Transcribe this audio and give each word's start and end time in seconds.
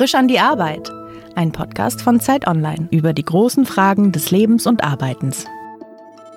Frisch 0.00 0.14
an 0.14 0.28
die 0.28 0.38
Arbeit. 0.38 0.90
Ein 1.36 1.52
Podcast 1.52 2.00
von 2.00 2.20
Zeit 2.20 2.46
Online 2.46 2.88
über 2.90 3.12
die 3.12 3.22
großen 3.22 3.66
Fragen 3.66 4.12
des 4.12 4.30
Lebens 4.30 4.66
und 4.66 4.82
Arbeitens. 4.82 5.44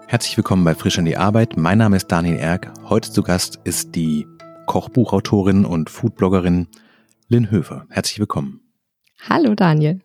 Herzlich 0.05 0.35
willkommen 0.35 0.65
bei 0.65 0.75
Frisch 0.75 0.99
an 0.99 1.05
die 1.05 1.15
Arbeit. 1.15 1.55
Mein 1.55 1.77
Name 1.77 1.95
ist 1.95 2.07
Daniel 2.07 2.35
Erck. 2.35 2.73
Heute 2.89 3.09
zu 3.09 3.23
Gast 3.23 3.61
ist 3.63 3.95
die 3.95 4.27
Kochbuchautorin 4.65 5.63
und 5.63 5.89
Foodbloggerin 5.89 6.67
Lynn 7.29 7.51
Höfer. 7.51 7.85
Herzlich 7.89 8.19
willkommen. 8.19 8.59
Hallo 9.29 9.55
Daniel. 9.55 10.01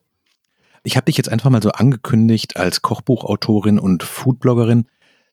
Ich 0.84 0.96
habe 0.96 1.06
dich 1.06 1.16
jetzt 1.16 1.28
einfach 1.28 1.50
mal 1.50 1.60
so 1.60 1.72
angekündigt 1.72 2.58
als 2.58 2.80
Kochbuchautorin 2.82 3.80
und 3.80 4.04
Foodbloggerin. 4.04 4.86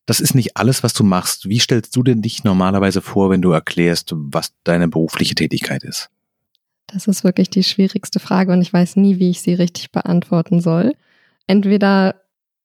Das 0.08 0.20
ist 0.20 0.34
nicht 0.34 0.58
alles, 0.58 0.82
was 0.82 0.96
du 0.96 1.04
machst. 1.04 1.48
Wie 1.48 1.60
stellst 1.60 1.96
du 1.96 2.02
denn 2.02 2.24
dich 2.24 2.44
normalerweise 2.44 3.04
vor, 3.04 3.30
wenn 3.30 3.44
du 3.44 3.52
erklärst, 3.52 4.14
was 4.16 4.56
deine 4.64 4.88
berufliche 4.88 5.36
Tätigkeit 5.36 5.84
ist? 5.84 6.10
Das 6.96 7.08
ist 7.08 7.26
wirklich 7.26 7.50
die 7.50 7.66
schwierigste 7.66 8.22
Frage 8.22 8.54
und 8.54 8.62
ich 8.62 8.72
weiß 8.72 8.96
nie, 8.96 9.20
wie 9.20 9.30
ich 9.30 9.42
sie 9.42 9.54
richtig 9.54 9.92
beantworten 9.92 10.62
soll. 10.62 10.94
Entweder 11.46 12.22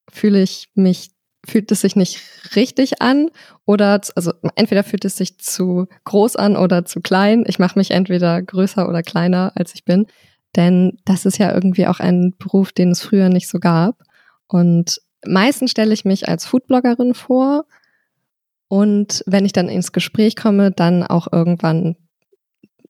fühle 0.09 0.41
ich 0.41 0.69
mich, 0.73 1.11
fühlt 1.45 1.69
es 1.69 1.81
sich 1.81 1.97
nicht 1.97 2.21
richtig 2.55 3.01
an 3.01 3.29
oder, 3.65 3.99
also 4.15 4.31
entweder 4.55 4.85
fühlt 4.85 5.03
es 5.03 5.17
sich 5.17 5.37
zu 5.37 5.87
groß 6.05 6.37
an 6.37 6.55
oder 6.55 6.85
zu 6.85 7.01
klein. 7.01 7.43
Ich 7.45 7.59
mache 7.59 7.77
mich 7.77 7.91
entweder 7.91 8.41
größer 8.41 8.87
oder 8.87 9.03
kleiner, 9.03 9.51
als 9.55 9.75
ich 9.75 9.83
bin. 9.83 10.07
Denn 10.55 10.97
das 11.03 11.25
ist 11.25 11.37
ja 11.37 11.53
irgendwie 11.53 11.87
auch 11.87 11.99
ein 11.99 12.33
Beruf, 12.39 12.71
den 12.71 12.91
es 12.91 13.01
früher 13.01 13.27
nicht 13.27 13.49
so 13.49 13.59
gab. 13.59 14.01
Und 14.47 15.01
meistens 15.25 15.71
stelle 15.71 15.93
ich 15.93 16.05
mich 16.05 16.29
als 16.29 16.45
Foodbloggerin 16.45 17.15
vor. 17.15 17.65
Und 18.69 19.25
wenn 19.25 19.43
ich 19.43 19.51
dann 19.51 19.67
ins 19.67 19.91
Gespräch 19.91 20.37
komme, 20.37 20.71
dann 20.71 21.03
auch 21.03 21.27
irgendwann 21.33 21.97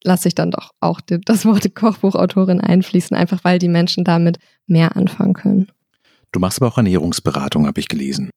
lasse 0.03 0.27
ich 0.27 0.35
dann 0.35 0.51
doch 0.51 0.71
auch 0.79 1.01
das 1.01 1.45
Wort 1.45 1.73
Kochbuchautorin 1.75 2.61
einfließen, 2.61 3.15
einfach 3.15 3.43
weil 3.43 3.59
die 3.59 3.69
Menschen 3.69 4.03
damit 4.03 4.37
mehr 4.67 4.95
anfangen 4.95 5.33
können. 5.33 5.67
Du 6.31 6.39
machst 6.39 6.61
aber 6.61 6.71
auch 6.71 6.77
Ernährungsberatung, 6.77 7.67
habe 7.67 7.79
ich 7.79 7.87
gelesen. 7.87 8.29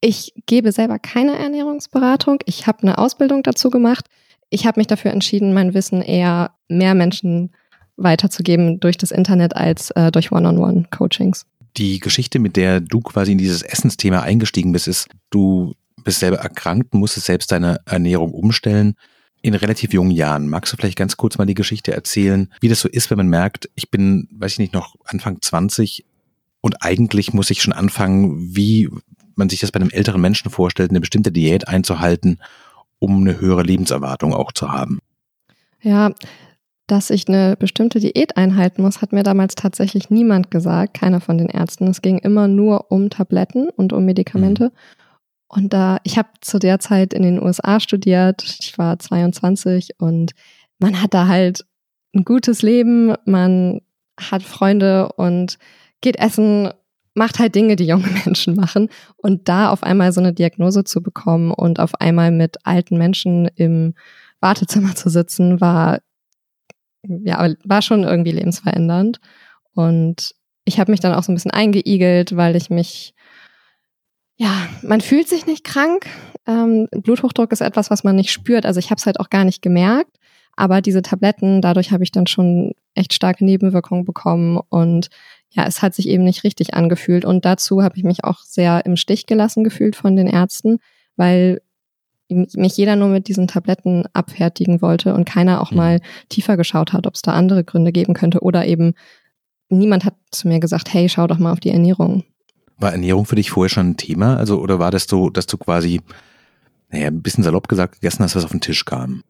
Ich 0.00 0.32
gebe 0.46 0.72
selber 0.72 0.98
keine 0.98 1.38
Ernährungsberatung. 1.38 2.40
Ich 2.46 2.66
habe 2.66 2.82
eine 2.82 2.98
Ausbildung 2.98 3.44
dazu 3.44 3.70
gemacht. 3.70 4.06
Ich 4.50 4.66
habe 4.66 4.80
mich 4.80 4.88
dafür 4.88 5.12
entschieden, 5.12 5.54
mein 5.54 5.74
Wissen 5.74 6.02
eher 6.02 6.54
mehr 6.68 6.94
Menschen 6.94 7.52
weiterzugeben 7.96 8.80
durch 8.80 8.98
das 8.98 9.12
Internet 9.12 9.54
als 9.54 9.90
äh, 9.92 10.10
durch 10.10 10.32
One-on-One-Coachings. 10.32 11.46
Die 11.76 12.00
Geschichte, 12.00 12.38
mit 12.38 12.56
der 12.56 12.80
du 12.80 13.00
quasi 13.00 13.32
in 13.32 13.38
dieses 13.38 13.62
Essensthema 13.62 14.20
eingestiegen 14.20 14.72
bist, 14.72 14.88
ist, 14.88 15.08
du 15.30 15.74
bist 16.02 16.18
selber 16.18 16.38
erkrankt, 16.38 16.94
musstest 16.94 17.26
selbst 17.26 17.52
deine 17.52 17.80
Ernährung 17.86 18.32
umstellen 18.32 18.94
in 19.42 19.54
relativ 19.54 19.92
jungen 19.92 20.12
Jahren. 20.12 20.48
Magst 20.48 20.72
du 20.72 20.76
vielleicht 20.76 20.96
ganz 20.96 21.16
kurz 21.16 21.36
mal 21.36 21.46
die 21.46 21.54
Geschichte 21.54 21.92
erzählen, 21.92 22.48
wie 22.60 22.68
das 22.68 22.80
so 22.80 22.88
ist, 22.88 23.10
wenn 23.10 23.18
man 23.18 23.28
merkt, 23.28 23.68
ich 23.74 23.90
bin, 23.90 24.28
weiß 24.32 24.52
ich 24.52 24.58
nicht, 24.58 24.72
noch 24.72 24.94
Anfang 25.04 25.42
20 25.42 26.04
und 26.60 26.82
eigentlich 26.82 27.34
muss 27.34 27.50
ich 27.50 27.60
schon 27.60 27.72
anfangen, 27.72 28.54
wie 28.56 28.88
man 29.34 29.48
sich 29.48 29.60
das 29.60 29.72
bei 29.72 29.80
einem 29.80 29.90
älteren 29.90 30.20
Menschen 30.20 30.50
vorstellt, 30.50 30.90
eine 30.90 31.00
bestimmte 31.00 31.32
Diät 31.32 31.66
einzuhalten, 31.66 32.38
um 33.00 33.20
eine 33.20 33.40
höhere 33.40 33.62
Lebenserwartung 33.62 34.32
auch 34.32 34.52
zu 34.52 34.70
haben? 34.70 35.00
Ja, 35.80 36.12
dass 36.86 37.10
ich 37.10 37.26
eine 37.26 37.56
bestimmte 37.56 37.98
Diät 37.98 38.36
einhalten 38.36 38.82
muss, 38.82 39.02
hat 39.02 39.12
mir 39.12 39.24
damals 39.24 39.56
tatsächlich 39.56 40.10
niemand 40.10 40.50
gesagt, 40.50 40.94
keiner 40.94 41.20
von 41.20 41.38
den 41.38 41.48
Ärzten. 41.48 41.88
Es 41.88 42.02
ging 42.02 42.18
immer 42.18 42.46
nur 42.46 42.92
um 42.92 43.10
Tabletten 43.10 43.70
und 43.70 43.92
um 43.92 44.04
Medikamente. 44.04 44.66
Mhm. 44.66 45.01
Und 45.54 45.74
da, 45.74 45.98
ich 46.02 46.16
habe 46.16 46.30
zu 46.40 46.58
der 46.58 46.78
Zeit 46.78 47.12
in 47.12 47.22
den 47.22 47.42
USA 47.42 47.78
studiert, 47.78 48.42
ich 48.58 48.78
war 48.78 48.98
22 48.98 49.90
und 49.98 50.32
man 50.78 51.02
hat 51.02 51.12
da 51.12 51.28
halt 51.28 51.66
ein 52.14 52.24
gutes 52.24 52.62
Leben, 52.62 53.14
man 53.26 53.82
hat 54.18 54.42
Freunde 54.42 55.12
und 55.12 55.58
geht 56.00 56.18
essen, 56.18 56.70
macht 57.14 57.38
halt 57.38 57.54
Dinge, 57.54 57.76
die 57.76 57.86
junge 57.86 58.08
Menschen 58.24 58.54
machen. 58.54 58.88
Und 59.18 59.46
da 59.50 59.70
auf 59.70 59.82
einmal 59.82 60.12
so 60.12 60.20
eine 60.20 60.32
Diagnose 60.32 60.84
zu 60.84 61.02
bekommen 61.02 61.50
und 61.50 61.80
auf 61.80 62.00
einmal 62.00 62.30
mit 62.30 62.56
alten 62.64 62.96
Menschen 62.96 63.46
im 63.54 63.92
Wartezimmer 64.40 64.94
zu 64.94 65.10
sitzen, 65.10 65.60
war 65.60 66.00
ja, 67.02 67.52
war 67.64 67.82
schon 67.82 68.04
irgendwie 68.04 68.32
lebensverändernd. 68.32 69.20
Und 69.74 70.34
ich 70.64 70.80
habe 70.80 70.90
mich 70.90 71.00
dann 71.00 71.12
auch 71.12 71.24
so 71.24 71.30
ein 71.30 71.34
bisschen 71.34 71.50
eingeigelt, 71.50 72.36
weil 72.36 72.56
ich 72.56 72.70
mich 72.70 73.14
ja, 74.36 74.68
man 74.82 75.00
fühlt 75.00 75.28
sich 75.28 75.46
nicht 75.46 75.64
krank. 75.64 76.06
Ähm, 76.46 76.88
Bluthochdruck 76.90 77.52
ist 77.52 77.60
etwas, 77.60 77.90
was 77.90 78.04
man 78.04 78.16
nicht 78.16 78.30
spürt. 78.30 78.66
Also 78.66 78.78
ich 78.78 78.90
habe 78.90 78.98
es 78.98 79.06
halt 79.06 79.20
auch 79.20 79.30
gar 79.30 79.44
nicht 79.44 79.62
gemerkt. 79.62 80.16
Aber 80.56 80.82
diese 80.82 81.02
Tabletten, 81.02 81.62
dadurch 81.62 81.92
habe 81.92 82.04
ich 82.04 82.12
dann 82.12 82.26
schon 82.26 82.72
echt 82.94 83.14
starke 83.14 83.44
Nebenwirkungen 83.44 84.04
bekommen 84.04 84.60
und 84.68 85.08
ja, 85.48 85.66
es 85.66 85.82
hat 85.82 85.94
sich 85.94 86.08
eben 86.08 86.24
nicht 86.24 86.44
richtig 86.44 86.74
angefühlt. 86.74 87.24
Und 87.24 87.44
dazu 87.44 87.82
habe 87.82 87.96
ich 87.96 88.04
mich 88.04 88.24
auch 88.24 88.40
sehr 88.40 88.84
im 88.86 88.96
Stich 88.96 89.26
gelassen 89.26 89.64
gefühlt 89.64 89.96
von 89.96 90.16
den 90.16 90.26
Ärzten, 90.26 90.78
weil 91.16 91.60
mich 92.28 92.76
jeder 92.78 92.96
nur 92.96 93.08
mit 93.08 93.28
diesen 93.28 93.46
Tabletten 93.46 94.04
abfertigen 94.14 94.80
wollte 94.80 95.14
und 95.14 95.26
keiner 95.26 95.60
auch 95.60 95.70
mhm. 95.70 95.76
mal 95.76 96.00
tiefer 96.30 96.56
geschaut 96.56 96.94
hat, 96.94 97.06
ob 97.06 97.14
es 97.14 97.22
da 97.22 97.32
andere 97.32 97.64
Gründe 97.64 97.92
geben 97.92 98.14
könnte 98.14 98.40
oder 98.40 98.66
eben 98.66 98.94
niemand 99.68 100.04
hat 100.04 100.14
zu 100.30 100.48
mir 100.48 100.60
gesagt, 100.60 100.92
hey, 100.92 101.08
schau 101.08 101.26
doch 101.26 101.38
mal 101.38 101.52
auf 101.52 101.60
die 101.60 101.70
Ernährung. 101.70 102.24
War 102.82 102.92
Ernährung 102.92 103.24
für 103.24 103.36
dich 103.36 103.50
vorher 103.50 103.70
schon 103.70 103.90
ein 103.90 103.96
Thema? 103.96 104.36
Also, 104.36 104.60
oder 104.60 104.78
war 104.78 104.90
das 104.90 105.04
so, 105.04 105.30
dass 105.30 105.46
du 105.46 105.56
quasi, 105.56 106.00
naja, 106.90 107.06
ein 107.06 107.22
bisschen 107.22 107.44
salopp 107.44 107.68
gesagt, 107.68 107.94
gegessen 107.94 108.24
hast, 108.24 108.36
was 108.36 108.44
auf 108.44 108.50
den 108.50 108.60
Tisch 108.60 108.84
kam? 108.84 109.22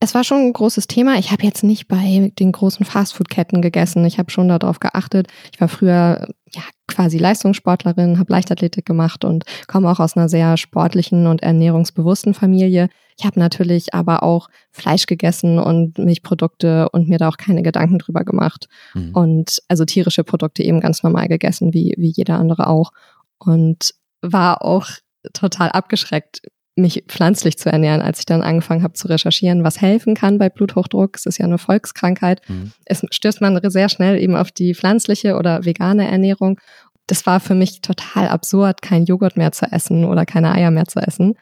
Es 0.00 0.14
war 0.14 0.24
schon 0.24 0.38
ein 0.38 0.52
großes 0.52 0.86
Thema. 0.86 1.18
Ich 1.18 1.30
habe 1.30 1.44
jetzt 1.44 1.62
nicht 1.62 1.88
bei 1.88 2.32
den 2.38 2.52
großen 2.52 2.84
Fastfood-Ketten 2.84 3.62
gegessen. 3.62 4.04
Ich 4.04 4.18
habe 4.18 4.30
schon 4.30 4.48
darauf 4.48 4.80
geachtet. 4.80 5.28
Ich 5.52 5.60
war 5.60 5.68
früher 5.68 6.28
ja, 6.52 6.62
quasi 6.88 7.18
Leistungssportlerin, 7.18 8.18
habe 8.18 8.32
Leichtathletik 8.32 8.84
gemacht 8.84 9.24
und 9.24 9.44
komme 9.66 9.90
auch 9.90 10.00
aus 10.00 10.16
einer 10.16 10.28
sehr 10.28 10.56
sportlichen 10.56 11.26
und 11.26 11.42
ernährungsbewussten 11.42 12.34
Familie. 12.34 12.90
Ich 13.16 13.24
habe 13.24 13.38
natürlich 13.38 13.94
aber 13.94 14.22
auch 14.22 14.48
Fleisch 14.72 15.06
gegessen 15.06 15.58
und 15.58 15.98
Milchprodukte 15.98 16.88
und 16.90 17.08
mir 17.08 17.18
da 17.18 17.28
auch 17.28 17.36
keine 17.36 17.62
Gedanken 17.62 17.98
drüber 17.98 18.24
gemacht. 18.24 18.66
Mhm. 18.94 19.14
Und 19.14 19.62
also 19.68 19.84
tierische 19.84 20.24
Produkte 20.24 20.62
eben 20.62 20.80
ganz 20.80 21.02
normal 21.02 21.28
gegessen, 21.28 21.72
wie, 21.72 21.94
wie 21.96 22.12
jeder 22.14 22.38
andere 22.38 22.66
auch. 22.66 22.90
Und 23.38 23.94
war 24.20 24.62
auch 24.62 24.88
total 25.32 25.70
abgeschreckt, 25.70 26.42
mich 26.76 27.04
pflanzlich 27.06 27.56
zu 27.56 27.70
ernähren, 27.70 28.02
als 28.02 28.18
ich 28.18 28.26
dann 28.26 28.42
angefangen 28.42 28.82
habe 28.82 28.94
zu 28.94 29.06
recherchieren, 29.06 29.62
was 29.62 29.80
helfen 29.80 30.14
kann 30.14 30.38
bei 30.38 30.48
Bluthochdruck. 30.48 31.16
Es 31.16 31.26
ist 31.26 31.38
ja 31.38 31.44
eine 31.44 31.58
Volkskrankheit. 31.58 32.40
Mhm. 32.48 32.72
Es 32.84 33.02
stößt 33.10 33.40
man 33.40 33.58
sehr 33.70 33.88
schnell 33.88 34.20
eben 34.20 34.34
auf 34.34 34.50
die 34.50 34.74
pflanzliche 34.74 35.36
oder 35.36 35.64
vegane 35.64 36.08
Ernährung. 36.10 36.58
Das 37.06 37.26
war 37.26 37.38
für 37.38 37.54
mich 37.54 37.80
total 37.80 38.28
absurd, 38.28 38.82
kein 38.82 39.04
Joghurt 39.04 39.36
mehr 39.36 39.52
zu 39.52 39.66
essen 39.66 40.04
oder 40.04 40.26
keine 40.26 40.52
Eier 40.52 40.70
mehr 40.70 40.86
zu 40.86 40.98
essen, 40.98 41.34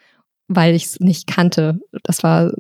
weil 0.57 0.75
ich 0.75 0.87
es 0.87 1.01
nicht 1.01 1.27
kannte. 1.27 1.79
Das 2.03 2.23
war 2.23 2.53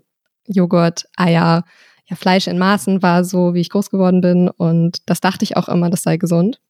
Joghurt, 0.47 1.07
Eier, 1.17 1.65
ja, 2.07 2.17
Fleisch 2.17 2.47
in 2.47 2.59
Maßen 2.59 3.03
war 3.03 3.25
so, 3.25 3.55
wie 3.55 3.61
ich 3.61 3.71
groß 3.71 3.91
geworden 3.91 4.21
bin. 4.21 4.49
Und 4.49 4.99
das 5.07 5.21
dachte 5.21 5.45
ich 5.45 5.57
auch 5.57 5.69
immer, 5.69 5.91
das 5.91 6.03
sei 6.03 6.17
gesund. 6.17 6.61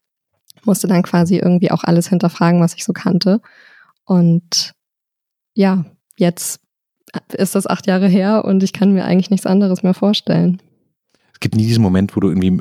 Musste 0.65 0.87
dann 0.87 1.03
quasi 1.03 1.37
irgendwie 1.37 1.71
auch 1.71 1.85
alles 1.85 2.09
hinterfragen, 2.09 2.61
was 2.61 2.75
ich 2.75 2.85
so 2.85 2.93
kannte. 2.93 3.41
Und 4.05 4.75
ja, 5.55 5.85
jetzt 6.17 6.61
ist 7.33 7.55
das 7.55 7.67
acht 7.67 7.87
Jahre 7.87 8.09
her 8.09 8.45
und 8.45 8.63
ich 8.63 8.73
kann 8.73 8.93
mir 8.93 9.05
eigentlich 9.05 9.31
nichts 9.31 9.47
anderes 9.47 9.83
mehr 9.83 9.95
vorstellen. 9.95 10.61
Es 11.33 11.41
gibt 11.41 11.57
nie 11.57 11.67
diesen 11.67 11.83
Moment, 11.83 12.15
wo 12.15 12.21
du 12.21 12.29
irgendwie, 12.29 12.59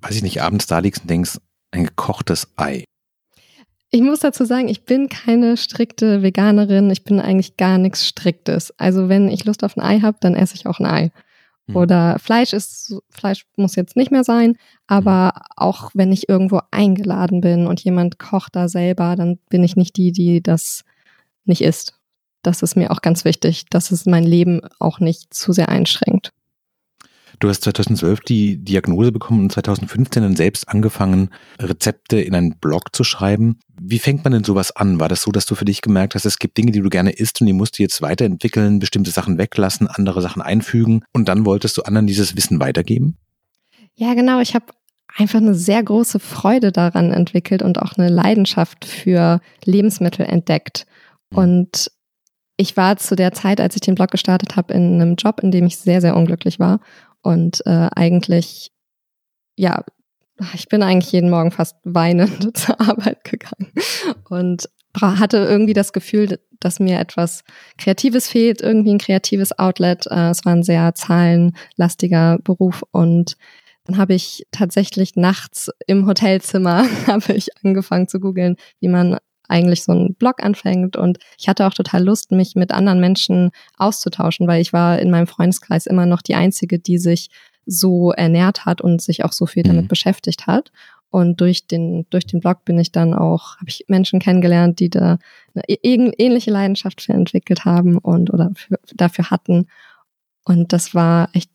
weiß 0.00 0.16
ich 0.16 0.22
nicht, 0.22 0.42
abends 0.42 0.66
da 0.66 0.78
liegst 0.78 1.02
und 1.02 1.10
denkst, 1.10 1.38
ein 1.72 1.84
gekochtes 1.84 2.48
Ei. 2.56 2.84
Ich 3.92 4.00
muss 4.00 4.20
dazu 4.20 4.44
sagen, 4.44 4.68
ich 4.68 4.84
bin 4.84 5.08
keine 5.08 5.56
strikte 5.56 6.22
Veganerin. 6.22 6.90
Ich 6.90 7.04
bin 7.04 7.20
eigentlich 7.20 7.56
gar 7.56 7.78
nichts 7.78 8.06
Striktes. 8.06 8.72
Also 8.78 9.08
wenn 9.08 9.28
ich 9.28 9.44
Lust 9.44 9.62
auf 9.62 9.76
ein 9.76 9.82
Ei 9.82 10.00
habe, 10.00 10.16
dann 10.20 10.34
esse 10.34 10.54
ich 10.54 10.66
auch 10.66 10.80
ein 10.80 10.86
Ei. 10.86 11.12
Hm. 11.68 11.76
Oder 11.76 12.18
Fleisch 12.18 12.52
ist, 12.52 12.96
Fleisch 13.10 13.44
muss 13.56 13.76
jetzt 13.76 13.94
nicht 13.94 14.10
mehr 14.10 14.24
sein, 14.24 14.56
aber 14.86 15.34
hm. 15.36 15.42
auch 15.56 15.90
wenn 15.94 16.10
ich 16.10 16.28
irgendwo 16.28 16.60
eingeladen 16.70 17.40
bin 17.40 17.66
und 17.66 17.80
jemand 17.84 18.18
kocht 18.18 18.56
da 18.56 18.68
selber, 18.68 19.14
dann 19.14 19.38
bin 19.50 19.62
ich 19.62 19.76
nicht 19.76 19.96
die, 19.96 20.10
die 20.10 20.42
das 20.42 20.84
nicht 21.44 21.60
isst 21.60 21.94
das 22.42 22.62
ist 22.62 22.76
mir 22.76 22.90
auch 22.90 23.00
ganz 23.00 23.24
wichtig, 23.24 23.66
dass 23.70 23.90
es 23.90 24.04
mein 24.06 24.24
Leben 24.24 24.60
auch 24.78 25.00
nicht 25.00 25.32
zu 25.32 25.52
sehr 25.52 25.68
einschränkt. 25.68 26.32
Du 27.38 27.48
hast 27.48 27.62
2012 27.62 28.20
die 28.20 28.58
Diagnose 28.58 29.12
bekommen 29.12 29.44
und 29.44 29.52
2015 29.52 30.22
dann 30.22 30.36
selbst 30.36 30.68
angefangen, 30.68 31.30
Rezepte 31.58 32.20
in 32.20 32.34
einen 32.34 32.58
Blog 32.58 32.94
zu 32.94 33.04
schreiben. 33.04 33.58
Wie 33.80 33.98
fängt 33.98 34.24
man 34.24 34.32
denn 34.32 34.44
sowas 34.44 34.74
an? 34.74 35.00
War 35.00 35.08
das 35.08 35.22
so, 35.22 35.32
dass 35.32 35.46
du 35.46 35.54
für 35.54 35.64
dich 35.64 35.80
gemerkt 35.80 36.14
hast, 36.14 36.24
es 36.24 36.38
gibt 36.38 36.56
Dinge, 36.56 36.72
die 36.72 36.80
du 36.80 36.88
gerne 36.88 37.10
isst 37.10 37.40
und 37.40 37.46
die 37.46 37.52
musst 37.52 37.78
du 37.78 37.82
jetzt 37.82 38.02
weiterentwickeln, 38.02 38.78
bestimmte 38.78 39.10
Sachen 39.10 39.38
weglassen, 39.38 39.86
andere 39.88 40.22
Sachen 40.22 40.42
einfügen 40.42 41.04
und 41.12 41.28
dann 41.28 41.46
wolltest 41.46 41.76
du 41.78 41.82
anderen 41.82 42.06
dieses 42.06 42.36
Wissen 42.36 42.60
weitergeben? 42.60 43.16
Ja, 43.94 44.14
genau. 44.14 44.40
Ich 44.40 44.54
habe 44.54 44.66
einfach 45.16 45.38
eine 45.38 45.54
sehr 45.54 45.82
große 45.82 46.18
Freude 46.18 46.72
daran 46.72 47.12
entwickelt 47.12 47.62
und 47.62 47.78
auch 47.78 47.96
eine 47.96 48.08
Leidenschaft 48.08 48.84
für 48.84 49.40
Lebensmittel 49.64 50.24
entdeckt. 50.24 50.86
Mhm. 51.30 51.38
Und 51.38 51.90
ich 52.56 52.76
war 52.76 52.96
zu 52.96 53.16
der 53.16 53.32
Zeit, 53.32 53.60
als 53.60 53.74
ich 53.74 53.80
den 53.80 53.94
Blog 53.94 54.10
gestartet 54.10 54.56
habe, 54.56 54.72
in 54.72 55.00
einem 55.00 55.16
Job, 55.16 55.40
in 55.42 55.50
dem 55.50 55.66
ich 55.66 55.78
sehr, 55.78 56.00
sehr 56.00 56.16
unglücklich 56.16 56.58
war 56.58 56.80
und 57.22 57.64
äh, 57.66 57.88
eigentlich 57.94 58.72
ja, 59.56 59.84
ich 60.54 60.68
bin 60.68 60.82
eigentlich 60.82 61.12
jeden 61.12 61.30
Morgen 61.30 61.50
fast 61.50 61.76
weinend 61.84 62.56
zur 62.56 62.80
Arbeit 62.80 63.24
gegangen 63.24 63.72
und 64.28 64.68
hatte 65.00 65.38
irgendwie 65.38 65.72
das 65.72 65.92
Gefühl, 65.92 66.38
dass 66.60 66.78
mir 66.78 67.00
etwas 67.00 67.44
Kreatives 67.78 68.28
fehlt, 68.28 68.60
irgendwie 68.60 68.92
ein 68.92 68.98
kreatives 68.98 69.58
Outlet. 69.58 70.06
Äh, 70.06 70.30
es 70.30 70.44
war 70.44 70.52
ein 70.52 70.62
sehr 70.62 70.94
zahlenlastiger 70.94 72.38
Beruf 72.42 72.82
und 72.90 73.36
dann 73.84 73.96
habe 73.96 74.14
ich 74.14 74.46
tatsächlich 74.52 75.16
nachts 75.16 75.70
im 75.86 76.06
Hotelzimmer 76.06 76.84
habe 77.06 77.32
ich 77.32 77.48
angefangen 77.64 78.08
zu 78.08 78.20
googeln, 78.20 78.56
wie 78.80 78.88
man 78.88 79.18
eigentlich 79.48 79.84
so 79.84 79.92
einen 79.92 80.14
Blog 80.14 80.42
anfängt 80.42 80.96
und 80.96 81.18
ich 81.38 81.48
hatte 81.48 81.66
auch 81.66 81.74
total 81.74 82.02
Lust, 82.04 82.32
mich 82.32 82.54
mit 82.54 82.72
anderen 82.72 83.00
Menschen 83.00 83.50
auszutauschen, 83.76 84.46
weil 84.46 84.62
ich 84.62 84.72
war 84.72 84.98
in 84.98 85.10
meinem 85.10 85.26
Freundeskreis 85.26 85.86
immer 85.86 86.06
noch 86.06 86.22
die 86.22 86.34
einzige, 86.34 86.78
die 86.78 86.98
sich 86.98 87.30
so 87.66 88.12
ernährt 88.12 88.64
hat 88.64 88.80
und 88.80 89.02
sich 89.02 89.24
auch 89.24 89.32
so 89.32 89.46
viel 89.46 89.62
damit 89.62 89.84
mhm. 89.84 89.88
beschäftigt 89.88 90.46
hat. 90.46 90.72
Und 91.10 91.42
durch 91.42 91.66
den, 91.66 92.06
durch 92.08 92.26
den 92.26 92.40
Blog 92.40 92.64
bin 92.64 92.78
ich 92.78 92.90
dann 92.90 93.12
auch, 93.12 93.56
habe 93.58 93.68
ich 93.68 93.84
Menschen 93.88 94.18
kennengelernt, 94.18 94.80
die 94.80 94.88
da 94.88 95.18
eine 95.54 95.62
ähnliche 95.68 96.50
Leidenschaft 96.50 97.02
für 97.02 97.12
entwickelt 97.12 97.66
haben 97.66 97.98
und 97.98 98.32
oder 98.32 98.50
für, 98.54 98.80
dafür 98.94 99.30
hatten. 99.30 99.66
Und 100.44 100.72
das 100.72 100.94
war 100.94 101.28
echt, 101.34 101.50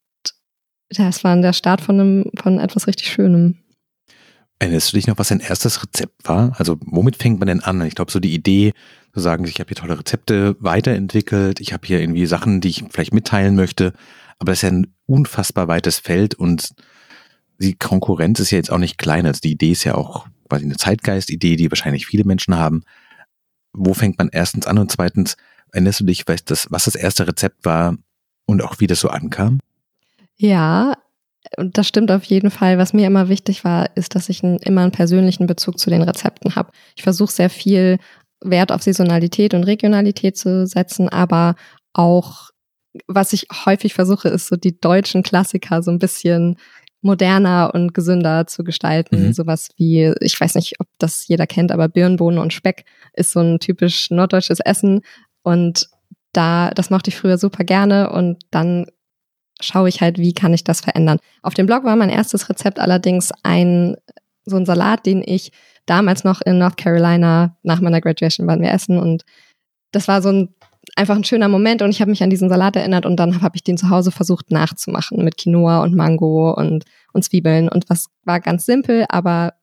das 0.90 1.24
war 1.24 1.36
der 1.38 1.54
Start 1.54 1.82
von 1.82 2.00
einem, 2.00 2.32
von 2.38 2.60
etwas 2.60 2.86
richtig 2.86 3.08
Schönem. 3.10 3.58
Erinnerst 4.60 4.92
du 4.92 4.98
dich 4.98 5.08
noch, 5.08 5.18
was 5.18 5.28
dein 5.28 5.40
erstes 5.40 5.84
Rezept 5.84 6.28
war? 6.28 6.56
Also 6.58 6.78
womit 6.82 7.18
fängt 7.18 7.40
man 7.40 7.48
denn 7.48 7.62
an? 7.62 7.82
Ich 7.86 7.96
glaube, 7.96 8.12
so 8.12 8.20
die 8.20 8.34
Idee 8.34 8.74
zu 9.14 9.20
sagen, 9.20 9.46
ich 9.46 9.60
habe 9.60 9.68
hier 9.68 9.78
tolle 9.78 10.00
Rezepte 10.00 10.56
weiterentwickelt, 10.60 11.60
ich 11.60 11.74
habe 11.74 11.86
hier 11.86 12.00
irgendwie 12.00 12.26
Sachen, 12.26 12.62
die 12.62 12.70
ich 12.70 12.84
vielleicht 12.90 13.14
mitteilen 13.14 13.56
möchte, 13.56 13.94
aber 14.40 14.52
das 14.52 14.60
ist 14.60 14.64
ja 14.64 14.70
ein 14.70 14.94
unfassbar 15.06 15.68
weites 15.68 16.00
Feld 16.00 16.36
und 16.36 16.70
die 17.60 17.76
Konkurrenz 17.76 18.40
ist 18.40 18.52
ja 18.52 18.58
jetzt 18.58 18.72
auch 18.72 18.78
nicht 18.78 18.98
klein. 18.98 19.26
Also 19.26 19.42
die 19.42 19.52
Idee 19.52 19.72
ist 19.72 19.84
ja 19.84 19.96
auch 19.96 20.28
quasi 20.48 20.66
eine 20.66 20.78
Zeitgeist-Idee, 20.78 21.56
die 21.56 21.72
wahrscheinlich 21.72 22.06
viele 22.06 22.24
Menschen 22.24 22.56
haben. 22.56 22.84
Wo 23.74 23.94
fängt 23.94 24.18
man 24.18 24.30
erstens 24.32 24.68
an 24.68 24.78
und 24.78 24.92
zweitens, 24.92 25.38
erinnerst 25.72 26.00
du 26.00 26.06
dich, 26.06 26.28
weißt 26.28 26.50
das, 26.50 26.68
was 26.70 26.86
das 26.86 26.96
erste 26.96 27.28
Rezept 27.28 27.66
war 27.66 27.96
und 28.46 28.62
auch 28.64 28.80
wie 28.80 28.88
das 28.88 29.00
so 29.00 29.10
ankam? 29.10 29.60
Ja, 30.36 30.96
und 31.56 31.78
das 31.78 31.88
stimmt 31.88 32.12
auf 32.12 32.24
jeden 32.26 32.52
Fall. 32.52 32.78
Was 32.78 32.94
mir 32.94 33.08
immer 33.08 33.30
wichtig 33.30 33.64
war, 33.64 33.96
ist, 33.96 34.16
dass 34.16 34.30
ich 34.30 34.44
einen, 34.44 34.58
immer 34.58 34.82
einen 34.82 34.92
persönlichen 34.92 35.48
Bezug 35.48 35.80
zu 35.80 35.90
den 35.90 36.02
Rezepten 36.02 36.56
habe. 36.56 36.72
Ich 36.96 37.04
versuche 37.04 37.32
sehr 37.32 37.50
viel 37.50 38.00
Wert 38.42 38.72
auf 38.72 38.84
Saisonalität 38.84 39.54
und 39.54 39.64
Regionalität 39.64 40.38
zu 40.38 40.68
setzen, 40.68 41.10
aber 41.10 41.56
auch, 41.94 42.50
was 43.08 43.34
ich 43.34 43.48
häufig 43.66 43.94
versuche, 43.94 44.30
ist 44.30 44.48
so 44.48 44.56
die 44.56 44.80
deutschen 44.80 45.24
Klassiker 45.24 45.82
so 45.82 45.92
ein 45.92 46.00
bisschen 46.00 46.58
moderner 47.02 47.72
und 47.74 47.94
gesünder 47.94 48.48
zu 48.48 48.64
gestalten. 48.64 49.28
Mhm. 49.28 49.34
Sowas 49.34 49.70
wie, 49.78 50.14
ich 50.20 50.40
weiß 50.40 50.56
nicht, 50.56 50.80
ob 50.80 50.88
das 50.98 51.28
jeder 51.28 51.48
kennt, 51.48 51.72
aber 51.72 51.88
Birnenbohnen 51.88 52.40
und 52.40 52.54
Speck 52.54 52.86
ist 53.14 53.32
so 53.32 53.40
ein 53.40 53.60
typisch 53.60 54.10
norddeutsches 54.10 54.60
Essen. 54.60 55.02
Und 55.44 55.88
da, 56.34 56.72
das 56.72 56.90
mochte 56.90 57.10
ich 57.10 57.16
früher 57.16 57.38
super 57.38 57.64
gerne 57.64 58.12
und 58.12 58.38
dann 58.52 58.88
schaue 59.62 59.90
ich 59.90 60.02
halt, 60.02 60.18
wie 60.18 60.34
kann 60.34 60.54
ich 60.54 60.64
das 60.64 60.82
verändern. 60.82 61.20
Auf 61.42 61.54
dem 61.54 61.66
Blog 61.66 61.84
war 61.84 61.96
mein 61.96 62.10
erstes 62.10 62.50
Rezept 62.50 62.80
allerdings 62.80 63.32
ein, 63.44 63.96
so 64.46 64.56
ein 64.56 64.66
Salat, 64.66 65.06
den 65.06 65.24
ich 65.26 65.52
damals 65.86 66.24
noch 66.24 66.42
in 66.42 66.58
North 66.58 66.78
Carolina 66.78 67.58
nach 67.64 67.82
meiner 67.82 68.02
Graduation 68.02 68.48
waren 68.48 68.62
wir 68.62 68.72
essen 68.72 69.00
und 69.00 69.24
das 69.92 70.08
war 70.08 70.22
so 70.22 70.30
ein 70.30 70.50
einfach 70.96 71.16
ein 71.16 71.24
schöner 71.24 71.50
Moment 71.50 71.82
und 71.82 71.90
ich 71.90 72.02
habe 72.02 72.12
mich 72.12 72.24
an 72.24 72.30
diesen 72.30 72.50
Salat 72.50 72.76
erinnert 72.76 73.06
und 73.06 73.18
dann 73.18 73.42
habe 73.42 73.56
ich 73.56 73.64
den 73.64 73.78
zu 73.78 73.90
Hause 73.90 74.12
versucht 74.12 74.52
nachzumachen 74.52 75.24
mit 75.24 75.38
Quinoa 75.38 75.84
und 75.84 75.96
Mango 75.96 76.54
und, 76.54 76.86
und 77.14 77.24
Zwiebeln 77.24 77.70
und 77.70 77.90
was 77.90 78.08
war 78.24 78.40
ganz 78.40 78.66
simpel, 78.66 79.06
aber 79.10 79.54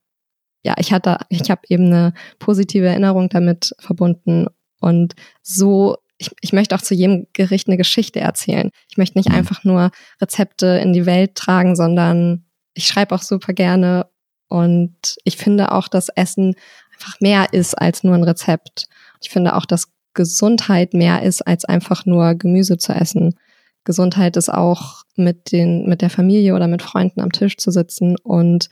ja, 0.63 0.75
ich 0.79 0.93
hatte, 0.93 1.19
ich 1.29 1.51
habe 1.51 1.63
eben 1.69 1.87
eine 1.87 2.15
positive 2.39 2.87
Erinnerung 2.87 3.29
damit 3.29 3.75
verbunden 3.79 4.47
und 4.81 5.15
so 5.43 5.97
ich, 6.19 6.31
ich 6.41 6.53
möchte 6.53 6.75
auch 6.75 6.83
zu 6.83 6.95
jedem 6.95 7.27
Gericht 7.33 7.69
eine 7.69 7.77
Geschichte 7.77 8.21
erzählen. 8.21 8.71
Ich 8.89 8.97
möchte 8.97 9.19
nicht 9.19 9.31
mhm. 9.31 9.35
einfach 9.35 9.65
nur 9.65 9.91
Rezepte 10.21 10.67
in 10.67 10.93
die 10.93 11.07
Welt 11.07 11.35
tragen, 11.35 11.77
sondern 11.77 12.45
ich 12.75 12.87
schreibe 12.87 13.15
auch 13.15 13.23
super 13.23 13.53
gerne 13.53 14.07
und 14.49 15.17
ich 15.25 15.37
finde 15.37 15.73
auch, 15.73 15.89
dass 15.89 16.09
Essen 16.11 16.55
einfach 16.93 17.21
mehr 17.21 17.53
ist 17.53 17.75
als 17.75 18.05
nur 18.05 18.15
ein 18.15 18.25
Rezept. 18.25 18.87
Ich 19.21 19.31
finde 19.31 19.57
auch, 19.57 19.67
dass 19.67 19.89
Gesundheit 20.15 20.95
mehr 20.95 21.23
ist, 21.23 21.43
als 21.47 21.65
einfach 21.65 22.07
nur 22.07 22.35
Gemüse 22.35 22.79
zu 22.79 22.93
essen. 22.93 23.35
Gesundheit 23.83 24.37
ist 24.37 24.49
auch 24.49 25.03
mit 25.17 25.53
den, 25.53 25.87
mit 25.89 26.03
der 26.03 26.11
Familie 26.11 26.55
oder 26.55 26.69
mit 26.69 26.83
Freunden 26.83 27.21
am 27.21 27.33
Tisch 27.33 27.57
zu 27.57 27.71
sitzen 27.71 28.17
und 28.23 28.71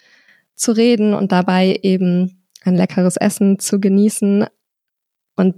zu 0.54 0.72
reden 0.72 1.14
und 1.14 1.32
dabei 1.32 1.80
eben 1.82 2.44
ein 2.64 2.76
leckeres 2.76 3.16
Essen 3.16 3.58
zu 3.58 3.80
genießen. 3.80 4.46
Und 5.36 5.56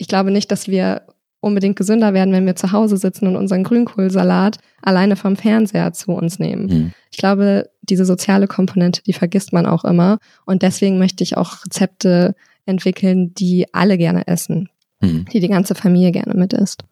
ich 0.00 0.08
glaube 0.08 0.30
nicht, 0.30 0.50
dass 0.50 0.68
wir 0.68 1.02
unbedingt 1.40 1.76
gesünder 1.76 2.12
werden, 2.12 2.34
wenn 2.34 2.44
wir 2.44 2.56
zu 2.56 2.72
Hause 2.72 2.96
sitzen 2.96 3.26
und 3.26 3.36
unseren 3.36 3.64
Grünkohlsalat 3.64 4.58
alleine 4.82 5.16
vom 5.16 5.36
Fernseher 5.36 5.92
zu 5.92 6.12
uns 6.12 6.38
nehmen. 6.38 6.66
Mhm. 6.66 6.92
Ich 7.10 7.18
glaube, 7.18 7.70
diese 7.82 8.04
soziale 8.04 8.46
Komponente, 8.46 9.02
die 9.02 9.14
vergisst 9.14 9.52
man 9.52 9.64
auch 9.64 9.84
immer. 9.84 10.18
Und 10.44 10.62
deswegen 10.62 10.98
möchte 10.98 11.24
ich 11.24 11.36
auch 11.36 11.64
Rezepte 11.64 12.34
entwickeln, 12.66 13.32
die 13.34 13.66
alle 13.72 13.96
gerne 13.96 14.26
essen 14.26 14.68
hm. 15.00 15.26
die 15.32 15.40
die 15.40 15.48
ganze 15.48 15.74
Familie 15.74 16.12
gerne 16.12 16.34
mit 16.34 16.52
isst. 16.52 16.84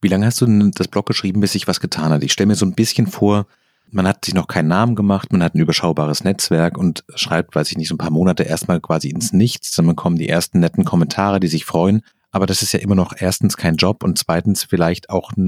Wie 0.00 0.08
lange 0.08 0.26
hast 0.26 0.40
du 0.40 0.46
denn 0.46 0.70
das 0.74 0.88
Blog 0.88 1.06
geschrieben, 1.06 1.40
bis 1.40 1.52
sich 1.52 1.66
was 1.66 1.80
getan 1.80 2.12
hat? 2.12 2.22
Ich 2.22 2.32
stelle 2.32 2.46
mir 2.46 2.54
so 2.54 2.64
ein 2.64 2.74
bisschen 2.74 3.08
vor, 3.08 3.46
man 3.90 4.06
hat 4.06 4.24
sich 4.24 4.34
noch 4.34 4.46
keinen 4.46 4.68
Namen 4.68 4.94
gemacht, 4.94 5.32
man 5.32 5.42
hat 5.42 5.54
ein 5.54 5.60
überschaubares 5.60 6.24
Netzwerk 6.24 6.76
und 6.76 7.04
schreibt, 7.14 7.54
weiß 7.54 7.70
ich 7.70 7.78
nicht, 7.78 7.88
so 7.88 7.94
ein 7.94 7.98
paar 7.98 8.10
Monate 8.10 8.42
erstmal 8.42 8.80
quasi 8.80 9.08
ins 9.08 9.32
Nichts, 9.32 9.74
dann 9.74 9.96
kommen 9.96 10.16
die 10.16 10.28
ersten 10.28 10.60
netten 10.60 10.84
Kommentare, 10.84 11.40
die 11.40 11.48
sich 11.48 11.64
freuen. 11.64 12.02
Aber 12.30 12.46
das 12.46 12.62
ist 12.62 12.72
ja 12.72 12.80
immer 12.80 12.94
noch 12.94 13.14
erstens 13.18 13.56
kein 13.56 13.76
Job 13.76 14.04
und 14.04 14.18
zweitens 14.18 14.64
vielleicht 14.64 15.08
auch 15.08 15.32
so, 15.34 15.42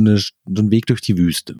eine, 0.00 0.18
so 0.18 0.32
ein 0.46 0.70
Weg 0.70 0.86
durch 0.86 1.00
die 1.00 1.16
Wüste. 1.16 1.56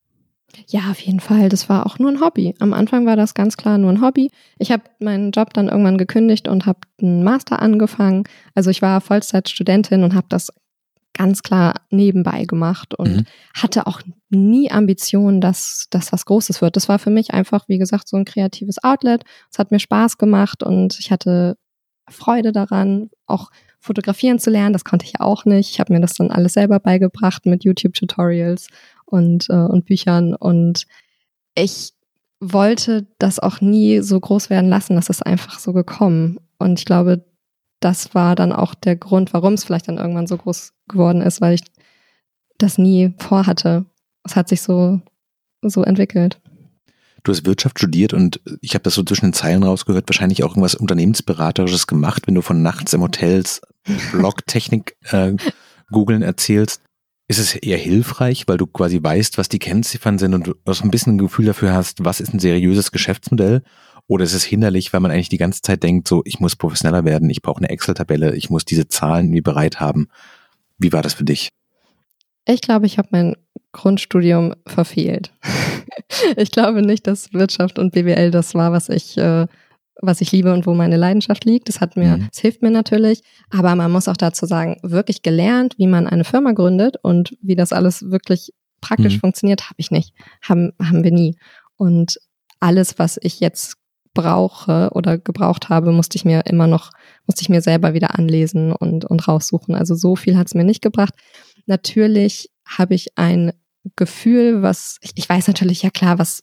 Ja, 0.68 0.90
auf 0.90 1.00
jeden 1.00 1.20
Fall. 1.20 1.48
Das 1.48 1.68
war 1.68 1.86
auch 1.86 1.98
nur 1.98 2.10
ein 2.10 2.20
Hobby. 2.20 2.54
Am 2.60 2.72
Anfang 2.72 3.06
war 3.06 3.16
das 3.16 3.34
ganz 3.34 3.56
klar 3.56 3.78
nur 3.78 3.90
ein 3.90 4.00
Hobby. 4.00 4.30
Ich 4.58 4.70
habe 4.70 4.84
meinen 5.00 5.32
Job 5.32 5.52
dann 5.52 5.68
irgendwann 5.68 5.98
gekündigt 5.98 6.46
und 6.46 6.66
habe 6.66 6.80
einen 7.00 7.24
Master 7.24 7.60
angefangen. 7.60 8.24
Also 8.54 8.70
ich 8.70 8.82
war 8.82 9.00
Vollzeitstudentin 9.00 10.04
und 10.04 10.14
habe 10.14 10.26
das 10.28 10.52
ganz 11.14 11.42
klar 11.42 11.74
nebenbei 11.90 12.44
gemacht 12.44 12.94
und 12.94 13.16
mhm. 13.16 13.26
hatte 13.54 13.86
auch 13.86 14.02
nie 14.30 14.70
Ambitionen, 14.70 15.40
dass 15.40 15.86
das 15.90 16.12
was 16.12 16.26
Großes 16.26 16.60
wird. 16.60 16.76
Das 16.76 16.88
war 16.88 16.98
für 16.98 17.10
mich 17.10 17.32
einfach, 17.32 17.68
wie 17.68 17.78
gesagt, 17.78 18.08
so 18.08 18.16
ein 18.16 18.24
kreatives 18.24 18.82
Outlet. 18.82 19.24
Es 19.50 19.58
hat 19.58 19.70
mir 19.70 19.78
Spaß 19.78 20.18
gemacht 20.18 20.62
und 20.62 20.98
ich 20.98 21.10
hatte 21.10 21.56
Freude 22.08 22.52
daran, 22.52 23.10
auch 23.26 23.50
fotografieren 23.78 24.38
zu 24.38 24.50
lernen. 24.50 24.72
Das 24.72 24.84
konnte 24.84 25.06
ich 25.06 25.20
auch 25.20 25.44
nicht. 25.44 25.70
Ich 25.70 25.80
habe 25.80 25.92
mir 25.92 26.00
das 26.00 26.14
dann 26.14 26.30
alles 26.30 26.54
selber 26.54 26.80
beigebracht 26.80 27.46
mit 27.46 27.64
YouTube-Tutorials 27.64 28.68
und, 29.06 29.48
äh, 29.48 29.54
und 29.54 29.86
Büchern. 29.86 30.34
Und 30.34 30.86
ich 31.54 31.92
wollte 32.40 33.06
das 33.18 33.38
auch 33.38 33.60
nie 33.60 34.00
so 34.00 34.18
groß 34.18 34.50
werden 34.50 34.68
lassen. 34.68 34.96
Das 34.96 35.08
ist 35.08 35.24
einfach 35.24 35.58
so 35.58 35.72
gekommen. 35.72 36.38
Und 36.58 36.78
ich 36.78 36.84
glaube, 36.84 37.24
das 37.84 38.14
war 38.14 38.34
dann 38.34 38.52
auch 38.52 38.74
der 38.74 38.96
Grund, 38.96 39.34
warum 39.34 39.54
es 39.54 39.64
vielleicht 39.64 39.88
dann 39.88 39.98
irgendwann 39.98 40.26
so 40.26 40.38
groß 40.38 40.72
geworden 40.88 41.20
ist, 41.20 41.42
weil 41.42 41.54
ich 41.54 41.62
das 42.56 42.78
nie 42.78 43.12
vorhatte. 43.18 43.84
Es 44.24 44.36
hat 44.36 44.48
sich 44.48 44.62
so, 44.62 45.00
so 45.60 45.82
entwickelt. 45.82 46.40
Du 47.24 47.32
hast 47.32 47.44
Wirtschaft 47.44 47.78
studiert 47.78 48.14
und 48.14 48.40
ich 48.62 48.74
habe 48.74 48.82
das 48.82 48.94
so 48.94 49.02
zwischen 49.02 49.26
den 49.26 49.32
Zeilen 49.34 49.62
rausgehört, 49.62 50.08
wahrscheinlich 50.08 50.44
auch 50.44 50.50
irgendwas 50.50 50.74
Unternehmensberaterisches 50.74 51.86
gemacht, 51.86 52.26
wenn 52.26 52.34
du 52.34 52.42
von 52.42 52.62
nachts 52.62 52.94
im 52.94 53.02
Hotels 53.02 53.60
Blogtechnik 54.12 54.96
äh, 55.10 55.34
googeln 55.90 56.22
erzählst. 56.22 56.80
Ist 57.28 57.38
es 57.38 57.54
eher 57.54 57.78
hilfreich, 57.78 58.46
weil 58.46 58.58
du 58.58 58.66
quasi 58.66 59.02
weißt, 59.02 59.36
was 59.36 59.48
die 59.48 59.58
Kennziffern 59.58 60.18
sind 60.18 60.34
und 60.34 60.46
du 60.46 60.54
ein 60.66 60.90
bisschen 60.90 61.14
ein 61.14 61.18
Gefühl 61.18 61.46
dafür 61.46 61.72
hast, 61.72 62.04
was 62.04 62.20
ist 62.20 62.32
ein 62.32 62.38
seriöses 62.38 62.92
Geschäftsmodell? 62.92 63.62
Oder 64.06 64.24
ist 64.24 64.34
es 64.34 64.44
hinderlich, 64.44 64.92
weil 64.92 65.00
man 65.00 65.10
eigentlich 65.10 65.30
die 65.30 65.38
ganze 65.38 65.62
Zeit 65.62 65.82
denkt, 65.82 66.08
so, 66.08 66.22
ich 66.24 66.38
muss 66.38 66.56
professioneller 66.56 67.04
werden, 67.04 67.30
ich 67.30 67.42
brauche 67.42 67.58
eine 67.58 67.70
Excel-Tabelle, 67.70 68.34
ich 68.36 68.50
muss 68.50 68.64
diese 68.64 68.86
Zahlen 68.88 69.26
irgendwie 69.26 69.40
bereit 69.40 69.80
haben. 69.80 70.08
Wie 70.78 70.92
war 70.92 71.02
das 71.02 71.14
für 71.14 71.24
dich? 71.24 71.48
Ich 72.46 72.60
glaube, 72.60 72.84
ich 72.84 72.98
habe 72.98 73.08
mein 73.12 73.36
Grundstudium 73.72 74.54
verfehlt. 74.66 75.32
ich 76.36 76.50
glaube 76.50 76.82
nicht, 76.82 77.06
dass 77.06 77.32
Wirtschaft 77.32 77.78
und 77.78 77.92
BWL 77.92 78.30
das 78.30 78.54
war, 78.54 78.72
was 78.72 78.90
ich 78.90 79.16
äh, 79.16 79.46
was 80.00 80.20
ich 80.20 80.32
liebe 80.32 80.52
und 80.52 80.66
wo 80.66 80.74
meine 80.74 80.96
Leidenschaft 80.96 81.44
liegt. 81.44 81.68
Das 81.68 81.80
hat 81.80 81.96
mir, 81.96 82.16
mhm. 82.16 82.26
das 82.28 82.40
hilft 82.40 82.62
mir 82.62 82.70
natürlich. 82.70 83.22
Aber 83.50 83.74
man 83.74 83.90
muss 83.90 84.08
auch 84.08 84.16
dazu 84.16 84.46
sagen, 84.46 84.76
wirklich 84.82 85.22
gelernt, 85.22 85.74
wie 85.78 85.86
man 85.86 86.06
eine 86.06 86.24
Firma 86.24 86.52
gründet 86.52 86.96
und 87.02 87.36
wie 87.40 87.56
das 87.56 87.72
alles 87.72 88.10
wirklich 88.10 88.52
praktisch 88.80 89.16
mhm. 89.16 89.20
funktioniert, 89.20 89.64
habe 89.64 89.76
ich 89.78 89.90
nicht. 89.90 90.12
Haben, 90.42 90.72
haben 90.80 91.04
wir 91.04 91.12
nie. 91.12 91.36
Und 91.76 92.18
alles, 92.60 92.98
was 92.98 93.18
ich 93.22 93.40
jetzt 93.40 93.76
brauche 94.14 94.90
oder 94.92 95.18
gebraucht 95.18 95.68
habe, 95.68 95.92
musste 95.92 96.16
ich 96.16 96.24
mir 96.24 96.46
immer 96.46 96.66
noch, 96.66 96.90
musste 97.26 97.42
ich 97.42 97.48
mir 97.48 97.60
selber 97.60 97.94
wieder 97.94 98.18
anlesen 98.18 98.72
und, 98.72 99.04
und 99.04 99.28
raussuchen. 99.28 99.74
Also 99.74 99.94
so 99.94 100.16
viel 100.16 100.36
hat 100.36 100.46
es 100.46 100.54
mir 100.54 100.64
nicht 100.64 100.82
gebracht. 100.82 101.14
Natürlich 101.66 102.50
habe 102.66 102.94
ich 102.94 103.18
ein 103.18 103.52
Gefühl, 103.96 104.62
was, 104.62 104.98
ich, 105.02 105.12
ich 105.16 105.28
weiß 105.28 105.48
natürlich, 105.48 105.82
ja 105.82 105.90
klar, 105.90 106.18
was 106.18 106.42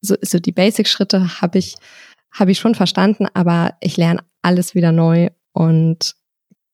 so, 0.00 0.14
so 0.22 0.38
die 0.38 0.52
Basic-Schritte 0.52 1.40
habe 1.40 1.58
ich, 1.58 1.74
habe 2.32 2.52
ich 2.52 2.58
schon 2.58 2.74
verstanden, 2.74 3.26
aber 3.34 3.74
ich 3.80 3.96
lerne 3.96 4.22
alles 4.42 4.74
wieder 4.74 4.92
neu 4.92 5.30
und 5.52 6.14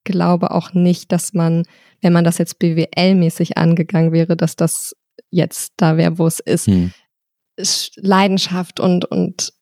glaube 0.04 0.52
auch 0.52 0.72
nicht, 0.74 1.12
dass 1.12 1.32
man, 1.34 1.64
wenn 2.00 2.12
man 2.12 2.24
das 2.24 2.38
jetzt 2.38 2.58
BWL-mäßig 2.58 3.56
angegangen 3.56 4.12
wäre, 4.12 4.36
dass 4.36 4.56
das 4.56 4.94
jetzt 5.30 5.74
da 5.76 5.96
wäre, 5.96 6.18
wo 6.18 6.26
es 6.26 6.40
ist. 6.40 6.66
Hm. 6.66 6.92
Leidenschaft 7.96 8.80
und, 8.80 9.06
und, 9.06 9.52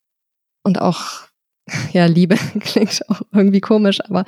und 0.65 0.81
auch, 0.81 1.23
ja, 1.93 2.07
Liebe 2.07 2.37
klingt 2.61 3.09
auch 3.09 3.23
irgendwie 3.33 3.61
komisch, 3.61 4.01
aber 4.01 4.25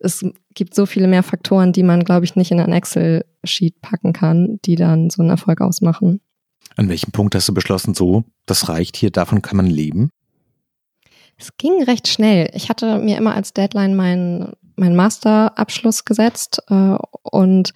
es 0.00 0.24
gibt 0.54 0.74
so 0.74 0.86
viele 0.86 1.08
mehr 1.08 1.22
Faktoren, 1.22 1.72
die 1.72 1.82
man, 1.82 2.04
glaube 2.04 2.24
ich, 2.24 2.36
nicht 2.36 2.50
in 2.50 2.60
ein 2.60 2.72
Excel-Sheet 2.72 3.80
packen 3.80 4.12
kann, 4.12 4.58
die 4.64 4.74
dann 4.74 5.10
so 5.10 5.22
einen 5.22 5.30
Erfolg 5.30 5.60
ausmachen. 5.60 6.20
An 6.76 6.88
welchem 6.88 7.10
Punkt 7.12 7.34
hast 7.34 7.48
du 7.48 7.54
beschlossen, 7.54 7.94
so, 7.94 8.24
das 8.46 8.68
reicht 8.68 8.96
hier, 8.96 9.10
davon 9.10 9.42
kann 9.42 9.56
man 9.56 9.66
leben? 9.66 10.10
Es 11.36 11.56
ging 11.56 11.82
recht 11.84 12.08
schnell. 12.08 12.50
Ich 12.54 12.68
hatte 12.68 12.98
mir 12.98 13.16
immer 13.16 13.34
als 13.34 13.52
Deadline 13.52 13.94
meinen 13.94 14.52
mein 14.78 14.96
Masterabschluss 14.96 16.04
gesetzt 16.04 16.62
äh, 16.68 16.96
und 17.22 17.72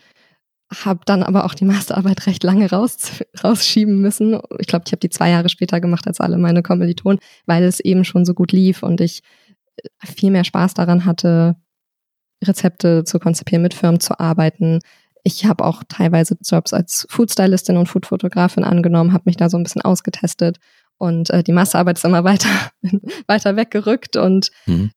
habe 0.85 1.01
dann 1.05 1.23
aber 1.23 1.45
auch 1.45 1.55
die 1.55 1.65
Masterarbeit 1.65 2.27
recht 2.27 2.43
lange 2.45 2.71
raus, 2.71 3.23
rausschieben 3.43 4.01
müssen. 4.01 4.39
Ich 4.59 4.67
glaube, 4.67 4.85
ich 4.87 4.93
habe 4.93 5.01
die 5.01 5.11
zwei 5.11 5.31
Jahre 5.31 5.49
später 5.49 5.81
gemacht 5.81 6.07
als 6.07 6.21
alle 6.21 6.39
meine 6.39 6.63
Kommilitonen, 6.63 7.19
weil 7.47 7.65
es 7.65 7.81
eben 7.81 8.05
schon 8.05 8.25
so 8.25 8.35
gut 8.35 8.53
lief 8.53 8.83
und 8.83 9.01
ich 9.01 9.23
viel 10.05 10.31
mehr 10.31 10.45
Spaß 10.45 10.75
daran 10.75 11.05
hatte, 11.05 11.57
Rezepte 12.43 13.05
zu 13.05 13.19
konzipieren, 13.19 13.63
mit 13.63 13.75
Firmen 13.75 14.01
zu 14.01 14.19
arbeiten. 14.19 14.81
Ich 15.25 15.45
habe 15.45 15.65
auch 15.65 15.83
teilweise 15.89 16.37
Jobs 16.43 16.73
als 16.73 17.07
Foodstylistin 17.09 17.77
und 17.77 17.87
Foodfotografin 17.87 18.65
angenommen, 18.65 19.13
habe 19.13 19.25
mich 19.27 19.37
da 19.37 19.49
so 19.49 19.57
ein 19.57 19.63
bisschen 19.63 19.83
ausgetestet 19.83 20.59
und 20.99 21.31
äh, 21.31 21.43
die 21.43 21.53
Masterarbeit 21.53 21.99
ist 21.99 22.05
immer 22.05 22.25
weiter, 22.25 22.49
weiter 23.27 23.57
weggerückt 23.57 24.17
und 24.17 24.51
mhm. 24.67 24.91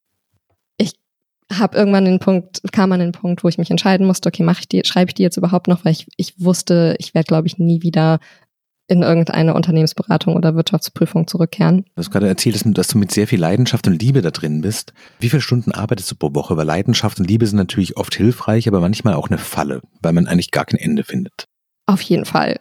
Ich 1.51 1.59
habe 1.59 1.77
irgendwann 1.77 2.05
den 2.05 2.19
Punkt, 2.19 2.61
kam 2.71 2.91
an 2.91 2.99
den 2.99 3.11
Punkt, 3.11 3.43
wo 3.43 3.47
ich 3.47 3.57
mich 3.57 3.69
entscheiden 3.69 4.07
musste, 4.07 4.29
okay, 4.29 4.43
mache 4.43 4.61
ich 4.61 4.67
die, 4.67 4.81
schreibe 4.85 5.09
ich 5.09 5.15
die 5.15 5.23
jetzt 5.23 5.37
überhaupt 5.37 5.67
noch, 5.67 5.85
weil 5.85 5.91
ich, 5.91 6.07
ich 6.17 6.39
wusste, 6.39 6.95
ich 6.99 7.13
werde, 7.13 7.27
glaube 7.27 7.47
ich, 7.47 7.57
nie 7.57 7.81
wieder 7.81 8.19
in 8.87 9.01
irgendeine 9.01 9.55
Unternehmensberatung 9.55 10.35
oder 10.35 10.55
Wirtschaftsprüfung 10.55 11.27
zurückkehren. 11.27 11.85
Du 11.95 11.97
hast 11.97 12.11
gerade 12.11 12.27
erzählt, 12.27 12.61
dass 12.77 12.87
du 12.87 12.97
mit 12.97 13.11
sehr 13.11 13.27
viel 13.27 13.39
Leidenschaft 13.39 13.87
und 13.87 13.99
Liebe 13.99 14.21
da 14.21 14.29
drin 14.29 14.61
bist. 14.61 14.93
Wie 15.19 15.29
viele 15.29 15.41
Stunden 15.41 15.71
arbeitest 15.71 16.11
du 16.11 16.15
pro 16.15 16.35
Woche? 16.35 16.55
Weil 16.55 16.67
Leidenschaft 16.67 17.19
und 17.19 17.27
Liebe 17.27 17.47
sind 17.47 17.57
natürlich 17.57 17.97
oft 17.97 18.13
hilfreich, 18.13 18.67
aber 18.67 18.81
manchmal 18.81 19.15
auch 19.15 19.29
eine 19.29 19.39
Falle, 19.39 19.81
weil 20.01 20.13
man 20.13 20.27
eigentlich 20.27 20.51
gar 20.51 20.65
kein 20.65 20.79
Ende 20.79 21.03
findet. 21.03 21.45
Auf 21.87 22.01
jeden 22.01 22.25
Fall. 22.25 22.59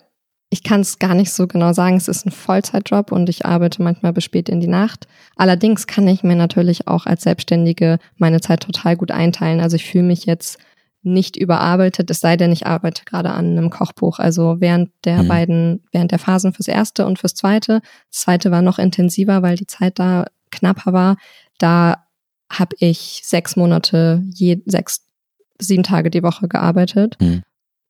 Ich 0.54 0.62
kann 0.62 0.82
es 0.82 1.00
gar 1.00 1.16
nicht 1.16 1.32
so 1.32 1.49
genau 1.49 1.73
sagen. 1.73 1.96
Es 1.96 2.06
ist 2.06 2.25
ein 2.25 2.30
Vollzeitjob 2.30 3.11
und 3.11 3.28
ich 3.28 3.44
arbeite 3.44 3.82
manchmal 3.82 4.12
bis 4.12 4.23
spät 4.23 4.49
in 4.49 4.61
die 4.61 4.68
Nacht. 4.68 5.08
Allerdings 5.34 5.88
kann 5.88 6.06
ich 6.06 6.23
mir 6.23 6.37
natürlich 6.37 6.87
auch 6.87 7.06
als 7.06 7.25
Selbstständige 7.25 7.99
meine 8.18 8.40
Zeit 8.40 8.61
total 8.61 8.96
gut 8.96 9.11
einteilen. 9.11 9.58
Also 9.58 9.75
ich 9.75 9.84
fühle 9.84 10.04
mich 10.04 10.26
jetzt 10.26 10.58
nicht 11.02 11.37
überarbeitet, 11.37 12.08
es 12.08 12.20
sei 12.20 12.37
denn, 12.37 12.52
ich 12.52 12.68
arbeite 12.68 13.04
gerade 13.04 13.32
an 13.32 13.46
einem 13.46 13.68
Kochbuch. 13.68 14.20
Also 14.20 14.61
während 14.61 14.92
der 15.04 15.25
mhm. 15.25 15.28
beiden, 15.28 15.82
während 15.90 16.12
der 16.12 16.20
Phasen 16.20 16.52
fürs 16.52 16.68
erste 16.68 17.04
und 17.04 17.18
fürs 17.18 17.34
zweite. 17.34 17.80
Das 18.12 18.20
zweite 18.20 18.52
war 18.52 18.62
noch 18.62 18.78
intensiver, 18.78 19.42
weil 19.42 19.56
die 19.56 19.66
Zeit 19.66 19.99
da 19.99 20.26
knapper 20.52 20.92
war. 20.92 21.16
Da 21.58 22.06
habe 22.49 22.76
ich 22.78 23.23
sechs 23.25 23.56
Monate, 23.56 24.23
je, 24.32 24.62
sechs, 24.66 25.04
sieben 25.61 25.82
Tage 25.82 26.11
die 26.11 26.23
Woche 26.23 26.46
gearbeitet. 26.46 27.16
Mhm. 27.20 27.42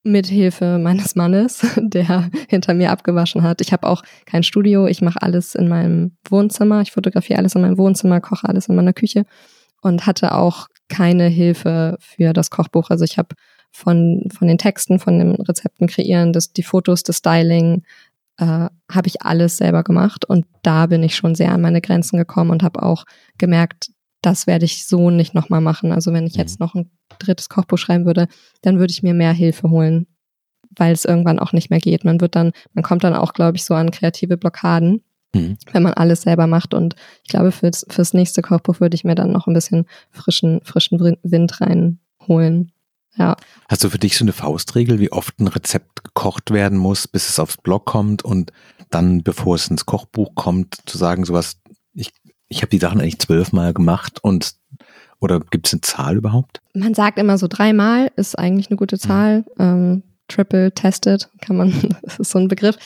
Mit 0.07 0.27
Hilfe 0.27 0.79
meines 0.79 1.17
Mannes, 1.17 1.67
der 1.77 2.31
hinter 2.49 2.75
mir 2.75 2.91
abgewaschen 2.91 3.43
hat. 3.43 3.61
Ich 3.61 3.73
habe 3.73 3.87
auch 3.87 4.03
kein 4.27 4.43
Studio, 4.43 4.87
ich 4.87 5.01
mache 5.01 5.23
alles 5.23 5.55
in 5.55 5.69
meinem 5.69 6.17
Wohnzimmer, 6.29 6.83
ich 6.83 6.93
fotografiere 6.93 7.39
alles 7.39 7.55
in 7.55 7.63
meinem 7.63 7.79
Wohnzimmer, 7.79 8.21
koche 8.21 8.49
alles 8.49 8.69
in 8.69 8.77
meiner 8.77 8.93
Küche 8.93 9.25
und 9.81 10.07
hatte 10.07 10.35
auch 10.35 10.69
keine 10.89 11.27
Hilfe 11.29 11.97
für 12.01 12.33
das 12.33 12.51
Kochbuch. 12.51 12.91
Also 12.91 13.05
ich 13.05 13.19
habe 13.19 13.35
von, 13.71 14.29
von 14.37 14.47
den 14.47 14.59
Texten, 14.59 14.99
von 14.99 15.19
den 15.19 15.35
Rezepten 15.37 15.89
kreieren, 15.89 16.33
das, 16.33 16.53
die 16.53 16.63
Fotos, 16.63 17.03
das 17.03 17.17
Styling, 17.19 17.83
äh, 18.39 18.45
habe 18.91 19.07
ich 19.07 19.23
alles 19.23 19.57
selber 19.57 19.83
gemacht. 19.83 20.25
Und 20.25 20.47
da 20.63 20.87
bin 20.87 21.03
ich 21.03 21.17
schon 21.17 21.35
sehr 21.35 21.53
an 21.53 21.61
meine 21.61 21.81
Grenzen 21.81 22.17
gekommen 22.17 22.51
und 22.51 22.63
habe 22.63 22.83
auch 22.83 23.05
gemerkt, 23.39 23.91
das 24.23 24.47
werde 24.47 24.65
ich 24.65 24.87
so 24.87 25.11
nicht 25.11 25.35
nochmal 25.35 25.61
machen. 25.61 25.93
Also 25.93 26.13
wenn 26.13 26.27
ich 26.27 26.37
jetzt 26.37 26.61
mhm. 26.61 26.67
noch 26.67 26.75
ein 26.75 26.91
drittes 27.19 27.49
Kochbuch 27.49 27.79
schreiben 27.79 28.07
würde, 28.07 28.29
dann 28.63 28.79
würde 28.79 28.91
ich 28.91 29.03
mir 29.03 29.15
mehr 29.15 29.33
Hilfe 29.33 29.71
holen, 29.71 30.07
weil 30.77 30.93
es 30.93 31.05
irgendwann 31.05 31.39
auch 31.39 31.53
nicht 31.53 31.71
mehr 31.71 31.81
geht. 31.81 32.05
Man 32.05 32.21
wird 32.21 32.37
dann, 32.37 32.53
man 32.73 32.83
kommt 32.83 33.05
dann 33.05 33.15
auch, 33.15 33.33
glaube 33.33 33.57
ich, 33.57 33.65
so 33.65 33.75
an 33.75 33.91
kreative 33.91 34.37
Blockaden 34.37 35.03
mhm. 35.35 35.59
wenn 35.73 35.83
man 35.83 35.95
alles 35.95 36.23
selber 36.23 36.47
macht. 36.47 36.75
Und 36.75 36.95
ich 37.23 37.29
glaube, 37.29 37.53
fürs, 37.53 37.85
fürs 37.89 38.15
nächste 38.15 38.43
Kochbuch 38.43 38.81
würde 38.81 38.95
ich 38.95 39.05
mir 39.05 39.15
dann 39.15 39.33
noch 39.33 39.47
ein 39.47 39.55
bisschen 39.55 39.87
frischen, 40.11 40.61
frischen 40.65 40.99
Wind 41.01 41.61
reinholen. 41.61 42.73
Ja. 43.17 43.37
Hast 43.69 43.85
du 43.85 43.91
für 43.91 43.99
dich 43.99 44.17
so 44.17 44.25
eine 44.25 44.33
Faustregel, 44.33 44.99
wie 44.99 45.13
oft 45.13 45.39
ein 45.39 45.47
Rezept 45.47 46.03
gekocht 46.03 46.51
werden 46.51 46.79
muss, 46.79 47.07
bis 47.07 47.29
es 47.29 47.39
aufs 47.39 47.59
Blog 47.59 47.85
kommt 47.85 48.25
und 48.25 48.53
dann, 48.91 49.23
bevor 49.23 49.55
es 49.55 49.69
ins 49.69 49.87
Kochbuch 49.87 50.35
kommt, 50.35 50.77
zu 50.87 50.99
sagen, 50.99 51.25
sowas, 51.25 51.59
ich, 51.93 52.13
ich 52.49 52.63
habe 52.63 52.71
die 52.71 52.79
Sachen 52.79 53.01
eigentlich 53.01 53.21
zwölfmal 53.21 53.73
gemacht 53.73 54.23
und 54.23 54.57
oder 55.25 55.41
gibt 55.41 55.67
es 55.67 55.73
eine 55.73 55.81
Zahl 55.81 56.17
überhaupt? 56.17 56.61
Man 56.75 56.95
sagt 56.95 57.19
immer 57.19 57.39
so 57.39 57.49
dreimal 57.49 58.11
ist 58.17 58.39
eigentlich 58.39 58.69
eine 58.69 58.77
gute 58.77 58.99
Zahl. 58.99 59.45
Mhm. 59.57 59.65
Ähm, 59.65 60.03
triple 60.29 60.73
tested 60.73 61.29
kann 61.41 61.57
man, 61.57 61.73
das 62.03 62.19
ist 62.19 62.31
so 62.31 62.39
ein 62.39 62.49
Begriff 62.49 62.77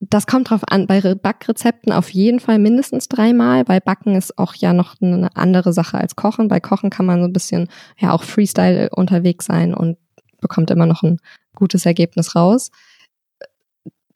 das 0.00 0.26
kommt 0.26 0.50
drauf 0.50 0.62
an. 0.68 0.86
Bei 0.86 1.00
Backrezepten 1.14 1.92
auf 1.92 2.10
jeden 2.10 2.40
Fall 2.40 2.58
mindestens 2.58 3.08
dreimal. 3.08 3.64
Bei 3.64 3.80
Backen 3.80 4.14
ist 4.14 4.38
auch 4.38 4.54
ja 4.54 4.72
noch 4.72 4.94
eine 5.00 5.34
andere 5.36 5.72
Sache 5.72 5.98
als 5.98 6.16
Kochen. 6.16 6.48
Bei 6.48 6.60
Kochen 6.60 6.90
kann 6.90 7.06
man 7.06 7.20
so 7.20 7.26
ein 7.26 7.32
bisschen 7.32 7.68
ja 7.98 8.12
auch 8.12 8.22
Freestyle 8.22 8.90
unterwegs 8.90 9.46
sein 9.46 9.74
und 9.74 9.96
bekommt 10.40 10.70
immer 10.70 10.86
noch 10.86 11.02
ein 11.02 11.18
gutes 11.54 11.86
Ergebnis 11.86 12.36
raus. 12.36 12.70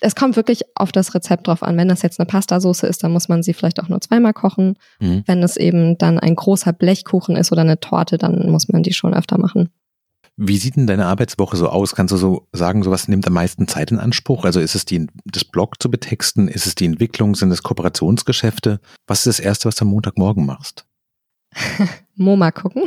Es 0.01 0.15
kommt 0.15 0.37
wirklich 0.37 0.63
auf 0.75 0.93
das 0.93 1.15
Rezept 1.15 1.47
drauf 1.47 1.63
an. 1.63 1.77
Wenn 1.77 1.89
das 1.89 2.03
jetzt 2.03 2.19
eine 2.19 2.27
Pastasauce 2.27 2.85
ist, 2.85 3.05
dann 3.05 3.13
muss 3.13 3.29
man 3.29 3.43
sie 3.43 3.53
vielleicht 3.53 3.81
auch 3.81 3.89
nur 3.89 4.01
zweimal 4.01 4.33
kochen. 4.33 4.79
Mhm. 5.01 5.25
Wenn 5.27 5.43
es 5.43 5.57
eben 5.57 5.99
dann 5.99 6.19
ein 6.19 6.37
großer 6.37 6.73
Blechkuchen 6.73 7.37
ist 7.37 7.53
oder 7.53 7.63
eine 7.63 7.81
Torte, 7.81 8.17
dann 8.17 8.51
muss 8.51 8.69
man 8.69 8.83
die 8.83 8.95
schon 8.95 9.15
öfter 9.15 9.39
machen. 9.39 9.69
Wie 10.43 10.57
sieht 10.57 10.77
denn 10.77 10.87
deine 10.87 11.05
Arbeitswoche 11.05 11.59
so 11.59 11.69
aus? 11.69 11.95
Kannst 11.95 12.13
du 12.13 12.17
so 12.17 12.47
sagen, 12.53 12.83
sowas 12.83 13.09
nimmt 13.09 13.27
am 13.27 13.35
meisten 13.35 13.69
Zeit 13.69 13.91
in 13.91 13.99
Anspruch? 13.99 14.47
Also 14.47 14.59
ist 14.59 14.75
es 14.75 14.87
die, 14.87 15.07
das 15.27 15.45
Blog 15.45 15.83
zu 15.83 15.91
betexten? 15.91 16.49
Ist 16.49 16.67
es 16.67 16.75
die 16.75 16.87
Entwicklung? 16.87 17.35
Sind 17.35 17.51
es 17.51 17.63
Kooperationsgeschäfte? 17.63 18.81
Was 19.07 19.27
ist 19.27 19.39
das 19.39 19.41
Erste, 19.41 19.69
was 19.69 19.75
du 19.75 19.85
am 19.85 19.91
Montagmorgen 19.91 20.47
machst? 20.47 20.87
MoMA 22.17 22.53
gucken. 22.53 22.85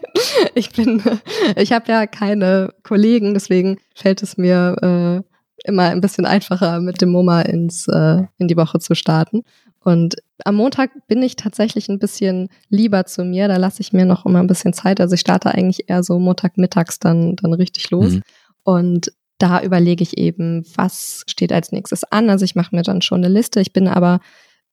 ich 0.54 0.70
bin, 0.70 1.02
ich 1.56 1.72
habe 1.72 1.90
ja 1.90 2.06
keine 2.06 2.72
Kollegen, 2.82 3.34
deswegen 3.34 3.78
fällt 3.94 4.22
es 4.22 4.36
mir 4.36 4.76
äh, 5.24 5.31
immer 5.64 5.84
ein 5.84 6.00
bisschen 6.00 6.26
einfacher, 6.26 6.80
mit 6.80 7.00
dem 7.00 7.10
MoMA 7.10 7.42
ins, 7.42 7.88
äh, 7.88 8.22
in 8.38 8.48
die 8.48 8.56
Woche 8.56 8.78
zu 8.78 8.94
starten. 8.94 9.42
Und 9.84 10.16
am 10.44 10.56
Montag 10.56 10.90
bin 11.08 11.22
ich 11.22 11.36
tatsächlich 11.36 11.88
ein 11.88 11.98
bisschen 11.98 12.48
lieber 12.68 13.04
zu 13.04 13.24
mir. 13.24 13.48
Da 13.48 13.56
lasse 13.56 13.80
ich 13.80 13.92
mir 13.92 14.04
noch 14.04 14.26
immer 14.26 14.40
ein 14.40 14.46
bisschen 14.46 14.72
Zeit. 14.72 15.00
Also 15.00 15.14
ich 15.14 15.20
starte 15.20 15.52
eigentlich 15.52 15.88
eher 15.88 16.02
so 16.02 16.18
Montagmittags 16.18 16.98
dann, 16.98 17.36
dann 17.36 17.52
richtig 17.52 17.90
los. 17.90 18.12
Mhm. 18.12 18.22
Und 18.64 19.12
da 19.38 19.60
überlege 19.60 20.02
ich 20.02 20.18
eben, 20.18 20.64
was 20.76 21.24
steht 21.26 21.52
als 21.52 21.72
nächstes 21.72 22.04
an. 22.04 22.30
Also 22.30 22.44
ich 22.44 22.54
mache 22.54 22.74
mir 22.74 22.82
dann 22.82 23.02
schon 23.02 23.24
eine 23.24 23.32
Liste. 23.32 23.60
Ich 23.60 23.72
bin 23.72 23.88
aber 23.88 24.20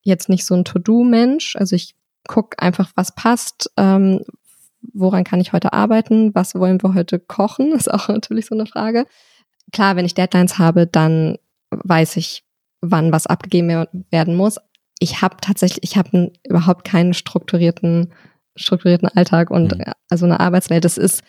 jetzt 0.03 0.29
nicht 0.29 0.45
so 0.45 0.53
ein 0.53 0.63
To-Do-Mensch. 0.63 1.55
Also 1.55 1.75
ich 1.75 1.95
gucke 2.27 2.59
einfach, 2.59 2.91
was 2.95 3.15
passt. 3.15 3.71
Ähm, 3.77 4.21
woran 4.93 5.23
kann 5.23 5.41
ich 5.41 5.53
heute 5.53 5.73
arbeiten? 5.73 6.35
Was 6.35 6.53
wollen 6.53 6.81
wir 6.83 6.93
heute 6.93 7.19
kochen? 7.19 7.71
Ist 7.75 7.91
auch 7.91 8.09
natürlich 8.09 8.45
so 8.45 8.55
eine 8.55 8.67
Frage. 8.67 9.05
Klar, 9.71 9.95
wenn 9.95 10.05
ich 10.05 10.13
Deadlines 10.13 10.57
habe, 10.57 10.87
dann 10.87 11.37
weiß 11.71 12.17
ich, 12.17 12.43
wann 12.81 13.11
was 13.11 13.27
abgegeben 13.27 13.85
werden 14.09 14.35
muss 14.35 14.57
ich 14.99 15.21
habe 15.21 15.37
tatsächlich, 15.41 15.83
ich 15.83 15.97
habe 15.97 16.31
überhaupt 16.47 16.85
keinen 16.85 17.13
strukturierten, 17.13 18.13
strukturierten 18.55 19.07
Alltag 19.07 19.49
und 19.49 19.77
mhm. 19.77 19.85
also 20.09 20.25
eine 20.25 20.39
Arbeitswelt. 20.39 20.85
Das 20.85 20.97
ist 20.97 21.23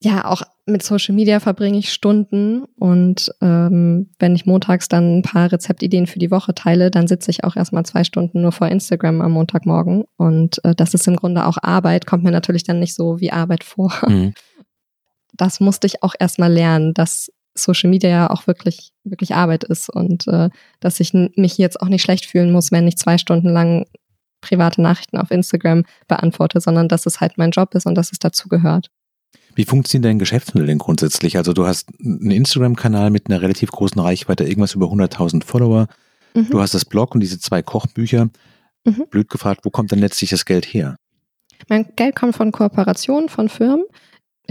ja 0.00 0.24
auch 0.24 0.42
mit 0.66 0.82
Social 0.82 1.14
Media 1.14 1.38
verbringe 1.38 1.78
ich 1.78 1.92
Stunden 1.92 2.64
und 2.76 3.32
ähm, 3.40 4.10
wenn 4.18 4.34
ich 4.34 4.46
montags 4.46 4.88
dann 4.88 5.18
ein 5.18 5.22
paar 5.22 5.52
Rezeptideen 5.52 6.06
für 6.06 6.18
die 6.18 6.30
Woche 6.30 6.54
teile, 6.54 6.90
dann 6.90 7.06
sitze 7.06 7.30
ich 7.30 7.44
auch 7.44 7.54
erstmal 7.54 7.84
zwei 7.84 8.02
Stunden 8.02 8.40
nur 8.40 8.52
vor 8.52 8.68
Instagram 8.68 9.20
am 9.20 9.32
Montagmorgen 9.32 10.04
und 10.16 10.64
äh, 10.64 10.74
das 10.74 10.94
ist 10.94 11.06
im 11.06 11.16
Grunde 11.16 11.46
auch 11.46 11.58
Arbeit, 11.60 12.06
kommt 12.06 12.24
mir 12.24 12.32
natürlich 12.32 12.64
dann 12.64 12.80
nicht 12.80 12.94
so 12.94 13.20
wie 13.20 13.30
Arbeit 13.30 13.62
vor. 13.62 13.92
Mhm. 14.08 14.34
Das 15.32 15.60
musste 15.60 15.86
ich 15.86 16.02
auch 16.02 16.14
erstmal 16.18 16.52
lernen, 16.52 16.94
dass 16.94 17.30
Social 17.54 17.90
Media 17.90 18.10
ja 18.10 18.30
auch 18.30 18.46
wirklich, 18.46 18.92
wirklich 19.04 19.34
Arbeit 19.34 19.64
ist 19.64 19.90
und 19.90 20.26
äh, 20.28 20.48
dass 20.80 21.00
ich 21.00 21.12
mich 21.12 21.58
jetzt 21.58 21.80
auch 21.80 21.88
nicht 21.88 22.02
schlecht 22.02 22.26
fühlen 22.26 22.50
muss, 22.50 22.72
wenn 22.72 22.86
ich 22.86 22.96
zwei 22.96 23.18
Stunden 23.18 23.48
lang 23.48 23.86
private 24.40 24.82
Nachrichten 24.82 25.18
auf 25.18 25.30
Instagram 25.30 25.84
beantworte, 26.08 26.60
sondern 26.60 26.88
dass 26.88 27.06
es 27.06 27.20
halt 27.20 27.38
mein 27.38 27.50
Job 27.50 27.74
ist 27.74 27.86
und 27.86 27.94
dass 27.94 28.12
es 28.12 28.18
dazu 28.18 28.48
gehört. 28.48 28.90
Wie 29.54 29.64
funktioniert 29.64 30.06
dein 30.08 30.18
Geschäftsmodell 30.18 30.66
denn 30.66 30.78
grundsätzlich? 30.78 31.36
Also 31.36 31.52
du 31.52 31.66
hast 31.66 31.90
einen 32.00 32.30
Instagram-Kanal 32.30 33.10
mit 33.10 33.28
einer 33.28 33.42
relativ 33.42 33.70
großen 33.70 34.00
Reichweite, 34.00 34.44
irgendwas 34.44 34.74
über 34.74 34.86
100.000 34.86 35.44
Follower. 35.44 35.88
Mhm. 36.34 36.48
Du 36.50 36.60
hast 36.60 36.74
das 36.74 36.84
Blog 36.84 37.14
und 37.14 37.20
diese 37.20 37.38
zwei 37.38 37.62
Kochbücher. 37.62 38.30
Mhm. 38.84 39.06
Blöd 39.10 39.28
gefragt, 39.28 39.60
wo 39.64 39.70
kommt 39.70 39.92
denn 39.92 39.98
letztlich 39.98 40.30
das 40.30 40.44
Geld 40.44 40.64
her? 40.64 40.96
Mein 41.68 41.86
Geld 41.96 42.16
kommt 42.16 42.34
von 42.34 42.50
Kooperationen 42.50 43.28
von 43.28 43.48
Firmen. 43.48 43.84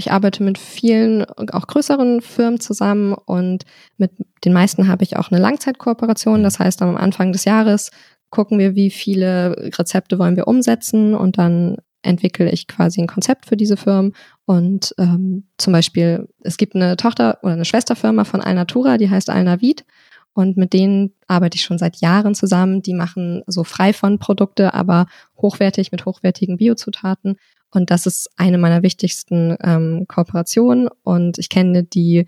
Ich 0.01 0.11
arbeite 0.11 0.41
mit 0.41 0.57
vielen, 0.57 1.25
auch 1.25 1.67
größeren 1.67 2.21
Firmen 2.21 2.59
zusammen 2.59 3.13
und 3.13 3.65
mit 3.97 4.11
den 4.43 4.51
meisten 4.51 4.87
habe 4.87 5.03
ich 5.03 5.15
auch 5.15 5.29
eine 5.29 5.39
Langzeitkooperation. 5.39 6.41
Das 6.41 6.57
heißt, 6.57 6.81
am 6.81 6.97
Anfang 6.97 7.31
des 7.31 7.45
Jahres 7.45 7.91
gucken 8.31 8.57
wir, 8.57 8.73
wie 8.73 8.89
viele 8.89 9.55
Rezepte 9.77 10.17
wollen 10.17 10.35
wir 10.35 10.47
umsetzen 10.47 11.13
und 11.13 11.37
dann 11.37 11.77
entwickle 12.01 12.51
ich 12.51 12.67
quasi 12.67 12.99
ein 12.99 13.05
Konzept 13.05 13.45
für 13.45 13.55
diese 13.55 13.77
Firmen. 13.77 14.13
Und 14.45 14.95
ähm, 14.97 15.43
zum 15.59 15.71
Beispiel, 15.71 16.27
es 16.41 16.57
gibt 16.57 16.75
eine 16.75 16.97
Tochter 16.97 17.37
oder 17.43 17.53
eine 17.53 17.65
Schwesterfirma 17.65 18.23
von 18.23 18.41
Alnatura, 18.41 18.97
die 18.97 19.11
heißt 19.11 19.29
Alnavid. 19.29 19.85
Und 20.33 20.57
mit 20.57 20.73
denen 20.73 21.13
arbeite 21.27 21.57
ich 21.57 21.63
schon 21.63 21.77
seit 21.77 21.97
Jahren 21.97 22.33
zusammen. 22.33 22.81
Die 22.81 22.95
machen 22.95 23.43
so 23.45 23.63
frei 23.63 23.93
von 23.93 24.17
Produkte, 24.17 24.73
aber 24.73 25.05
hochwertig 25.39 25.91
mit 25.91 26.05
hochwertigen 26.05 26.57
Biozutaten. 26.57 27.35
Und 27.71 27.89
das 27.89 28.05
ist 28.05 28.29
eine 28.37 28.57
meiner 28.57 28.83
wichtigsten 28.83 29.57
ähm, 29.63 30.05
Kooperationen. 30.07 30.89
Und 31.03 31.37
ich 31.37 31.49
kenne 31.49 31.83
die, 31.83 32.27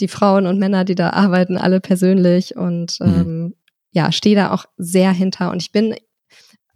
die 0.00 0.08
Frauen 0.08 0.46
und 0.46 0.58
Männer, 0.58 0.84
die 0.84 0.94
da 0.94 1.10
arbeiten, 1.10 1.56
alle 1.56 1.80
persönlich 1.80 2.56
und 2.56 2.98
mhm. 3.00 3.06
ähm, 3.06 3.54
ja, 3.92 4.10
stehe 4.10 4.34
da 4.34 4.50
auch 4.50 4.66
sehr 4.76 5.12
hinter. 5.12 5.50
Und 5.50 5.62
ich 5.62 5.70
bin, 5.70 5.94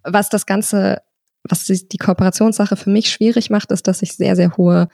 was 0.05 0.29
das 0.29 0.47
Ganze, 0.47 1.03
was 1.43 1.65
die 1.65 1.99
Kooperationssache 1.99 2.77
für 2.77 2.91
mich 2.91 3.11
schwierig 3.11 3.51
macht, 3.51 3.73
ist, 3.73 3.89
dass 3.89 4.03
ich 4.03 4.13
sehr, 4.13 4.37
sehr 4.37 4.57
hohe 4.57 4.89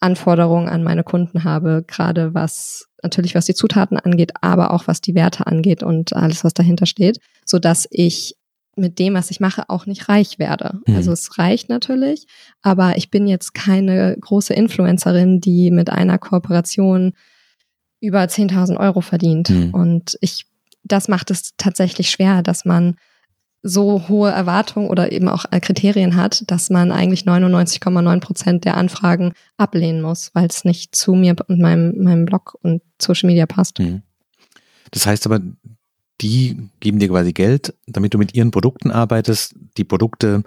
Anforderungen 0.00 0.68
an 0.68 0.82
meine 0.82 1.04
Kunden 1.04 1.44
habe, 1.44 1.84
gerade 1.86 2.34
was 2.34 2.88
natürlich 3.02 3.34
was 3.34 3.46
die 3.46 3.54
Zutaten 3.54 3.98
angeht, 3.98 4.32
aber 4.40 4.72
auch 4.72 4.86
was 4.86 5.00
die 5.00 5.14
Werte 5.14 5.46
angeht 5.46 5.82
und 5.82 6.12
alles, 6.12 6.44
was 6.44 6.54
dahinter 6.54 6.86
steht, 6.86 7.18
so 7.44 7.58
dass 7.58 7.86
ich 7.90 8.36
mit 8.76 8.98
dem, 8.98 9.14
was 9.14 9.30
ich 9.30 9.40
mache, 9.40 9.68
auch 9.68 9.86
nicht 9.86 10.08
reich 10.08 10.38
werde. 10.38 10.80
Mhm. 10.86 10.96
Also 10.96 11.12
es 11.12 11.38
reicht 11.38 11.68
natürlich, 11.68 12.26
aber 12.62 12.96
ich 12.96 13.10
bin 13.10 13.26
jetzt 13.26 13.54
keine 13.54 14.16
große 14.20 14.54
Influencerin, 14.54 15.40
die 15.40 15.70
mit 15.70 15.90
einer 15.90 16.18
Kooperation 16.18 17.12
über 18.00 18.22
10.000 18.22 18.78
Euro 18.78 19.00
verdient. 19.00 19.50
Mhm. 19.50 19.74
Und 19.74 20.18
ich, 20.20 20.46
das 20.84 21.08
macht 21.08 21.30
es 21.30 21.52
tatsächlich 21.56 22.10
schwer, 22.10 22.42
dass 22.42 22.64
man 22.64 22.96
so 23.62 24.08
hohe 24.08 24.30
Erwartungen 24.30 24.90
oder 24.90 25.12
eben 25.12 25.28
auch 25.28 25.44
Kriterien 25.50 26.16
hat, 26.16 26.50
dass 26.50 26.68
man 26.68 26.90
eigentlich 26.90 27.22
99,9 27.22 28.20
Prozent 28.20 28.64
der 28.64 28.76
Anfragen 28.76 29.34
ablehnen 29.56 30.02
muss, 30.02 30.30
weil 30.34 30.46
es 30.46 30.64
nicht 30.64 30.96
zu 30.96 31.14
mir 31.14 31.36
und 31.46 31.60
meinem, 31.60 32.02
meinem 32.02 32.24
Blog 32.24 32.58
und 32.62 32.82
Social 33.00 33.28
Media 33.28 33.46
passt. 33.46 33.78
Mhm. 33.78 34.02
Das 34.90 35.06
heißt 35.06 35.26
aber, 35.26 35.40
die 36.22 36.70
geben 36.80 36.98
dir 36.98 37.08
quasi 37.08 37.32
Geld, 37.32 37.74
damit 37.86 38.14
du 38.14 38.18
mit 38.18 38.34
ihren 38.34 38.50
Produkten 38.50 38.90
arbeitest. 38.90 39.54
Die 39.76 39.84
Produkte 39.84 40.42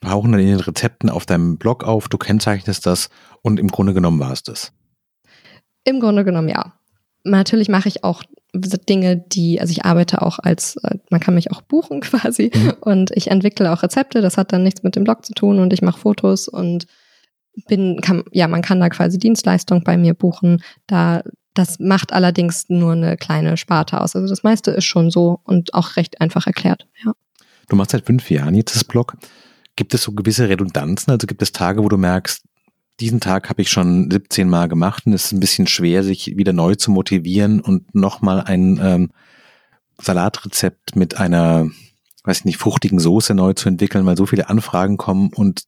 tauchen 0.00 0.32
dann 0.32 0.40
in 0.40 0.48
den 0.48 0.60
Rezepten 0.60 1.08
auf 1.08 1.24
deinem 1.26 1.56
Blog 1.56 1.84
auf, 1.84 2.08
du 2.08 2.18
kennzeichnest 2.18 2.84
das 2.86 3.08
und 3.42 3.58
im 3.58 3.68
Grunde 3.68 3.94
genommen 3.94 4.20
war 4.20 4.32
es 4.32 4.42
das. 4.42 4.72
Im 5.84 6.00
Grunde 6.00 6.24
genommen 6.24 6.48
ja. 6.48 6.74
Natürlich 7.24 7.68
mache 7.68 7.88
ich 7.88 8.04
auch 8.04 8.22
Dinge, 8.52 9.16
die, 9.16 9.60
also 9.60 9.70
ich 9.70 9.84
arbeite 9.84 10.22
auch 10.22 10.38
als, 10.38 10.76
äh, 10.76 10.98
man 11.10 11.20
kann 11.20 11.34
mich 11.34 11.50
auch 11.50 11.62
buchen 11.62 12.00
quasi 12.02 12.50
mhm. 12.54 12.74
und 12.80 13.10
ich 13.12 13.30
entwickle 13.30 13.72
auch 13.72 13.82
Rezepte, 13.82 14.20
das 14.20 14.36
hat 14.36 14.52
dann 14.52 14.62
nichts 14.62 14.82
mit 14.82 14.96
dem 14.96 15.04
Blog 15.04 15.24
zu 15.24 15.32
tun 15.32 15.58
und 15.58 15.72
ich 15.72 15.82
mache 15.82 15.98
Fotos 15.98 16.48
und 16.48 16.86
bin, 17.68 18.00
kann, 18.00 18.24
ja, 18.32 18.48
man 18.48 18.62
kann 18.62 18.80
da 18.80 18.88
quasi 18.88 19.18
Dienstleistung 19.18 19.84
bei 19.84 19.96
mir 19.96 20.14
buchen. 20.14 20.62
Da, 20.86 21.22
das 21.54 21.78
macht 21.78 22.12
allerdings 22.12 22.68
nur 22.68 22.92
eine 22.92 23.16
kleine 23.16 23.56
Sparte 23.56 24.00
aus. 24.00 24.14
Also 24.16 24.28
das 24.28 24.42
meiste 24.42 24.72
ist 24.72 24.84
schon 24.84 25.10
so 25.10 25.40
und 25.44 25.72
auch 25.72 25.96
recht 25.96 26.20
einfach 26.20 26.46
erklärt, 26.46 26.86
ja. 27.04 27.12
Du 27.68 27.76
machst 27.76 27.92
seit 27.92 28.04
fünf 28.04 28.30
Jahren 28.30 28.54
jetzt 28.54 28.74
das 28.74 28.84
Blog. 28.84 29.16
Gibt 29.76 29.94
es 29.94 30.02
so 30.02 30.12
gewisse 30.12 30.48
Redundanzen? 30.48 31.10
Also 31.10 31.26
gibt 31.26 31.40
es 31.40 31.52
Tage, 31.52 31.82
wo 31.82 31.88
du 31.88 31.96
merkst, 31.96 32.44
diesen 33.00 33.20
Tag 33.20 33.48
habe 33.48 33.62
ich 33.62 33.70
schon 33.70 34.10
17 34.10 34.48
Mal 34.48 34.68
gemacht 34.68 35.06
und 35.06 35.14
es 35.14 35.26
ist 35.26 35.32
ein 35.32 35.40
bisschen 35.40 35.66
schwer, 35.66 36.04
sich 36.04 36.36
wieder 36.36 36.52
neu 36.52 36.74
zu 36.74 36.90
motivieren 36.90 37.60
und 37.60 37.94
nochmal 37.94 38.42
ein 38.42 38.78
ähm, 38.82 39.10
Salatrezept 40.00 40.94
mit 40.94 41.16
einer, 41.16 41.68
weiß 42.24 42.40
ich 42.40 42.44
nicht, 42.44 42.58
fruchtigen 42.58 43.00
Soße 43.00 43.34
neu 43.34 43.54
zu 43.54 43.68
entwickeln, 43.68 44.06
weil 44.06 44.16
so 44.16 44.26
viele 44.26 44.48
Anfragen 44.48 44.96
kommen 44.96 45.32
und 45.32 45.64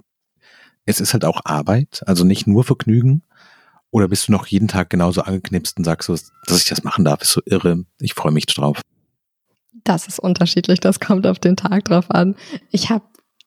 es 0.84 1.00
ist 1.00 1.14
halt 1.14 1.24
auch 1.24 1.40
Arbeit, 1.44 2.02
also 2.06 2.22
nicht 2.22 2.46
nur 2.46 2.62
Vergnügen. 2.62 3.22
Oder 3.96 4.08
bist 4.08 4.28
du 4.28 4.32
noch 4.32 4.46
jeden 4.46 4.68
Tag 4.68 4.90
genauso 4.90 5.22
angeknipst 5.22 5.78
und 5.78 5.84
sagst 5.84 6.06
so, 6.06 6.16
dass 6.46 6.58
ich 6.58 6.68
das 6.68 6.84
machen 6.84 7.04
darf, 7.04 7.22
ist 7.22 7.32
so 7.32 7.40
irre. 7.46 7.84
Ich 8.00 8.14
freue 8.14 8.32
mich 8.32 8.46
drauf. 8.46 8.82
Das 9.84 10.06
ist 10.06 10.18
unterschiedlich, 10.18 10.80
das 10.80 11.00
kommt 11.00 11.26
auf 11.26 11.38
den 11.38 11.56
Tag 11.56 11.84
drauf 11.86 12.10
an. 12.10 12.34
Ich 12.70 12.90
habe 12.90 13.04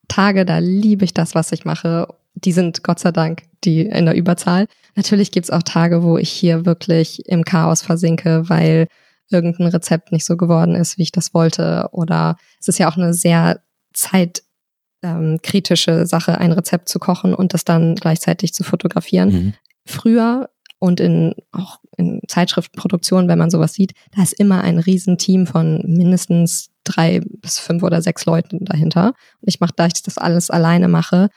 Tage, 0.08 0.46
da 0.46 0.58
liebe 0.58 1.06
ich 1.06 1.14
das, 1.14 1.36
was 1.36 1.52
ich 1.52 1.66
mache 1.66 2.08
die 2.46 2.52
sind 2.52 2.84
Gott 2.84 3.00
sei 3.00 3.12
Dank 3.12 3.44
die 3.66 3.82
in 3.82 4.06
der 4.06 4.16
Überzahl. 4.16 4.68
Natürlich 4.96 5.32
gibt's 5.32 5.50
auch 5.50 5.64
Tage, 5.64 6.02
wo 6.02 6.18
ich 6.18 6.30
hier 6.30 6.66
wirklich 6.66 7.28
im 7.28 7.44
Chaos 7.44 7.82
versinke, 7.82 8.48
weil 8.48 8.88
irgendein 9.30 9.68
Rezept 9.68 10.14
nicht 10.14 10.26
so 10.26 10.38
geworden 10.38 10.76
ist, 10.76 10.98
wie 10.98 11.04
ich 11.04 11.12
das 11.12 11.34
wollte. 11.34 11.90
Oder 11.92 12.38
es 12.60 12.70
ist 12.70 12.80
ja 12.80 12.90
auch 12.90 12.96
eine 12.96 13.14
sehr 13.14 13.62
zeitkritische 13.94 15.92
ähm, 15.92 16.06
Sache, 16.06 16.38
ein 16.38 16.54
Rezept 16.54 16.88
zu 16.88 17.00
kochen 17.00 17.34
und 17.34 17.54
das 17.54 17.66
dann 17.66 17.96
gleichzeitig 17.96 18.54
zu 18.54 18.64
fotografieren. 18.64 19.30
Mhm. 19.30 19.54
Früher 19.90 20.50
und 20.80 21.00
in 21.00 21.36
auch 21.52 21.80
in 21.98 22.22
Zeitschriftenproduktionen, 22.28 23.28
wenn 23.28 23.40
man 23.40 23.50
sowas 23.50 23.74
sieht, 23.74 23.94
da 24.16 24.24
ist 24.24 24.34
immer 24.34 24.62
ein 24.62 24.80
Riesenteam 24.80 25.46
von 25.46 25.84
mindestens 25.86 26.70
drei 26.86 27.22
bis 27.42 27.60
fünf 27.60 27.84
oder 27.84 28.02
sechs 28.02 28.26
Leuten 28.26 28.64
dahinter. 28.64 29.08
Und 29.42 29.48
ich 29.48 29.60
mache, 29.60 29.74
da 29.76 29.88
ich 29.88 30.02
das 30.02 30.18
alles 30.18 30.50
alleine 30.50 30.88
mache, 30.88 31.30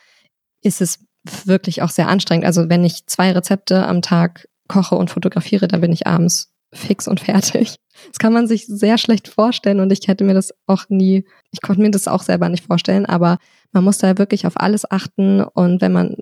ist 0.61 0.81
es 0.81 0.99
wirklich 1.45 1.81
auch 1.81 1.89
sehr 1.89 2.07
anstrengend. 2.07 2.45
Also 2.45 2.69
wenn 2.69 2.85
ich 2.85 3.05
zwei 3.07 3.31
Rezepte 3.31 3.85
am 3.85 4.01
Tag 4.01 4.47
koche 4.67 4.95
und 4.95 5.09
fotografiere, 5.09 5.67
dann 5.67 5.81
bin 5.81 5.91
ich 5.91 6.07
abends 6.07 6.53
fix 6.73 7.07
und 7.07 7.19
fertig. 7.19 7.75
Das 8.07 8.19
kann 8.19 8.33
man 8.33 8.47
sich 8.47 8.65
sehr 8.65 8.97
schlecht 8.97 9.27
vorstellen 9.27 9.79
und 9.79 9.91
ich 9.91 10.07
hätte 10.07 10.23
mir 10.23 10.33
das 10.33 10.53
auch 10.65 10.85
nie, 10.89 11.25
ich 11.51 11.61
konnte 11.61 11.81
mir 11.81 11.91
das 11.91 12.07
auch 12.07 12.23
selber 12.23 12.49
nicht 12.49 12.65
vorstellen, 12.65 13.05
aber 13.05 13.37
man 13.71 13.83
muss 13.83 13.99
da 13.99 14.17
wirklich 14.17 14.47
auf 14.47 14.59
alles 14.59 14.89
achten 14.89 15.41
und 15.41 15.81
wenn 15.81 15.91
man 15.91 16.17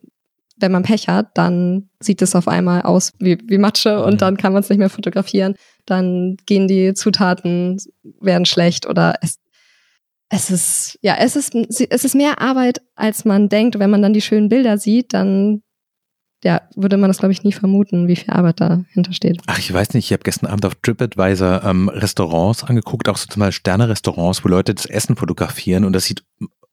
wenn 0.61 0.71
man 0.71 0.83
Pech 0.83 1.07
hat, 1.07 1.29
dann 1.35 1.89
sieht 1.99 2.21
es 2.21 2.35
auf 2.35 2.47
einmal 2.47 2.83
aus 2.83 3.13
wie, 3.19 3.37
wie 3.47 3.57
Matsche 3.57 4.03
und 4.03 4.13
mhm. 4.13 4.17
dann 4.17 4.37
kann 4.37 4.53
man 4.53 4.61
es 4.61 4.69
nicht 4.69 4.79
mehr 4.79 4.89
fotografieren. 4.89 5.55
Dann 5.85 6.37
gehen 6.45 6.67
die 6.67 6.93
Zutaten, 6.93 7.77
werden 8.19 8.45
schlecht 8.45 8.87
oder 8.87 9.15
es, 9.21 9.37
es 10.29 10.49
ist, 10.49 10.99
ja, 11.01 11.15
es 11.19 11.35
ist, 11.35 11.53
es 11.55 12.05
ist 12.05 12.15
mehr 12.15 12.39
Arbeit, 12.41 12.81
als 12.95 13.25
man 13.25 13.49
denkt. 13.49 13.79
Wenn 13.79 13.89
man 13.89 14.01
dann 14.01 14.13
die 14.13 14.21
schönen 14.21 14.49
Bilder 14.49 14.77
sieht, 14.77 15.13
dann 15.13 15.61
ja, 16.43 16.61
würde 16.75 16.97
man 16.97 17.09
das, 17.09 17.19
glaube 17.19 17.33
ich, 17.33 17.43
nie 17.43 17.51
vermuten, 17.51 18.07
wie 18.07 18.15
viel 18.15 18.33
Arbeit 18.33 18.61
dahinter 18.61 19.13
steht. 19.13 19.41
Ach, 19.45 19.59
ich 19.59 19.71
weiß 19.71 19.93
nicht, 19.93 20.05
ich 20.05 20.13
habe 20.13 20.23
gestern 20.23 20.47
Abend 20.47 20.65
auf 20.65 20.75
TripAdvisor 20.75 21.63
ähm, 21.63 21.89
Restaurants 21.89 22.63
angeguckt, 22.63 23.07
auch 23.09 23.17
so 23.17 23.27
zum 23.27 23.41
Beispiel 23.41 23.59
Sterne-Restaurants, 23.59 24.43
wo 24.43 24.49
Leute 24.49 24.73
das 24.73 24.87
Essen 24.87 25.15
fotografieren 25.15 25.85
und 25.85 25.93
das 25.93 26.05
sieht 26.05 26.23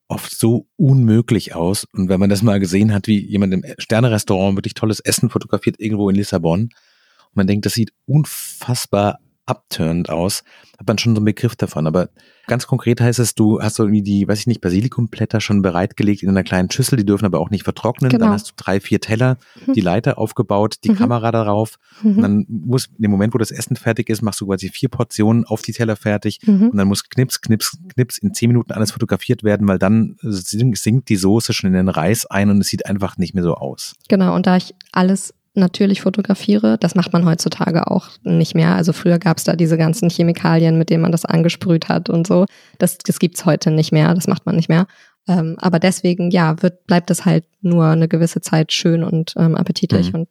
oft 0.08 0.36
so 0.36 0.66
unmöglich 0.76 1.54
aus. 1.54 1.84
Und 1.92 2.08
wenn 2.08 2.20
man 2.20 2.30
das 2.30 2.42
mal 2.42 2.60
gesehen 2.60 2.92
hat, 2.92 3.06
wie 3.06 3.24
jemand 3.24 3.52
im 3.54 3.64
Sterne-Restaurant 3.78 4.56
wirklich 4.56 4.74
tolles 4.74 5.00
Essen 5.00 5.30
fotografiert, 5.30 5.76
irgendwo 5.78 6.08
in 6.10 6.16
Lissabon, 6.16 6.62
und 6.62 7.36
man 7.36 7.46
denkt, 7.46 7.66
das 7.66 7.74
sieht 7.74 7.92
unfassbar 8.06 9.18
abturned 9.48 10.10
aus, 10.10 10.44
hat 10.78 10.86
man 10.86 10.98
schon 10.98 11.14
so 11.14 11.20
einen 11.20 11.24
Begriff 11.24 11.56
davon. 11.56 11.86
Aber 11.86 12.10
ganz 12.46 12.66
konkret 12.66 13.00
heißt 13.00 13.18
es, 13.18 13.34
du 13.34 13.60
hast 13.60 13.76
so 13.76 13.84
irgendwie 13.84 14.02
die, 14.02 14.28
weiß 14.28 14.40
ich 14.40 14.46
nicht, 14.46 14.60
Basilikumblätter 14.60 15.40
schon 15.40 15.62
bereitgelegt 15.62 16.22
in 16.22 16.28
einer 16.28 16.44
kleinen 16.44 16.70
Schüssel, 16.70 16.96
die 16.96 17.04
dürfen 17.04 17.24
aber 17.24 17.40
auch 17.40 17.50
nicht 17.50 17.64
vertrocknen. 17.64 18.10
Genau. 18.10 18.26
Dann 18.26 18.34
hast 18.34 18.50
du 18.50 18.52
drei, 18.56 18.80
vier 18.80 19.00
Teller, 19.00 19.38
mhm. 19.66 19.72
die 19.72 19.80
Leiter 19.80 20.18
aufgebaut, 20.18 20.76
die 20.84 20.90
mhm. 20.90 20.96
Kamera 20.96 21.32
darauf. 21.32 21.78
Mhm. 22.02 22.16
Und 22.16 22.22
dann 22.22 22.46
muss, 22.48 22.86
in 22.86 23.02
dem 23.02 23.10
Moment, 23.10 23.34
wo 23.34 23.38
das 23.38 23.50
Essen 23.50 23.76
fertig 23.76 24.08
ist, 24.10 24.22
machst 24.22 24.40
du 24.40 24.46
quasi 24.46 24.68
vier 24.68 24.88
Portionen 24.88 25.44
auf 25.44 25.62
die 25.62 25.72
Teller 25.72 25.96
fertig. 25.96 26.40
Mhm. 26.44 26.70
Und 26.70 26.76
dann 26.76 26.88
muss 26.88 27.08
knips, 27.08 27.40
knips, 27.40 27.78
knips 27.94 28.18
in 28.18 28.34
zehn 28.34 28.48
Minuten 28.48 28.72
alles 28.72 28.92
fotografiert 28.92 29.42
werden, 29.42 29.66
weil 29.68 29.78
dann 29.78 30.16
sinkt 30.22 31.08
die 31.08 31.16
Soße 31.16 31.52
schon 31.52 31.68
in 31.68 31.74
den 31.74 31.88
Reis 31.88 32.26
ein 32.26 32.50
und 32.50 32.60
es 32.60 32.68
sieht 32.68 32.86
einfach 32.86 33.16
nicht 33.16 33.34
mehr 33.34 33.44
so 33.44 33.54
aus. 33.54 33.94
Genau. 34.08 34.34
Und 34.34 34.46
da 34.46 34.56
ich 34.56 34.74
alles 34.92 35.34
natürlich 35.54 36.02
fotografiere. 36.02 36.78
Das 36.78 36.94
macht 36.94 37.12
man 37.12 37.24
heutzutage 37.24 37.90
auch 37.90 38.08
nicht 38.22 38.54
mehr. 38.54 38.74
Also 38.74 38.92
früher 38.92 39.18
gab 39.18 39.38
es 39.38 39.44
da 39.44 39.56
diese 39.56 39.76
ganzen 39.76 40.10
Chemikalien, 40.10 40.78
mit 40.78 40.90
denen 40.90 41.02
man 41.02 41.12
das 41.12 41.24
angesprüht 41.24 41.88
hat 41.88 42.10
und 42.10 42.26
so. 42.26 42.46
Das, 42.78 42.98
das 42.98 43.18
gibt's 43.18 43.44
heute 43.44 43.70
nicht 43.70 43.92
mehr, 43.92 44.14
das 44.14 44.26
macht 44.26 44.46
man 44.46 44.56
nicht 44.56 44.68
mehr. 44.68 44.86
Ähm, 45.26 45.56
aber 45.58 45.78
deswegen, 45.78 46.30
ja, 46.30 46.60
wird, 46.62 46.86
bleibt 46.86 47.10
es 47.10 47.24
halt 47.24 47.44
nur 47.60 47.86
eine 47.86 48.08
gewisse 48.08 48.40
Zeit 48.40 48.72
schön 48.72 49.04
und 49.04 49.34
ähm, 49.36 49.54
appetitlich 49.54 50.12
mhm. 50.12 50.20
und 50.20 50.28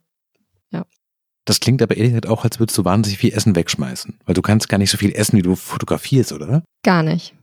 ja. 0.71 0.85
Das 1.45 1.59
klingt 1.59 1.81
aber 1.81 1.95
ehrlich 1.95 2.13
gesagt 2.13 2.27
auch, 2.27 2.43
als 2.43 2.59
würdest 2.59 2.77
du 2.77 2.85
wahnsinnig 2.85 3.19
viel 3.19 3.33
Essen 3.33 3.55
wegschmeißen. 3.55 4.19
Weil 4.25 4.35
du 4.35 4.41
kannst 4.41 4.69
gar 4.69 4.79
nicht 4.79 4.89
so 4.89 4.97
viel 4.97 5.13
essen, 5.13 5.37
wie 5.37 5.43
du 5.43 5.55
fotografierst, 5.55 6.31
oder? 6.31 6.63
Gar 6.83 7.03
nicht. 7.03 7.35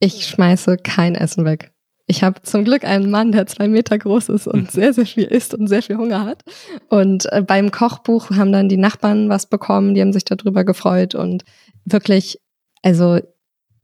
Ich 0.00 0.26
schmeiße 0.26 0.78
kein 0.78 1.14
Essen 1.14 1.44
weg. 1.44 1.72
Ich 2.06 2.22
habe 2.22 2.42
zum 2.42 2.64
Glück 2.64 2.84
einen 2.84 3.10
Mann, 3.10 3.32
der 3.32 3.46
zwei 3.46 3.68
Meter 3.68 3.96
groß 3.96 4.28
ist 4.30 4.46
und 4.46 4.70
sehr, 4.70 4.92
sehr 4.92 5.06
viel 5.06 5.24
isst 5.24 5.54
und 5.54 5.68
sehr 5.68 5.82
viel 5.82 5.96
Hunger 5.96 6.24
hat. 6.24 6.42
Und 6.88 7.30
äh, 7.32 7.42
beim 7.42 7.70
Kochbuch 7.70 8.30
haben 8.30 8.52
dann 8.52 8.68
die 8.68 8.76
Nachbarn 8.76 9.28
was 9.28 9.46
bekommen, 9.46 9.94
die 9.94 10.00
haben 10.00 10.12
sich 10.12 10.24
darüber 10.24 10.64
gefreut 10.64 11.14
und 11.14 11.44
wirklich, 11.84 12.40
also 12.82 13.20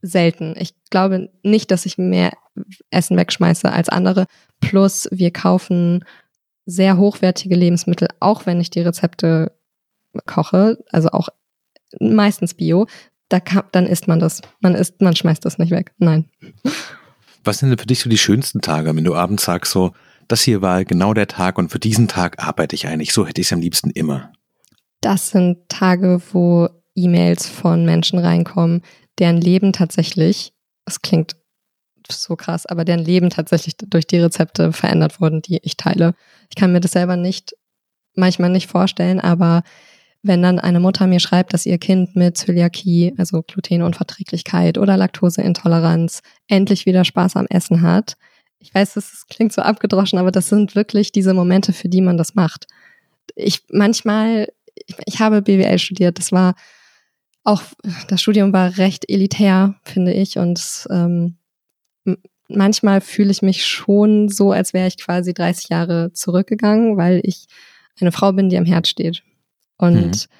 selten. 0.01 0.55
Ich 0.57 0.73
glaube 0.89 1.29
nicht, 1.43 1.71
dass 1.71 1.85
ich 1.85 1.97
mehr 1.97 2.31
Essen 2.89 3.17
wegschmeiße 3.17 3.71
als 3.71 3.89
andere. 3.89 4.25
Plus 4.59 5.07
wir 5.11 5.31
kaufen 5.31 6.03
sehr 6.65 6.97
hochwertige 6.97 7.55
Lebensmittel, 7.55 8.09
auch 8.19 8.45
wenn 8.45 8.61
ich 8.61 8.69
die 8.69 8.81
Rezepte 8.81 9.51
koche, 10.25 10.77
also 10.91 11.09
auch 11.09 11.29
meistens 11.99 12.53
Bio, 12.53 12.87
da 13.29 13.39
kann, 13.39 13.63
dann 13.71 13.85
isst 13.85 14.07
man 14.07 14.19
das. 14.19 14.41
Man 14.59 14.75
isst, 14.75 15.01
man 15.01 15.15
schmeißt 15.15 15.43
das 15.45 15.57
nicht 15.57 15.71
weg. 15.71 15.93
Nein. 15.97 16.25
Was 17.43 17.59
sind 17.59 17.69
denn 17.69 17.77
für 17.77 17.87
dich 17.87 17.99
so 17.99 18.09
die 18.09 18.17
schönsten 18.17 18.61
Tage, 18.61 18.95
wenn 18.95 19.03
du 19.03 19.15
abends 19.15 19.45
sagst, 19.45 19.71
so, 19.71 19.91
das 20.27 20.41
hier 20.41 20.61
war 20.61 20.85
genau 20.85 21.13
der 21.13 21.27
Tag 21.27 21.57
und 21.57 21.69
für 21.69 21.79
diesen 21.79 22.07
Tag 22.07 22.43
arbeite 22.43 22.75
ich 22.75 22.87
eigentlich, 22.87 23.13
so 23.13 23.25
hätte 23.25 23.41
ich 23.41 23.47
es 23.47 23.53
am 23.53 23.61
liebsten 23.61 23.89
immer? 23.89 24.31
Das 25.01 25.29
sind 25.29 25.69
Tage, 25.69 26.21
wo 26.31 26.69
E-Mails 26.95 27.47
von 27.47 27.85
Menschen 27.85 28.19
reinkommen, 28.19 28.81
deren 29.17 29.39
Leben 29.39 29.73
tatsächlich, 29.73 30.53
es 30.85 31.01
klingt 31.01 31.35
so 32.11 32.35
krass, 32.35 32.65
aber 32.65 32.85
deren 32.85 33.03
Leben 33.03 33.29
tatsächlich 33.29 33.75
durch 33.77 34.07
die 34.07 34.17
Rezepte 34.17 34.73
verändert 34.73 35.21
wurden, 35.21 35.41
die 35.41 35.59
ich 35.61 35.77
teile. 35.77 36.15
Ich 36.49 36.55
kann 36.55 36.71
mir 36.71 36.79
das 36.79 36.91
selber 36.91 37.15
nicht, 37.15 37.55
manchmal 38.15 38.49
nicht 38.49 38.67
vorstellen, 38.67 39.19
aber 39.19 39.63
wenn 40.21 40.41
dann 40.41 40.59
eine 40.59 40.79
Mutter 40.79 41.07
mir 41.07 41.19
schreibt, 41.19 41.53
dass 41.53 41.65
ihr 41.65 41.77
Kind 41.77 42.15
mit 42.15 42.37
Zöliakie, 42.37 43.13
also 43.17 43.41
Glutenunverträglichkeit 43.41 44.77
oder 44.77 44.97
Laktoseintoleranz 44.97 46.21
endlich 46.47 46.85
wieder 46.85 47.05
Spaß 47.05 47.37
am 47.37 47.47
Essen 47.49 47.81
hat. 47.81 48.17
Ich 48.59 48.73
weiß, 48.73 48.95
das 48.95 49.25
klingt 49.29 49.53
so 49.53 49.61
abgedroschen, 49.61 50.19
aber 50.19 50.31
das 50.31 50.49
sind 50.49 50.75
wirklich 50.75 51.13
diese 51.13 51.33
Momente, 51.33 51.71
für 51.71 51.87
die 51.87 52.01
man 52.01 52.17
das 52.17 52.35
macht. 52.35 52.67
Ich 53.35 53.61
manchmal, 53.71 54.49
ich, 54.87 54.95
ich 55.05 55.19
habe 55.19 55.41
BWL 55.41 55.79
studiert, 55.79 56.19
das 56.19 56.33
war 56.33 56.55
auch, 57.45 57.61
das 58.09 58.21
Studium 58.21 58.51
war 58.51 58.77
recht 58.77 59.09
elitär, 59.09 59.75
finde 59.83 60.13
ich, 60.13 60.37
und 60.37 60.85
ähm, 60.89 61.37
manchmal 62.49 62.99
fühle 62.99 63.31
ich 63.31 63.41
mich 63.41 63.65
schon 63.65 64.27
so, 64.27 64.51
als 64.51 64.73
wäre 64.73 64.87
ich 64.87 64.97
quasi 64.97 65.33
30 65.33 65.69
Jahre 65.69 66.11
zurückgegangen, 66.11 66.97
weil 66.97 67.21
ich 67.23 67.45
eine 68.01 68.11
Frau 68.11 68.33
bin, 68.33 68.49
die 68.49 68.57
am 68.57 68.65
Herz 68.65 68.89
steht. 68.89 69.23
Und 69.79 70.11
mhm. 70.11 70.33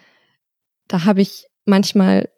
da 0.87 1.05
habe 1.05 1.21
ich 1.21 1.47
manchmal, 1.65 2.29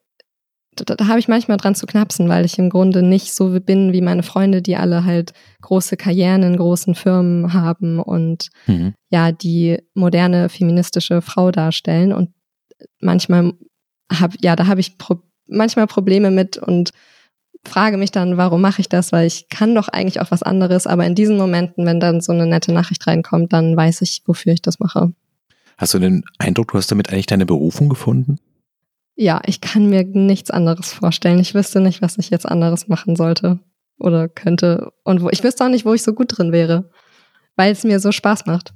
da, 0.76 0.96
da 0.96 1.08
habe 1.08 1.20
ich 1.20 1.28
manchmal 1.28 1.58
dran 1.58 1.76
zu 1.76 1.86
knapsen, 1.86 2.30
weil 2.30 2.46
ich 2.46 2.58
im 2.58 2.70
Grunde 2.70 3.02
nicht 3.02 3.34
so 3.34 3.60
bin 3.60 3.92
wie 3.92 4.02
meine 4.02 4.24
Freunde, 4.24 4.62
die 4.62 4.78
alle 4.78 5.04
halt 5.04 5.34
große 5.62 5.98
Karrieren 5.98 6.44
in 6.44 6.56
großen 6.56 6.96
Firmen 6.96 7.54
haben 7.54 8.00
und 8.00 8.50
mhm. 8.68 8.94
ja, 9.10 9.32
die 9.32 9.80
moderne 9.94 10.48
feministische 10.48 11.22
Frau 11.22 11.52
darstellen. 11.52 12.14
Und 12.14 12.30
manchmal 13.02 13.54
habe, 14.12 14.38
ja, 14.42 14.56
da 14.56 14.68
habe 14.68 14.80
ich 14.80 14.98
pro, 14.98 15.18
manchmal 15.48 15.88
Probleme 15.88 16.32
mit 16.32 16.58
und 16.58 16.92
frage 17.64 17.98
mich 17.98 18.12
dann, 18.12 18.38
warum 18.38 18.62
mache 18.62 18.82
ich 18.82 18.90
das? 18.90 19.12
Weil 19.12 19.28
ich 19.28 19.50
kann 19.50 19.76
doch 19.76 19.88
eigentlich 19.88 20.20
auch 20.22 20.32
was 20.32 20.44
anderes, 20.44 20.88
aber 20.88 21.06
in 21.06 21.16
diesen 21.16 21.38
Momenten, 21.38 21.86
wenn 21.86 22.00
dann 22.00 22.22
so 22.22 22.32
eine 22.32 22.46
nette 22.46 22.74
Nachricht 22.74 23.06
reinkommt, 23.08 23.54
dann 23.54 23.76
weiß 23.76 24.02
ich, 24.02 24.22
wofür 24.26 24.54
ich 24.54 24.62
das 24.62 24.80
mache. 24.80 25.14
Hast 25.82 25.96
du 25.96 26.00
den 26.00 26.24
Eindruck, 26.38 26.72
du 26.72 26.78
hast 26.78 26.92
damit 26.92 27.12
eigentlich 27.12 27.26
deine 27.26 27.48
Berufung 27.48 27.90
gefunden? 27.90 28.38
Ja, 29.16 29.42
ich 29.48 29.62
kann 29.62 29.90
mir 29.90 30.04
nichts 30.04 30.52
anderes 30.52 30.94
vorstellen. 30.94 31.40
Ich 31.40 31.56
wüsste 31.56 31.82
nicht, 31.82 32.04
was 32.04 32.20
ich 32.20 32.30
jetzt 32.30 32.46
anderes 32.46 32.88
machen 32.88 33.16
sollte 33.16 33.58
oder 33.98 34.30
könnte. 34.30 34.94
Und 35.04 35.24
wo, 35.24 35.30
ich 35.32 35.44
wüsste 35.44 35.66
auch 35.66 35.70
nicht, 35.70 35.84
wo 35.84 35.96
ich 35.96 36.04
so 36.04 36.14
gut 36.14 36.38
drin 36.38 36.52
wäre, 36.52 36.92
weil 37.56 37.72
es 37.72 37.84
mir 37.84 38.00
so 38.00 38.12
Spaß 38.12 38.46
macht. 38.46 38.76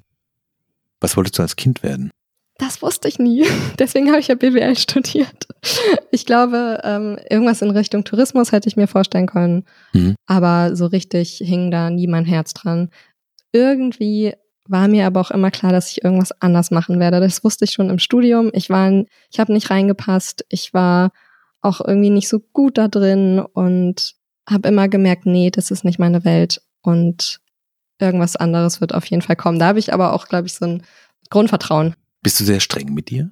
Was 1.00 1.16
wolltest 1.16 1.38
du 1.38 1.44
als 1.44 1.56
Kind 1.56 1.84
werden? 1.84 2.10
Das 2.58 2.82
wusste 2.82 3.08
ich 3.08 3.20
nie. 3.20 3.46
Deswegen 3.78 4.08
habe 4.08 4.20
ich 4.20 4.30
ja 4.30 4.34
BWL 4.34 4.76
studiert. 4.76 5.48
Ich 6.10 6.26
glaube, 6.26 6.82
ähm, 6.84 7.20
irgendwas 7.30 7.62
in 7.62 7.70
Richtung 7.70 8.04
Tourismus 8.04 8.52
hätte 8.52 8.68
ich 8.68 8.78
mir 8.78 8.88
vorstellen 8.88 9.28
können. 9.28 9.66
Mhm. 9.94 10.16
Aber 10.26 10.76
so 10.76 10.88
richtig 10.88 11.38
hing 11.38 11.70
da 11.70 11.92
nie 11.92 12.08
mein 12.08 12.26
Herz 12.26 12.56
dran. 12.56 12.90
Irgendwie 13.52 14.34
war 14.68 14.88
mir 14.88 15.06
aber 15.06 15.22
auch 15.22 15.32
immer 15.32 15.52
klar, 15.52 15.72
dass 15.72 15.92
ich 15.92 16.04
irgendwas 16.04 16.32
anders 16.42 16.72
machen 16.72 17.00
werde. 17.00 17.20
Das 17.20 17.44
wusste 17.44 17.66
ich 17.66 17.72
schon 17.72 17.90
im 17.90 18.00
Studium. 18.00 18.50
Ich 18.54 18.70
war, 18.70 18.92
ich 19.32 19.40
habe 19.40 19.54
nicht 19.54 19.70
reingepasst. 19.70 20.46
Ich 20.50 20.74
war 20.74 21.12
auch 21.62 21.82
irgendwie 21.82 22.10
nicht 22.10 22.30
so 22.30 22.40
gut 22.40 22.78
da 22.78 22.88
drin 22.88 23.40
und 23.40 24.16
habe 24.50 24.68
immer 24.68 24.88
gemerkt, 24.88 25.26
nee, 25.26 25.50
das 25.50 25.72
ist 25.72 25.84
nicht 25.84 26.00
meine 26.00 26.24
Welt 26.24 26.62
und 26.82 27.40
irgendwas 28.00 28.36
anderes 28.36 28.82
wird 28.82 28.94
auf 28.94 29.06
jeden 29.06 29.22
Fall 29.22 29.36
kommen. 29.36 29.60
Da 29.60 29.68
habe 29.68 29.80
ich 29.80 29.94
aber 29.94 30.14
auch, 30.14 30.28
glaube 30.28 30.48
ich, 30.48 30.54
so 30.54 30.66
ein 30.66 30.84
Grundvertrauen. 31.30 31.96
Bist 32.22 32.40
du 32.40 32.44
sehr 32.44 32.60
streng 32.60 32.94
mit 32.94 33.10
dir? 33.10 33.32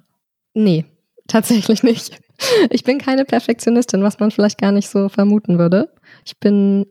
Nee, 0.54 0.84
tatsächlich 1.28 1.82
nicht. 1.82 2.18
Ich 2.70 2.82
bin 2.82 2.98
keine 2.98 3.24
Perfektionistin, 3.24 4.02
was 4.02 4.18
man 4.18 4.30
vielleicht 4.30 4.60
gar 4.60 4.72
nicht 4.72 4.88
so 4.88 5.08
vermuten 5.08 5.58
würde. 5.58 5.92
Ich 6.24 6.38
bin 6.38 6.86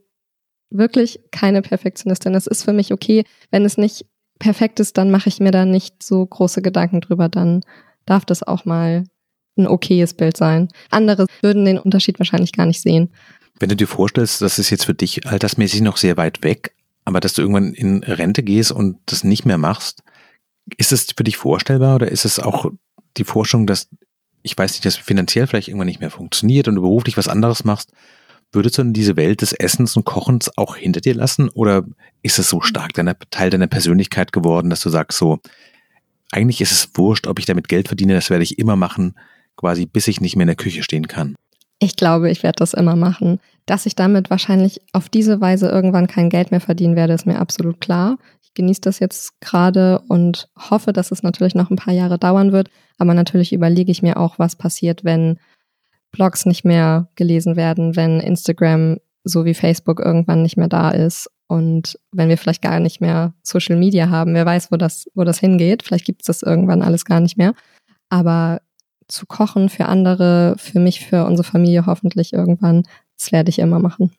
wirklich 0.70 1.20
keine 1.32 1.62
Perfektionistin. 1.62 2.34
Es 2.36 2.48
ist 2.48 2.64
für 2.64 2.74
mich 2.74 2.94
okay, 2.94 3.26
wenn 3.52 3.66
es 3.66 3.78
nicht 3.78 4.06
perfekt 4.44 4.82
ist, 4.82 4.98
dann 4.98 5.10
mache 5.10 5.30
ich 5.30 5.40
mir 5.40 5.52
da 5.52 5.66
nicht 5.66 6.04
so 6.04 6.26
große 6.26 6.62
Gedanken 6.62 7.00
drüber. 7.00 7.30
Dann 7.30 7.62
darf 8.06 8.26
das 8.26 8.44
auch 8.44 8.66
mal 8.66 9.06
ein 9.58 9.68
okayes 9.68 10.14
Bild 10.16 10.36
sein. 10.36 10.68
Andere 10.92 11.28
würden 11.42 11.64
den 11.64 11.80
Unterschied 11.80 12.20
wahrscheinlich 12.20 12.52
gar 12.52 12.66
nicht 12.66 12.82
sehen. 12.82 13.10
Wenn 13.58 13.70
du 13.70 13.78
dir 13.78 13.88
vorstellst, 13.88 14.42
das 14.42 14.60
ist 14.60 14.70
jetzt 14.70 14.86
für 14.86 14.94
dich 14.94 15.26
altersmäßig 15.26 15.82
noch 15.82 15.96
sehr 15.96 16.18
weit 16.18 16.44
weg, 16.44 16.76
aber 17.06 17.22
dass 17.22 17.34
du 17.34 17.42
irgendwann 17.42 17.74
in 17.74 18.04
Rente 18.04 18.44
gehst 18.44 18.74
und 18.74 18.98
das 19.06 19.24
nicht 19.24 19.46
mehr 19.46 19.58
machst, 19.58 20.04
ist 20.78 20.92
es 20.92 21.08
für 21.16 21.24
dich 21.24 21.38
vorstellbar 21.38 21.96
oder 21.96 22.12
ist 22.12 22.26
es 22.26 22.40
auch 22.40 22.70
die 23.16 23.24
Forschung, 23.24 23.66
dass, 23.66 23.88
ich 24.42 24.58
weiß 24.58 24.74
nicht, 24.74 24.86
dass 24.86 24.98
finanziell 24.98 25.48
vielleicht 25.48 25.70
irgendwann 25.70 25.88
nicht 25.88 26.02
mehr 26.02 26.12
funktioniert 26.12 26.68
und 26.68 26.76
du 26.76 26.82
beruflich 26.82 27.16
was 27.16 27.30
anderes 27.30 27.64
machst 27.64 27.94
Würdest 28.54 28.78
du 28.78 28.84
denn 28.84 28.94
diese 28.94 29.18
Welt 29.18 29.42
des 29.42 29.52
Essens 29.52 29.98
und 29.98 30.06
Kochens 30.06 30.56
auch 30.58 30.76
hinter 30.76 31.02
dir 31.02 31.16
lassen? 31.16 31.50
Oder 31.50 31.84
ist 32.22 32.38
es 32.38 32.50
so 32.50 32.62
stark 32.62 32.94
deiner, 32.94 33.18
Teil 33.32 33.50
deiner 33.50 33.68
Persönlichkeit 33.68 34.32
geworden, 34.32 34.70
dass 34.70 34.82
du 34.82 34.90
sagst 34.90 35.18
so, 35.18 35.40
eigentlich 36.32 36.62
ist 36.62 36.72
es 36.72 36.90
wurscht, 36.94 37.28
ob 37.28 37.40
ich 37.40 37.46
damit 37.46 37.68
Geld 37.68 37.88
verdiene, 37.88 38.14
das 38.14 38.30
werde 38.30 38.44
ich 38.44 38.60
immer 38.60 38.76
machen, 38.76 39.16
quasi 39.56 39.86
bis 39.86 40.08
ich 40.08 40.22
nicht 40.22 40.36
mehr 40.36 40.44
in 40.44 40.48
der 40.48 40.56
Küche 40.56 40.84
stehen 40.84 41.08
kann? 41.08 41.36
Ich 41.80 41.96
glaube, 41.96 42.30
ich 42.30 42.44
werde 42.44 42.58
das 42.60 42.74
immer 42.74 42.96
machen. 42.96 43.40
Dass 43.66 43.86
ich 43.86 43.96
damit 43.96 44.30
wahrscheinlich 44.30 44.82
auf 44.94 45.10
diese 45.10 45.42
Weise 45.42 45.70
irgendwann 45.70 46.08
kein 46.08 46.30
Geld 46.30 46.52
mehr 46.52 46.62
verdienen 46.62 46.96
werde, 46.96 47.14
ist 47.14 47.26
mir 47.26 47.40
absolut 47.40 47.82
klar. 47.82 48.18
Ich 48.42 48.54
genieße 48.54 48.82
das 48.82 49.00
jetzt 49.00 49.40
gerade 49.42 50.00
und 50.08 50.48
hoffe, 50.58 50.94
dass 50.94 51.12
es 51.12 51.24
natürlich 51.24 51.56
noch 51.56 51.72
ein 51.72 51.76
paar 51.76 51.94
Jahre 51.94 52.20
dauern 52.20 52.52
wird. 52.52 52.70
Aber 53.00 53.14
natürlich 53.14 53.52
überlege 53.52 53.92
ich 53.92 54.02
mir 54.02 54.18
auch, 54.18 54.38
was 54.38 54.56
passiert, 54.56 55.04
wenn 55.04 55.40
Blogs 56.14 56.46
nicht 56.46 56.64
mehr 56.64 57.10
gelesen 57.16 57.58
werden, 57.58 57.98
wenn 57.98 58.22
Instagram 58.22 58.98
so 59.26 59.44
wie 59.44 59.54
Facebook 59.54 60.00
irgendwann 60.00 60.42
nicht 60.42 60.56
mehr 60.56 60.70
da 60.70 60.92
ist 60.92 61.30
und 61.48 62.00
wenn 62.12 62.30
wir 62.30 62.38
vielleicht 62.38 62.62
gar 62.62 62.80
nicht 62.80 63.02
mehr 63.02 63.34
Social 63.42 63.76
Media 63.76 64.10
haben, 64.10 64.34
wer 64.34 64.46
weiß, 64.46 64.72
wo 64.72 64.78
das, 64.78 65.10
wo 65.14 65.24
das 65.24 65.40
hingeht. 65.40 65.84
Vielleicht 65.84 66.06
gibt 66.06 66.22
es 66.22 66.28
das 66.28 66.42
irgendwann 66.42 66.82
alles 66.82 67.04
gar 67.06 67.20
nicht 67.20 67.38
mehr. 67.38 67.54
Aber 68.10 68.62
zu 69.08 69.26
kochen 69.26 69.70
für 69.70 69.88
andere, 69.88 70.56
für 70.58 70.80
mich, 70.80 71.06
für 71.06 71.26
unsere 71.26 71.48
Familie 71.48 71.86
hoffentlich 71.86 72.34
irgendwann, 72.34 72.84
das 73.18 73.32
werde 73.32 73.50
ich 73.50 73.60
immer 73.60 73.80
machen. 73.80 74.12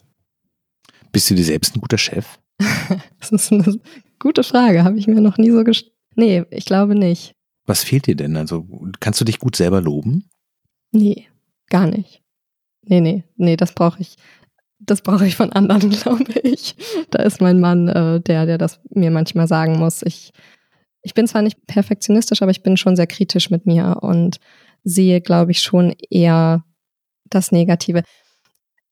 Bist 1.12 1.30
du 1.30 1.34
dir 1.34 1.44
selbst 1.44 1.76
ein 1.76 1.80
guter 1.80 1.98
Chef? 1.98 2.38
das 3.20 3.30
ist 3.30 3.52
eine 3.52 3.80
gute 4.18 4.42
Frage, 4.42 4.84
habe 4.84 4.98
ich 4.98 5.06
mir 5.06 5.20
noch 5.20 5.38
nie 5.38 5.50
so 5.50 5.64
gest 5.64 5.90
Nee, 6.16 6.44
ich 6.50 6.64
glaube 6.64 6.94
nicht. 6.94 7.34
Was 7.66 7.82
fehlt 7.82 8.06
dir 8.06 8.14
denn? 8.14 8.36
Also 8.36 8.66
kannst 9.00 9.20
du 9.20 9.24
dich 9.24 9.38
gut 9.38 9.56
selber 9.56 9.80
loben? 9.80 10.28
Nee, 10.92 11.26
Gar 11.74 11.88
nicht. 11.88 12.22
Nee, 12.82 13.00
nee, 13.00 13.24
nee, 13.34 13.56
das 13.56 13.72
brauche 13.72 14.00
ich. 14.00 14.14
Das 14.78 15.02
brauche 15.02 15.26
ich 15.26 15.34
von 15.34 15.50
anderen, 15.50 15.90
glaube 16.02 16.38
ich. 16.44 16.76
Da 17.10 17.20
ist 17.24 17.40
mein 17.40 17.58
Mann 17.58 17.88
äh, 17.88 18.20
der, 18.20 18.46
der 18.46 18.58
das 18.58 18.78
mir 18.90 19.10
manchmal 19.10 19.48
sagen 19.48 19.76
muss. 19.76 20.02
Ich, 20.02 20.30
ich 21.02 21.14
bin 21.14 21.26
zwar 21.26 21.42
nicht 21.42 21.66
perfektionistisch, 21.66 22.42
aber 22.42 22.52
ich 22.52 22.62
bin 22.62 22.76
schon 22.76 22.94
sehr 22.94 23.08
kritisch 23.08 23.50
mit 23.50 23.66
mir 23.66 23.96
und 24.02 24.38
sehe, 24.84 25.20
glaube 25.20 25.50
ich, 25.50 25.62
schon 25.62 25.96
eher 26.10 26.64
das 27.24 27.50
Negative. 27.50 28.04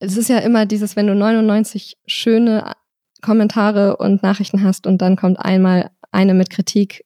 Es 0.00 0.16
ist 0.16 0.28
ja 0.28 0.38
immer 0.38 0.66
dieses, 0.66 0.96
wenn 0.96 1.06
du 1.06 1.14
99 1.14 1.98
schöne 2.06 2.72
Kommentare 3.20 3.96
und 3.98 4.24
Nachrichten 4.24 4.64
hast 4.64 4.88
und 4.88 5.00
dann 5.00 5.14
kommt 5.14 5.38
einmal 5.38 5.92
eine 6.10 6.34
mit 6.34 6.50
Kritik, 6.50 7.04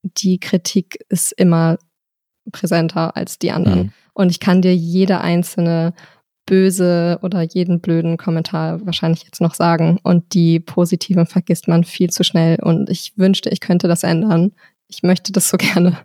die 0.00 0.40
Kritik 0.40 1.04
ist 1.10 1.32
immer 1.32 1.76
präsenter 2.52 3.16
als 3.16 3.38
die 3.38 3.52
anderen. 3.52 3.78
Mhm. 3.78 3.92
Und 4.14 4.30
ich 4.30 4.40
kann 4.40 4.62
dir 4.62 4.74
jede 4.74 5.20
einzelne 5.20 5.92
böse 6.48 7.18
oder 7.22 7.42
jeden 7.42 7.80
blöden 7.80 8.16
Kommentar 8.16 8.84
wahrscheinlich 8.84 9.22
jetzt 9.24 9.40
noch 9.40 9.54
sagen. 9.54 10.00
Und 10.02 10.34
die 10.34 10.60
positiven 10.60 11.26
vergisst 11.26 11.68
man 11.68 11.84
viel 11.84 12.10
zu 12.10 12.24
schnell. 12.24 12.58
Und 12.60 12.90
ich 12.90 13.12
wünschte, 13.16 13.50
ich 13.50 13.60
könnte 13.60 13.86
das 13.86 14.02
ändern. 14.02 14.52
Ich 14.88 15.02
möchte 15.02 15.30
das 15.30 15.50
so 15.50 15.56
gerne, 15.58 15.98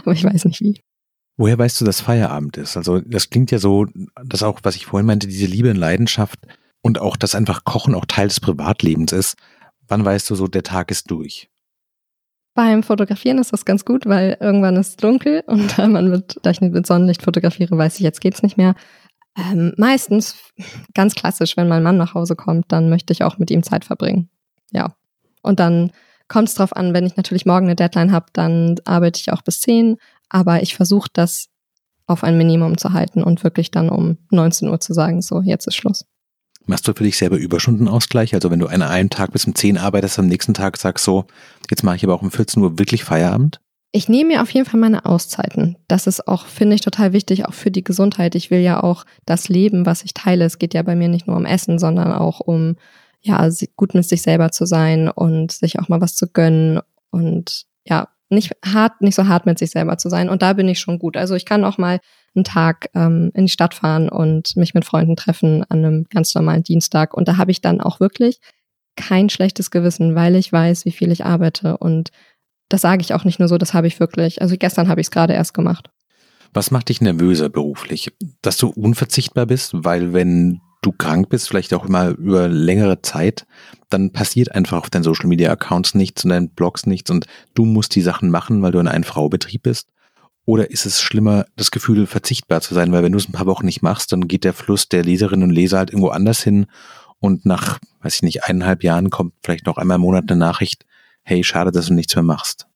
aber 0.00 0.12
ich 0.12 0.24
weiß 0.24 0.46
nicht 0.46 0.60
wie. 0.60 0.80
Woher 1.36 1.58
weißt 1.58 1.80
du, 1.80 1.84
dass 1.84 2.00
Feierabend 2.00 2.56
ist? 2.56 2.76
Also 2.76 3.00
das 3.00 3.30
klingt 3.30 3.50
ja 3.50 3.58
so, 3.58 3.86
dass 4.24 4.42
auch, 4.42 4.60
was 4.62 4.76
ich 4.76 4.86
vorhin 4.86 5.06
meinte, 5.06 5.26
diese 5.26 5.46
Liebe 5.46 5.70
und 5.70 5.76
Leidenschaft 5.76 6.38
und 6.82 7.00
auch, 7.00 7.16
dass 7.16 7.34
einfach 7.34 7.64
Kochen 7.64 7.94
auch 7.94 8.04
Teil 8.06 8.28
des 8.28 8.40
Privatlebens 8.40 9.12
ist. 9.12 9.36
Wann 9.88 10.04
weißt 10.04 10.28
du 10.30 10.34
so, 10.34 10.48
der 10.48 10.62
Tag 10.62 10.90
ist 10.90 11.10
durch? 11.10 11.48
Beim 12.54 12.82
Fotografieren 12.82 13.38
ist 13.38 13.52
das 13.52 13.64
ganz 13.64 13.84
gut, 13.84 14.04
weil 14.06 14.36
irgendwann 14.40 14.76
ist 14.76 14.88
es 14.88 14.96
dunkel 14.96 15.42
und 15.46 15.78
da 15.78 15.86
man 15.88 16.08
mit, 16.08 16.38
da 16.42 16.50
ich 16.50 16.60
mit 16.60 16.86
Sonnenlicht 16.86 17.22
fotografiere, 17.22 17.76
weiß 17.76 17.96
ich, 17.96 18.00
jetzt 18.00 18.20
geht's 18.20 18.42
nicht 18.42 18.56
mehr. 18.56 18.74
Ähm, 19.36 19.72
meistens, 19.78 20.36
ganz 20.94 21.14
klassisch, 21.14 21.56
wenn 21.56 21.68
mein 21.68 21.82
Mann 21.82 21.96
nach 21.96 22.14
Hause 22.14 22.36
kommt, 22.36 22.66
dann 22.68 22.90
möchte 22.90 23.12
ich 23.12 23.22
auch 23.22 23.38
mit 23.38 23.50
ihm 23.50 23.62
Zeit 23.62 23.84
verbringen. 23.84 24.28
Ja. 24.72 24.94
Und 25.42 25.58
dann 25.58 25.90
kommt 26.28 26.48
es 26.48 26.54
drauf 26.54 26.76
an, 26.76 26.92
wenn 26.94 27.06
ich 27.06 27.16
natürlich 27.16 27.46
morgen 27.46 27.66
eine 27.66 27.76
Deadline 27.76 28.12
habe, 28.12 28.26
dann 28.32 28.76
arbeite 28.84 29.20
ich 29.20 29.32
auch 29.32 29.42
bis 29.42 29.60
10. 29.60 29.96
Aber 30.28 30.62
ich 30.62 30.74
versuche 30.74 31.08
das 31.12 31.48
auf 32.06 32.24
ein 32.24 32.36
Minimum 32.36 32.78
zu 32.78 32.92
halten 32.92 33.22
und 33.22 33.44
wirklich 33.44 33.70
dann 33.70 33.88
um 33.88 34.18
19 34.30 34.68
Uhr 34.68 34.80
zu 34.80 34.92
sagen, 34.92 35.22
so, 35.22 35.40
jetzt 35.40 35.66
ist 35.66 35.76
Schluss. 35.76 36.04
Machst 36.66 36.86
du 36.86 36.94
für 36.94 37.04
dich 37.04 37.16
selber 37.16 37.36
Überstundenausgleich? 37.36 38.34
Also 38.34 38.50
wenn 38.50 38.60
du 38.60 38.66
an 38.66 38.82
einem 38.82 39.10
Tag 39.10 39.32
bis 39.32 39.46
um 39.46 39.54
10 39.54 39.78
arbeitest, 39.78 40.18
am 40.18 40.26
nächsten 40.26 40.54
Tag 40.54 40.76
sagst 40.76 41.04
so, 41.04 41.26
jetzt 41.72 41.82
mache 41.82 41.96
ich 41.96 42.04
aber 42.04 42.14
auch 42.14 42.22
um 42.22 42.30
14 42.30 42.62
Uhr 42.62 42.78
wirklich 42.78 43.02
Feierabend? 43.02 43.60
Ich 43.94 44.08
nehme 44.08 44.34
mir 44.34 44.42
auf 44.42 44.50
jeden 44.50 44.66
Fall 44.66 44.80
meine 44.80 45.04
Auszeiten. 45.04 45.76
Das 45.88 46.06
ist 46.06 46.26
auch, 46.28 46.46
finde 46.46 46.74
ich, 46.74 46.80
total 46.80 47.12
wichtig, 47.12 47.46
auch 47.46 47.52
für 47.52 47.70
die 47.70 47.84
Gesundheit. 47.84 48.34
Ich 48.34 48.50
will 48.50 48.60
ja 48.60 48.82
auch 48.82 49.04
das 49.26 49.48
Leben, 49.48 49.84
was 49.84 50.02
ich 50.02 50.14
teile. 50.14 50.44
Es 50.44 50.58
geht 50.58 50.72
ja 50.72 50.82
bei 50.82 50.96
mir 50.96 51.08
nicht 51.08 51.26
nur 51.26 51.36
um 51.36 51.44
Essen, 51.44 51.78
sondern 51.78 52.12
auch 52.12 52.40
um, 52.40 52.76
ja, 53.20 53.48
gut 53.76 53.94
mit 53.94 54.06
sich 54.06 54.22
selber 54.22 54.50
zu 54.50 54.64
sein 54.64 55.08
und 55.10 55.52
sich 55.52 55.78
auch 55.78 55.88
mal 55.88 56.00
was 56.00 56.14
zu 56.14 56.26
gönnen 56.26 56.80
und 57.10 57.64
ja, 57.84 58.08
nicht 58.30 58.52
hart, 58.64 59.02
nicht 59.02 59.14
so 59.14 59.28
hart 59.28 59.44
mit 59.44 59.58
sich 59.58 59.70
selber 59.70 59.98
zu 59.98 60.08
sein. 60.08 60.30
Und 60.30 60.40
da 60.40 60.54
bin 60.54 60.68
ich 60.68 60.80
schon 60.80 60.98
gut. 60.98 61.18
Also 61.18 61.34
ich 61.34 61.44
kann 61.44 61.64
auch 61.64 61.76
mal 61.76 62.00
einen 62.34 62.44
Tag 62.44 62.88
ähm, 62.94 63.30
in 63.34 63.44
die 63.44 63.52
Stadt 63.52 63.74
fahren 63.74 64.08
und 64.08 64.56
mich 64.56 64.72
mit 64.72 64.86
Freunden 64.86 65.16
treffen 65.16 65.64
an 65.68 65.78
einem 65.78 66.04
ganz 66.08 66.34
normalen 66.34 66.62
Dienstag. 66.62 67.14
Und 67.14 67.28
da 67.28 67.36
habe 67.36 67.50
ich 67.50 67.60
dann 67.60 67.82
auch 67.82 68.00
wirklich 68.00 68.40
kein 68.96 69.30
schlechtes 69.30 69.70
Gewissen, 69.70 70.14
weil 70.14 70.36
ich 70.36 70.52
weiß, 70.52 70.84
wie 70.84 70.92
viel 70.92 71.10
ich 71.12 71.24
arbeite 71.24 71.78
und 71.78 72.10
das 72.68 72.80
sage 72.80 73.02
ich 73.02 73.12
auch 73.12 73.24
nicht 73.24 73.38
nur 73.38 73.48
so, 73.48 73.58
das 73.58 73.74
habe 73.74 73.86
ich 73.86 74.00
wirklich. 74.00 74.40
Also 74.40 74.56
gestern 74.56 74.88
habe 74.88 75.00
ich 75.00 75.08
es 75.08 75.10
gerade 75.10 75.34
erst 75.34 75.52
gemacht. 75.52 75.90
Was 76.54 76.70
macht 76.70 76.88
dich 76.88 77.00
nervöser 77.00 77.48
beruflich? 77.48 78.12
Dass 78.40 78.56
du 78.56 78.68
unverzichtbar 78.68 79.46
bist, 79.46 79.72
weil 79.74 80.12
wenn 80.12 80.60
du 80.82 80.92
krank 80.92 81.28
bist, 81.28 81.48
vielleicht 81.48 81.72
auch 81.74 81.86
immer 81.86 82.08
über 82.10 82.48
längere 82.48 83.02
Zeit, 83.02 83.46
dann 83.88 84.10
passiert 84.10 84.54
einfach 84.54 84.78
auf 84.78 84.90
deinen 84.90 85.04
Social 85.04 85.28
Media 85.28 85.50
Accounts 85.50 85.94
nichts 85.94 86.24
und 86.24 86.30
deinen 86.30 86.50
Blogs 86.50 86.86
nichts 86.86 87.10
und 87.10 87.26
du 87.54 87.64
musst 87.64 87.94
die 87.94 88.02
Sachen 88.02 88.30
machen, 88.30 88.62
weil 88.62 88.72
du 88.72 88.78
in 88.78 88.88
einem 88.88 89.04
Fraubetrieb 89.04 89.62
bist. 89.62 89.88
Oder 90.44 90.70
ist 90.70 90.86
es 90.86 91.00
schlimmer, 91.00 91.46
das 91.56 91.70
Gefühl, 91.70 92.06
verzichtbar 92.06 92.60
zu 92.62 92.74
sein? 92.74 92.90
Weil 92.90 93.04
wenn 93.04 93.12
du 93.12 93.18
es 93.18 93.28
ein 93.28 93.32
paar 93.32 93.46
Wochen 93.46 93.66
nicht 93.66 93.82
machst, 93.82 94.12
dann 94.12 94.26
geht 94.26 94.44
der 94.44 94.54
Fluss 94.54 94.88
der 94.88 95.04
Leserinnen 95.04 95.48
und 95.48 95.54
Leser 95.54 95.78
halt 95.78 95.90
irgendwo 95.90 96.08
anders 96.08 96.42
hin. 96.42 96.66
Und 97.22 97.46
nach, 97.46 97.78
weiß 98.00 98.16
ich 98.16 98.22
nicht, 98.22 98.44
eineinhalb 98.44 98.82
Jahren 98.82 99.08
kommt 99.08 99.32
vielleicht 99.44 99.64
noch 99.66 99.78
einmal 99.78 99.94
im 99.94 100.00
Monat 100.00 100.24
eine 100.28 100.36
Nachricht, 100.36 100.84
hey, 101.22 101.44
schade, 101.44 101.70
dass 101.70 101.86
du 101.86 101.94
nichts 101.94 102.16
mehr 102.16 102.24
machst? 102.24 102.66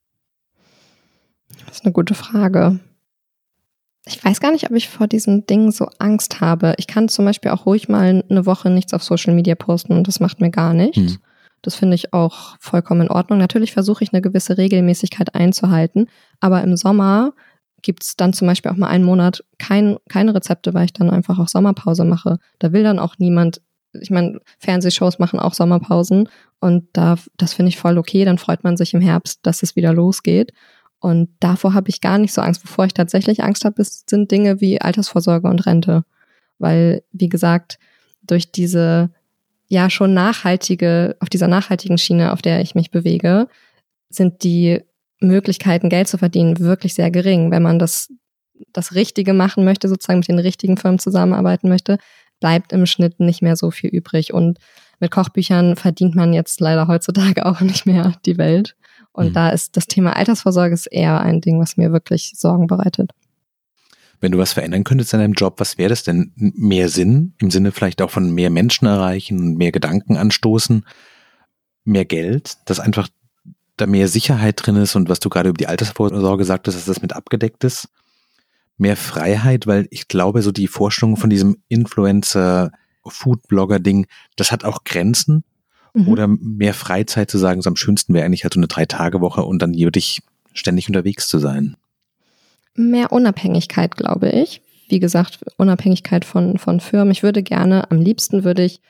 Das 1.66 1.78
ist 1.78 1.84
eine 1.84 1.92
gute 1.92 2.14
Frage. 2.14 2.78
Ich 4.06 4.24
weiß 4.24 4.38
gar 4.38 4.52
nicht, 4.52 4.70
ob 4.70 4.76
ich 4.76 4.88
vor 4.88 5.08
diesen 5.08 5.46
Dingen 5.46 5.72
so 5.72 5.88
Angst 5.98 6.40
habe. 6.40 6.74
Ich 6.78 6.86
kann 6.86 7.08
zum 7.08 7.24
Beispiel 7.24 7.50
auch 7.50 7.66
ruhig 7.66 7.88
mal 7.88 8.24
eine 8.30 8.46
Woche 8.46 8.70
nichts 8.70 8.94
auf 8.94 9.02
Social 9.02 9.34
Media 9.34 9.56
posten 9.56 9.94
und 9.94 10.06
das 10.06 10.20
macht 10.20 10.40
mir 10.40 10.50
gar 10.50 10.74
nichts. 10.74 10.96
Hm. 10.96 11.18
Das 11.62 11.74
finde 11.74 11.96
ich 11.96 12.12
auch 12.12 12.56
vollkommen 12.60 13.00
in 13.00 13.10
Ordnung. 13.10 13.40
Natürlich 13.40 13.72
versuche 13.72 14.04
ich 14.04 14.12
eine 14.12 14.22
gewisse 14.22 14.56
Regelmäßigkeit 14.58 15.34
einzuhalten, 15.34 16.06
aber 16.38 16.62
im 16.62 16.76
Sommer 16.76 17.32
gibt 17.82 18.04
es 18.04 18.14
dann 18.14 18.32
zum 18.32 18.46
Beispiel 18.46 18.70
auch 18.70 18.76
mal 18.76 18.86
einen 18.86 19.02
Monat 19.02 19.44
kein, 19.58 19.96
keine 20.08 20.36
Rezepte, 20.36 20.72
weil 20.72 20.84
ich 20.84 20.92
dann 20.92 21.10
einfach 21.10 21.40
auch 21.40 21.48
Sommerpause 21.48 22.04
mache. 22.04 22.38
Da 22.60 22.72
will 22.72 22.84
dann 22.84 23.00
auch 23.00 23.16
niemand 23.18 23.60
ich 24.00 24.10
meine, 24.10 24.40
Fernsehshows 24.58 25.18
machen 25.18 25.38
auch 25.38 25.54
Sommerpausen 25.54 26.28
und 26.60 26.88
da, 26.92 27.16
das 27.36 27.54
finde 27.54 27.68
ich 27.70 27.78
voll 27.78 27.98
okay. 27.98 28.24
Dann 28.24 28.38
freut 28.38 28.64
man 28.64 28.76
sich 28.76 28.94
im 28.94 29.00
Herbst, 29.00 29.40
dass 29.42 29.62
es 29.62 29.76
wieder 29.76 29.92
losgeht. 29.92 30.52
Und 30.98 31.28
davor 31.40 31.74
habe 31.74 31.88
ich 31.90 32.00
gar 32.00 32.18
nicht 32.18 32.32
so 32.32 32.40
Angst. 32.40 32.62
Bevor 32.62 32.86
ich 32.86 32.94
tatsächlich 32.94 33.42
Angst 33.42 33.64
habe, 33.64 33.82
sind 33.84 34.30
Dinge 34.30 34.60
wie 34.60 34.80
Altersvorsorge 34.80 35.48
und 35.48 35.66
Rente. 35.66 36.04
Weil, 36.58 37.02
wie 37.12 37.28
gesagt, 37.28 37.78
durch 38.22 38.50
diese 38.50 39.10
ja 39.68 39.90
schon 39.90 40.14
nachhaltige, 40.14 41.16
auf 41.20 41.28
dieser 41.28 41.48
nachhaltigen 41.48 41.98
Schiene, 41.98 42.32
auf 42.32 42.40
der 42.40 42.60
ich 42.60 42.74
mich 42.74 42.90
bewege, 42.90 43.48
sind 44.08 44.42
die 44.42 44.80
Möglichkeiten, 45.20 45.88
Geld 45.88 46.08
zu 46.08 46.18
verdienen, 46.18 46.58
wirklich 46.58 46.94
sehr 46.94 47.10
gering. 47.10 47.50
Wenn 47.50 47.62
man 47.62 47.78
das, 47.78 48.12
das 48.72 48.94
Richtige 48.94 49.32
machen 49.32 49.64
möchte, 49.64 49.88
sozusagen 49.88 50.20
mit 50.20 50.28
den 50.28 50.38
richtigen 50.38 50.76
Firmen 50.76 50.98
zusammenarbeiten 50.98 51.68
möchte, 51.68 51.98
bleibt 52.40 52.72
im 52.72 52.86
Schnitt 52.86 53.20
nicht 53.20 53.42
mehr 53.42 53.56
so 53.56 53.70
viel 53.70 53.90
übrig. 53.90 54.32
Und 54.32 54.58
mit 55.00 55.10
Kochbüchern 55.10 55.76
verdient 55.76 56.14
man 56.14 56.32
jetzt 56.32 56.60
leider 56.60 56.88
heutzutage 56.88 57.46
auch 57.46 57.60
nicht 57.60 57.86
mehr 57.86 58.14
die 58.24 58.38
Welt. 58.38 58.76
Und 59.12 59.30
mhm. 59.30 59.32
da 59.32 59.48
ist 59.50 59.76
das 59.76 59.86
Thema 59.86 60.16
Altersvorsorge 60.16 60.74
ist 60.74 60.86
eher 60.86 61.20
ein 61.20 61.40
Ding, 61.40 61.60
was 61.60 61.76
mir 61.76 61.92
wirklich 61.92 62.32
Sorgen 62.36 62.66
bereitet. 62.66 63.12
Wenn 64.20 64.32
du 64.32 64.38
was 64.38 64.54
verändern 64.54 64.84
könntest 64.84 65.12
in 65.12 65.20
deinem 65.20 65.34
Job, 65.34 65.60
was 65.60 65.78
wäre 65.78 65.90
das 65.90 66.02
denn? 66.02 66.32
Mehr 66.36 66.88
Sinn? 66.88 67.34
Im 67.38 67.50
Sinne 67.50 67.72
vielleicht 67.72 68.00
auch 68.00 68.10
von 68.10 68.30
mehr 68.30 68.50
Menschen 68.50 68.86
erreichen, 68.86 69.56
mehr 69.56 69.72
Gedanken 69.72 70.16
anstoßen, 70.16 70.86
mehr 71.84 72.04
Geld, 72.04 72.56
dass 72.64 72.80
einfach 72.80 73.08
da 73.76 73.86
mehr 73.86 74.08
Sicherheit 74.08 74.64
drin 74.64 74.76
ist 74.76 74.96
und 74.96 75.10
was 75.10 75.20
du 75.20 75.28
gerade 75.28 75.50
über 75.50 75.58
die 75.58 75.66
Altersvorsorge 75.66 76.44
sagtest, 76.44 76.78
dass 76.78 76.86
das 76.86 77.02
mit 77.02 77.12
abgedeckt 77.12 77.62
ist? 77.64 77.88
Mehr 78.78 78.96
Freiheit, 78.96 79.66
weil 79.66 79.86
ich 79.90 80.08
glaube, 80.08 80.42
so 80.42 80.52
die 80.52 80.68
Vorstellung 80.68 81.16
von 81.16 81.30
diesem 81.30 81.58
Influencer, 81.68 82.72
Food-Blogger-Ding, 83.06 84.06
das 84.36 84.52
hat 84.52 84.64
auch 84.64 84.84
Grenzen. 84.84 85.44
Mhm. 85.94 86.08
Oder 86.08 86.26
mehr 86.28 86.74
Freizeit 86.74 87.30
zu 87.30 87.38
sagen, 87.38 87.62
so 87.62 87.70
am 87.70 87.76
schönsten 87.76 88.12
wäre 88.12 88.26
eigentlich 88.26 88.44
halt 88.44 88.54
so 88.54 88.60
eine 88.60 88.68
Drei-Tage-Woche 88.68 89.42
und 89.44 89.62
dann 89.62 89.74
wirklich 89.74 90.22
ständig 90.52 90.88
unterwegs 90.88 91.28
zu 91.28 91.38
sein. 91.38 91.76
Mehr 92.74 93.12
Unabhängigkeit, 93.12 93.96
glaube 93.96 94.28
ich. 94.28 94.60
Wie 94.88 95.00
gesagt, 95.00 95.40
Unabhängigkeit 95.56 96.24
von, 96.24 96.58
von 96.58 96.80
Firmen. 96.80 97.10
Ich 97.10 97.22
würde 97.22 97.42
gerne, 97.42 97.90
am 97.90 98.00
liebsten 98.00 98.44
würde 98.44 98.62
ich 98.62 98.80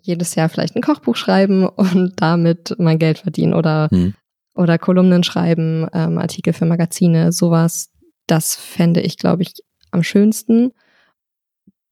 jedes 0.00 0.34
Jahr 0.34 0.48
vielleicht 0.48 0.76
ein 0.76 0.82
Kochbuch 0.82 1.16
schreiben 1.16 1.66
und 1.66 2.14
damit 2.16 2.74
mein 2.78 2.98
Geld 2.98 3.18
verdienen 3.18 3.54
oder, 3.54 3.88
hm. 3.90 4.14
oder 4.54 4.78
Kolumnen 4.78 5.24
schreiben, 5.24 5.86
ähm, 5.92 6.18
Artikel 6.18 6.52
für 6.52 6.66
Magazine, 6.66 7.32
sowas. 7.32 7.90
Das 8.26 8.56
fände 8.56 9.00
ich, 9.00 9.18
glaube 9.18 9.42
ich, 9.42 9.54
am 9.90 10.02
schönsten. 10.02 10.72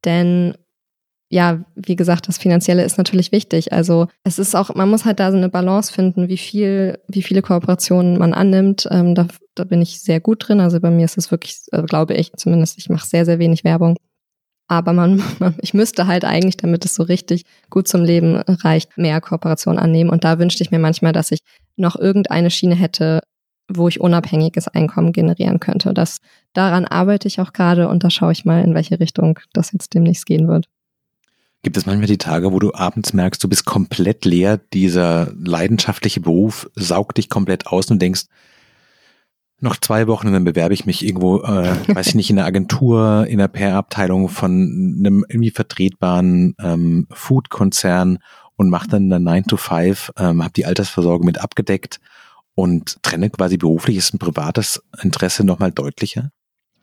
Denn 0.05 0.55
ja, 1.33 1.64
wie 1.75 1.97
gesagt, 1.97 2.29
das 2.29 2.37
Finanzielle 2.37 2.85
ist 2.85 2.99
natürlich 2.99 3.33
wichtig. 3.33 3.73
Also 3.73 4.07
es 4.23 4.38
ist 4.38 4.55
auch, 4.55 4.75
man 4.75 4.90
muss 4.90 5.07
halt 5.07 5.18
da 5.18 5.31
so 5.31 5.38
eine 5.38 5.49
Balance 5.49 5.90
finden, 5.90 6.29
wie 6.29 6.37
viel, 6.37 6.99
wie 7.09 7.23
viele 7.23 7.40
Kooperationen 7.40 8.18
man 8.18 8.35
annimmt. 8.35 8.87
Ähm, 8.90 9.14
da, 9.14 9.29
da 9.55 9.64
bin 9.64 9.81
ich 9.81 10.01
sehr 10.01 10.21
gut 10.21 10.47
drin. 10.47 10.61
Also 10.61 10.79
bei 10.79 10.90
mir 10.90 11.07
ist 11.07 11.16
es 11.16 11.31
wirklich, 11.31 11.62
also 11.71 11.87
glaube 11.87 12.12
ich 12.12 12.33
zumindest, 12.37 12.77
ich 12.77 12.90
mache 12.90 13.07
sehr, 13.07 13.25
sehr 13.25 13.38
wenig 13.38 13.64
Werbung. 13.64 13.97
Aber 14.68 14.92
man, 14.92 15.23
man, 15.38 15.55
ich 15.62 15.73
müsste 15.73 16.07
halt 16.07 16.27
eigentlich, 16.27 16.59
damit 16.59 16.85
es 16.85 16.95
so 16.95 17.03
richtig 17.03 17.45
gut 17.71 17.88
zum 17.88 18.05
Leben 18.05 18.37
reicht, 18.37 18.99
mehr 18.99 19.21
Kooperation 19.23 19.79
annehmen. 19.79 20.11
Und 20.11 20.25
da 20.25 20.38
wünschte 20.38 20.62
ich 20.62 20.71
mir 20.71 20.79
manchmal, 20.79 21.12
dass 21.14 21.31
ich 21.31 21.40
noch 21.77 21.97
irgendeine 21.97 22.51
Schiene 22.51 22.75
hätte, 22.75 23.21
wo 23.68 23.88
ich 23.88 24.01
unabhängiges 24.01 24.68
Einkommen 24.68 25.12
generieren 25.12 25.61
könnte. 25.61 25.94
Das, 25.94 26.20
daran 26.53 26.85
arbeite 26.85 27.29
ich 27.29 27.40
auch 27.40 27.53
gerade 27.53 27.88
und 27.88 28.05
da 28.05 28.11
schaue 28.11 28.33
ich 28.33 28.44
mal, 28.44 28.62
in 28.62 28.75
welche 28.75 29.01
Richtung 29.01 29.38
das 29.53 29.72
jetzt 29.72 29.94
demnächst 29.94 30.27
gehen 30.27 30.48
wird. 30.48 30.68
Gibt 31.62 31.77
es 31.77 31.87
manchmal 31.87 32.09
die 32.09 32.18
Tage, 32.18 32.53
wo 32.53 32.59
du 32.59 32.75
abends 32.75 33.12
merkst, 33.12 33.42
du 33.42 33.48
bist 33.48 33.64
komplett 33.64 34.25
leer, 34.25 34.59
dieser 34.72 35.33
leidenschaftliche 35.37 36.20
Beruf 36.20 36.68
saugt 36.75 37.18
dich 37.18 37.29
komplett 37.29 37.68
aus 37.68 37.90
und 37.90 38.03
denkst, 38.03 38.25
noch 39.61 39.77
zwei 39.77 40.09
Wochen 40.09 40.27
und 40.27 40.33
dann 40.33 40.42
bewerbe 40.42 40.75
ich 40.75 40.87
mich 40.87 41.07
irgendwo, 41.07 41.40
äh, 41.42 41.77
weiß 41.94 42.09
ich 42.09 42.14
nicht, 42.16 42.31
in 42.31 42.38
einer 42.38 42.48
Agentur, 42.48 43.27
in 43.29 43.38
der 43.38 43.46
PR-Abteilung 43.46 44.29
von 44.29 44.96
einem 44.98 45.25
irgendwie 45.29 45.53
vertretbaren 45.53 46.57
ähm, 46.61 47.07
Food-Konzern 47.12 48.18
und 48.57 48.70
mache 48.70 48.88
dann 48.88 49.05
eine 49.05 49.20
9 49.20 49.44
to 49.44 49.57
5, 49.57 50.12
ähm, 50.18 50.42
habe 50.42 50.53
die 50.53 50.66
Altersversorgung 50.66 51.25
mit 51.25 51.40
abgedeckt 51.40 52.01
und 52.55 53.03
trenne 53.03 53.31
quasi 53.31 53.57
berufliches 53.57 54.11
und 54.11 54.19
privates 54.19 54.83
Interesse 55.03 55.45
nochmal 55.45 55.73
deutlicher? 55.73 56.31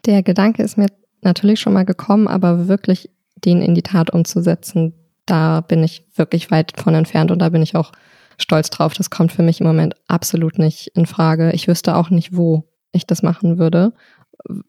Der 0.05 0.23
Gedanke 0.23 0.63
ist 0.63 0.77
mir 0.77 0.87
natürlich 1.21 1.59
schon 1.59 1.73
mal 1.73 1.85
gekommen, 1.85 2.27
aber 2.27 2.67
wirklich 2.67 3.09
den 3.35 3.61
in 3.61 3.75
die 3.75 3.81
Tat 3.81 4.11
umzusetzen, 4.11 4.93
da 5.25 5.61
bin 5.61 5.83
ich 5.83 6.05
wirklich 6.15 6.49
weit 6.51 6.73
von 6.79 6.95
entfernt 6.95 7.31
und 7.31 7.39
da 7.39 7.49
bin 7.49 7.61
ich 7.61 7.75
auch 7.75 7.91
stolz 8.37 8.69
drauf. 8.69 8.93
Das 8.93 9.09
kommt 9.09 9.31
für 9.31 9.43
mich 9.43 9.61
im 9.61 9.67
Moment 9.67 9.95
absolut 10.07 10.57
nicht 10.57 10.87
in 10.95 11.05
Frage. 11.05 11.51
Ich 11.51 11.67
wüsste 11.67 11.95
auch 11.95 12.09
nicht, 12.09 12.35
wo 12.35 12.67
ich 12.91 13.05
das 13.05 13.21
machen 13.21 13.59
würde, 13.59 13.93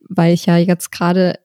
weil 0.09 0.35
ich 0.35 0.47
ja 0.47 0.57
jetzt 0.59 0.93
gerade 0.93 1.39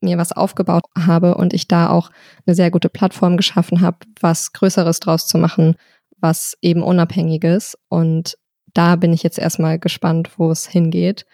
mir 0.00 0.18
was 0.18 0.32
aufgebaut 0.32 0.84
habe 0.96 1.34
und 1.34 1.52
ich 1.52 1.66
da 1.66 1.88
auch 1.88 2.10
eine 2.46 2.54
sehr 2.54 2.70
gute 2.70 2.88
Plattform 2.88 3.36
geschaffen 3.36 3.80
habe, 3.80 3.98
was 4.20 4.52
Größeres 4.52 5.00
draus 5.00 5.26
zu 5.26 5.38
machen, 5.38 5.74
was 6.20 6.56
eben 6.60 6.82
unabhängiges. 6.82 7.76
Und 7.88 8.36
da 8.74 8.96
bin 8.96 9.12
ich 9.12 9.22
jetzt 9.22 9.38
erstmal 9.38 9.78
gespannt, 9.78 10.30
wo 10.36 10.50
es 10.50 10.66
hingeht. 10.66 11.26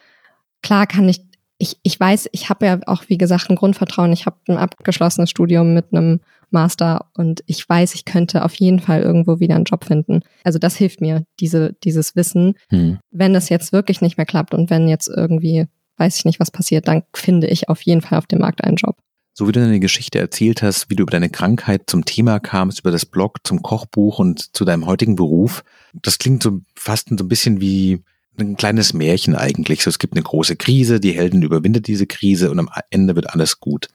Klar 0.63 0.87
kann 0.87 1.09
ich, 1.09 1.21
ich, 1.59 1.79
ich 1.83 1.99
weiß, 1.99 2.29
ich 2.33 2.49
habe 2.49 2.67
ja 2.67 2.81
auch, 2.87 3.05
wie 3.09 3.19
gesagt, 3.19 3.51
ein 3.51 3.57
Grundvertrauen. 3.57 4.13
Ich 4.13 4.27
habe 4.27 4.37
ein 4.49 4.59
abgeschlossenes 4.59 5.31
Studium 5.31 5.75
mit 5.75 5.93
einem 5.93 6.21
Master 6.51 7.07
und 7.15 7.43
ich 7.47 7.69
weiß, 7.69 7.95
ich 7.95 8.05
könnte 8.05 8.45
auf 8.45 8.55
jeden 8.55 8.79
Fall 8.79 9.03
irgendwo 9.03 9.41
wieder 9.41 9.57
einen 9.57 9.65
Job 9.65 9.85
finden. 9.85 10.21
Also 10.45 10.59
das 10.59 10.77
hilft 10.77 11.01
mir, 11.01 11.25
diese, 11.41 11.75
dieses 11.85 12.15
Wissen. 12.17 12.55
Hm. 12.69 12.99
Wenn 13.11 13.35
es 13.35 13.49
jetzt 13.49 13.73
wirklich 13.73 14.01
nicht 14.01 14.17
mehr 14.17 14.27
klappt 14.27 14.55
und 14.55 14.71
wenn 14.71 14.89
jetzt 14.89 15.09
irgendwie, 15.09 15.67
weiß 15.97 16.19
ich 16.19 16.25
nicht, 16.25 16.41
was 16.41 16.51
passiert, 16.51 16.89
dann 16.89 17.03
finde 17.15 17.49
ich 17.49 17.69
auf 17.69 17.83
jeden 17.83 18.01
Fall 18.01 18.19
auf 18.19 18.27
dem 18.27 18.41
Markt 18.41 18.63
einen 18.63 18.77
Job. 18.77 18.97
So 19.39 19.47
wie 19.47 19.53
du 19.53 19.61
deine 19.61 19.81
Geschichte 19.81 20.19
erzählt 20.19 20.63
hast, 20.63 20.89
wie 20.89 20.97
du 20.97 21.03
über 21.03 21.11
deine 21.11 21.29
Krankheit 21.29 21.83
zum 21.89 22.07
Thema 22.07 22.41
kamst, 22.41 22.81
über 22.81 22.91
das 22.91 23.05
Blog, 23.05 23.41
zum 23.45 23.61
Kochbuch 23.61 24.19
und 24.19 24.57
zu 24.57 24.65
deinem 24.65 24.87
heutigen 24.87 25.15
Beruf, 25.15 25.63
das 25.93 26.19
klingt 26.19 26.43
so 26.43 26.63
fast 26.75 27.11
so 27.11 27.17
ein 27.17 27.29
bisschen 27.29 27.61
wie 27.61 28.03
ein 28.39 28.57
kleines 28.57 28.95
Märchen 28.95 29.37
eigentlich. 29.37 29.83
So, 29.83 29.91
es 29.91 29.99
gibt 29.99 30.15
eine 30.15 30.23
große 30.23 30.57
Krise, 30.57 31.01
die 31.01 31.13
Helden 31.13 31.43
überwindet 31.43 31.87
diese 31.87 32.07
Krise 32.07 32.51
und 32.51 32.59
am 32.59 32.71
Ende 32.89 33.15
wird 33.15 33.29
alles 33.29 33.61
gut. 33.61 33.89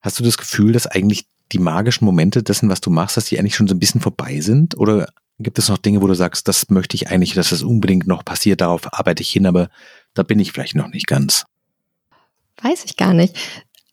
Hast 0.00 0.18
du 0.18 0.24
das 0.24 0.38
Gefühl, 0.38 0.72
dass 0.72 0.86
eigentlich 0.86 1.26
die 1.52 1.58
magischen 1.58 2.06
Momente 2.06 2.42
dessen, 2.42 2.70
was 2.70 2.80
du 2.80 2.88
machst, 2.88 3.18
dass 3.18 3.26
die 3.26 3.38
eigentlich 3.38 3.56
schon 3.56 3.68
so 3.68 3.74
ein 3.74 3.80
bisschen 3.80 4.00
vorbei 4.00 4.40
sind? 4.40 4.78
Oder 4.78 5.12
gibt 5.38 5.58
es 5.58 5.68
noch 5.68 5.76
Dinge, 5.76 6.00
wo 6.00 6.06
du 6.06 6.14
sagst, 6.14 6.48
das 6.48 6.70
möchte 6.70 6.94
ich 6.94 7.10
eigentlich, 7.10 7.34
dass 7.34 7.50
das 7.50 7.62
unbedingt 7.62 8.06
noch 8.06 8.24
passiert, 8.24 8.62
darauf 8.62 8.90
arbeite 8.94 9.22
ich 9.22 9.28
hin, 9.28 9.44
aber 9.44 9.68
da 10.14 10.22
bin 10.22 10.40
ich 10.40 10.52
vielleicht 10.52 10.74
noch 10.74 10.88
nicht 10.88 11.06
ganz? 11.06 11.44
Weiß 12.62 12.84
ich 12.84 12.96
gar 12.96 13.14
nicht. 13.14 13.36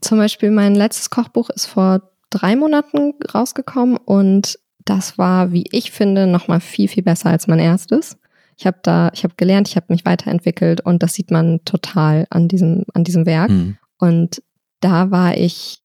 Zum 0.02 0.18
Beispiel 0.18 0.52
mein 0.52 0.76
letztes 0.76 1.10
Kochbuch 1.10 1.50
ist 1.50 1.66
vor 1.66 2.12
drei 2.30 2.56
Monaten 2.56 3.14
rausgekommen 3.34 3.98
und 3.98 4.60
das 4.86 5.18
war, 5.18 5.52
wie 5.52 5.66
ich 5.72 5.92
finde, 5.92 6.28
nochmal 6.28 6.62
viel, 6.62 6.88
viel 6.88 7.04
besser 7.04 7.30
als 7.30 7.48
mein 7.48 7.60
erstes. 7.60 8.18
Ich 8.58 8.66
habe 8.66 8.80
da, 8.82 9.12
ich 9.14 9.24
habe 9.24 9.36
gelernt, 9.38 9.68
ich 9.68 9.76
habe 9.76 9.88
mich 9.90 10.06
weiterentwickelt 10.06 10.82
und 10.82 11.04
das 11.04 11.14
sieht 11.14 11.30
man 11.30 11.64
total 11.66 12.26
an 12.30 12.48
diesem, 12.48 12.86
an 12.94 13.04
diesem 13.04 13.26
Werk. 13.26 13.50
Mhm. 13.52 13.78
Und 13.98 14.42
da 14.80 15.12
war 15.12 15.38
ich, 15.38 15.80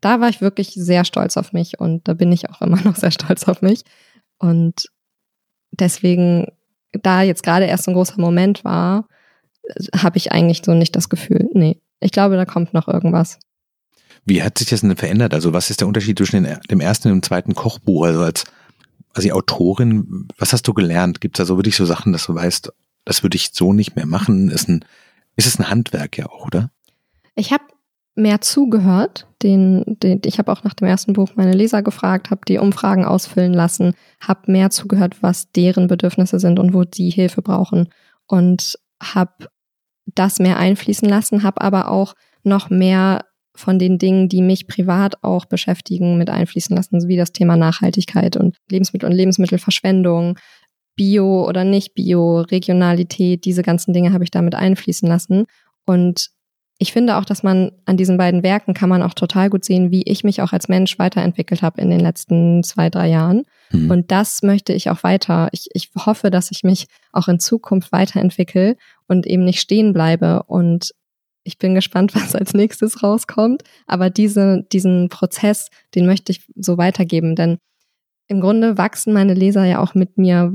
da 0.00 0.20
war 0.20 0.28
ich 0.28 0.40
wirklich 0.40 0.72
sehr 0.72 1.04
stolz 1.04 1.36
auf 1.36 1.52
mich 1.52 1.78
und 1.78 2.08
da 2.08 2.14
bin 2.14 2.32
ich 2.32 2.50
auch 2.50 2.62
immer 2.62 2.80
noch 2.84 2.96
sehr 2.96 3.10
stolz 3.10 3.44
auf 3.44 3.62
mich. 3.62 3.84
Und 4.38 4.90
deswegen, 5.70 6.48
da 6.92 7.22
jetzt 7.22 7.42
gerade 7.42 7.66
erst 7.66 7.88
ein 7.88 7.94
großer 7.94 8.20
Moment 8.20 8.64
war, 8.64 9.08
habe 9.96 10.18
ich 10.18 10.32
eigentlich 10.32 10.62
so 10.64 10.74
nicht 10.74 10.96
das 10.96 11.08
Gefühl, 11.08 11.48
nee, 11.52 11.80
ich 12.00 12.12
glaube, 12.12 12.36
da 12.36 12.44
kommt 12.44 12.74
noch 12.74 12.88
irgendwas. 12.88 13.38
Wie 14.24 14.42
hat 14.42 14.58
sich 14.58 14.68
das 14.68 14.80
denn 14.80 14.96
verändert? 14.96 15.34
Also 15.34 15.52
was 15.52 15.70
ist 15.70 15.80
der 15.80 15.88
Unterschied 15.88 16.18
zwischen 16.18 16.46
dem 16.70 16.80
ersten 16.80 17.08
und 17.08 17.14
dem 17.14 17.22
zweiten 17.22 17.54
Kochbuch? 17.54 18.06
Also 18.06 18.20
als 18.20 18.44
also 19.14 19.26
die 19.26 19.32
Autorin, 19.32 20.28
was 20.38 20.52
hast 20.52 20.66
du 20.66 20.74
gelernt? 20.74 21.20
Gibt 21.20 21.36
es 21.36 21.38
da 21.38 21.46
so 21.46 21.56
wirklich 21.56 21.76
so 21.76 21.84
Sachen, 21.84 22.12
dass 22.12 22.26
du 22.26 22.34
weißt, 22.34 22.72
das 23.04 23.22
würde 23.22 23.36
ich 23.36 23.50
so 23.52 23.72
nicht 23.72 23.96
mehr 23.96 24.06
machen? 24.06 24.50
Ist, 24.50 24.68
ein, 24.68 24.84
ist 25.36 25.46
es 25.46 25.58
ein 25.58 25.70
Handwerk 25.70 26.18
ja 26.18 26.26
auch, 26.26 26.46
oder? 26.46 26.70
Ich 27.36 27.52
habe 27.52 27.64
mehr 28.16 28.40
zugehört. 28.40 29.28
Den, 29.42 29.84
den, 29.86 30.20
ich 30.24 30.38
habe 30.38 30.50
auch 30.50 30.64
nach 30.64 30.74
dem 30.74 30.88
ersten 30.88 31.12
Buch 31.12 31.30
meine 31.36 31.52
Leser 31.52 31.82
gefragt, 31.82 32.30
habe 32.30 32.40
die 32.48 32.58
Umfragen 32.58 33.04
ausfüllen 33.04 33.52
lassen, 33.52 33.94
habe 34.20 34.50
mehr 34.50 34.70
zugehört, 34.70 35.22
was 35.22 35.52
deren 35.52 35.86
Bedürfnisse 35.86 36.40
sind 36.40 36.58
und 36.58 36.74
wo 36.74 36.84
die 36.84 37.10
Hilfe 37.10 37.42
brauchen. 37.42 37.90
Und 38.26 38.78
habe 39.02 39.48
das 40.06 40.38
mehr 40.38 40.58
einfließen 40.58 41.08
lassen, 41.08 41.42
habe 41.42 41.60
aber 41.60 41.90
auch 41.90 42.14
noch 42.42 42.70
mehr 42.70 43.24
von 43.56 43.78
den 43.78 43.98
Dingen, 43.98 44.28
die 44.28 44.42
mich 44.42 44.66
privat 44.66 45.22
auch 45.22 45.44
beschäftigen, 45.46 46.18
mit 46.18 46.28
einfließen 46.28 46.74
lassen, 46.74 47.06
wie 47.08 47.16
das 47.16 47.32
Thema 47.32 47.56
Nachhaltigkeit 47.56 48.36
und 48.36 48.56
Lebensmittel 48.68 49.08
und 49.08 49.14
Lebensmittelverschwendung, 49.14 50.38
Bio 50.96 51.46
oder 51.48 51.64
nicht 51.64 51.94
Bio, 51.94 52.40
Regionalität, 52.40 53.44
diese 53.44 53.62
ganzen 53.62 53.92
Dinge 53.92 54.12
habe 54.12 54.24
ich 54.24 54.30
damit 54.30 54.54
einfließen 54.54 55.08
lassen. 55.08 55.46
Und 55.86 56.30
ich 56.78 56.92
finde 56.92 57.16
auch, 57.16 57.24
dass 57.24 57.42
man 57.42 57.70
an 57.84 57.96
diesen 57.96 58.16
beiden 58.16 58.42
Werken 58.42 58.74
kann 58.74 58.88
man 58.88 59.02
auch 59.02 59.14
total 59.14 59.48
gut 59.48 59.64
sehen, 59.64 59.90
wie 59.90 60.02
ich 60.02 60.24
mich 60.24 60.42
auch 60.42 60.52
als 60.52 60.68
Mensch 60.68 60.98
weiterentwickelt 60.98 61.62
habe 61.62 61.80
in 61.80 61.88
den 61.88 62.00
letzten 62.00 62.64
zwei, 62.64 62.90
drei 62.90 63.08
Jahren. 63.08 63.44
Mhm. 63.70 63.90
Und 63.90 64.10
das 64.10 64.42
möchte 64.42 64.72
ich 64.72 64.90
auch 64.90 65.02
weiter. 65.04 65.48
Ich, 65.52 65.68
ich 65.72 65.90
hoffe, 65.96 66.30
dass 66.30 66.50
ich 66.50 66.64
mich 66.64 66.86
auch 67.12 67.28
in 67.28 67.38
Zukunft 67.38 67.92
weiterentwickle 67.92 68.76
und 69.06 69.26
eben 69.26 69.44
nicht 69.44 69.60
stehen 69.60 69.92
bleibe 69.92 70.42
und 70.44 70.90
ich 71.44 71.58
bin 71.58 71.74
gespannt, 71.74 72.14
was 72.14 72.34
als 72.34 72.54
nächstes 72.54 73.02
rauskommt. 73.02 73.62
Aber 73.86 74.10
diese, 74.10 74.64
diesen 74.72 75.08
Prozess, 75.08 75.68
den 75.94 76.06
möchte 76.06 76.32
ich 76.32 76.44
so 76.56 76.76
weitergeben, 76.76 77.36
denn 77.36 77.58
im 78.26 78.40
Grunde 78.40 78.78
wachsen 78.78 79.12
meine 79.12 79.34
Leser 79.34 79.64
ja 79.64 79.80
auch 79.80 79.94
mit 79.94 80.16
mir 80.16 80.54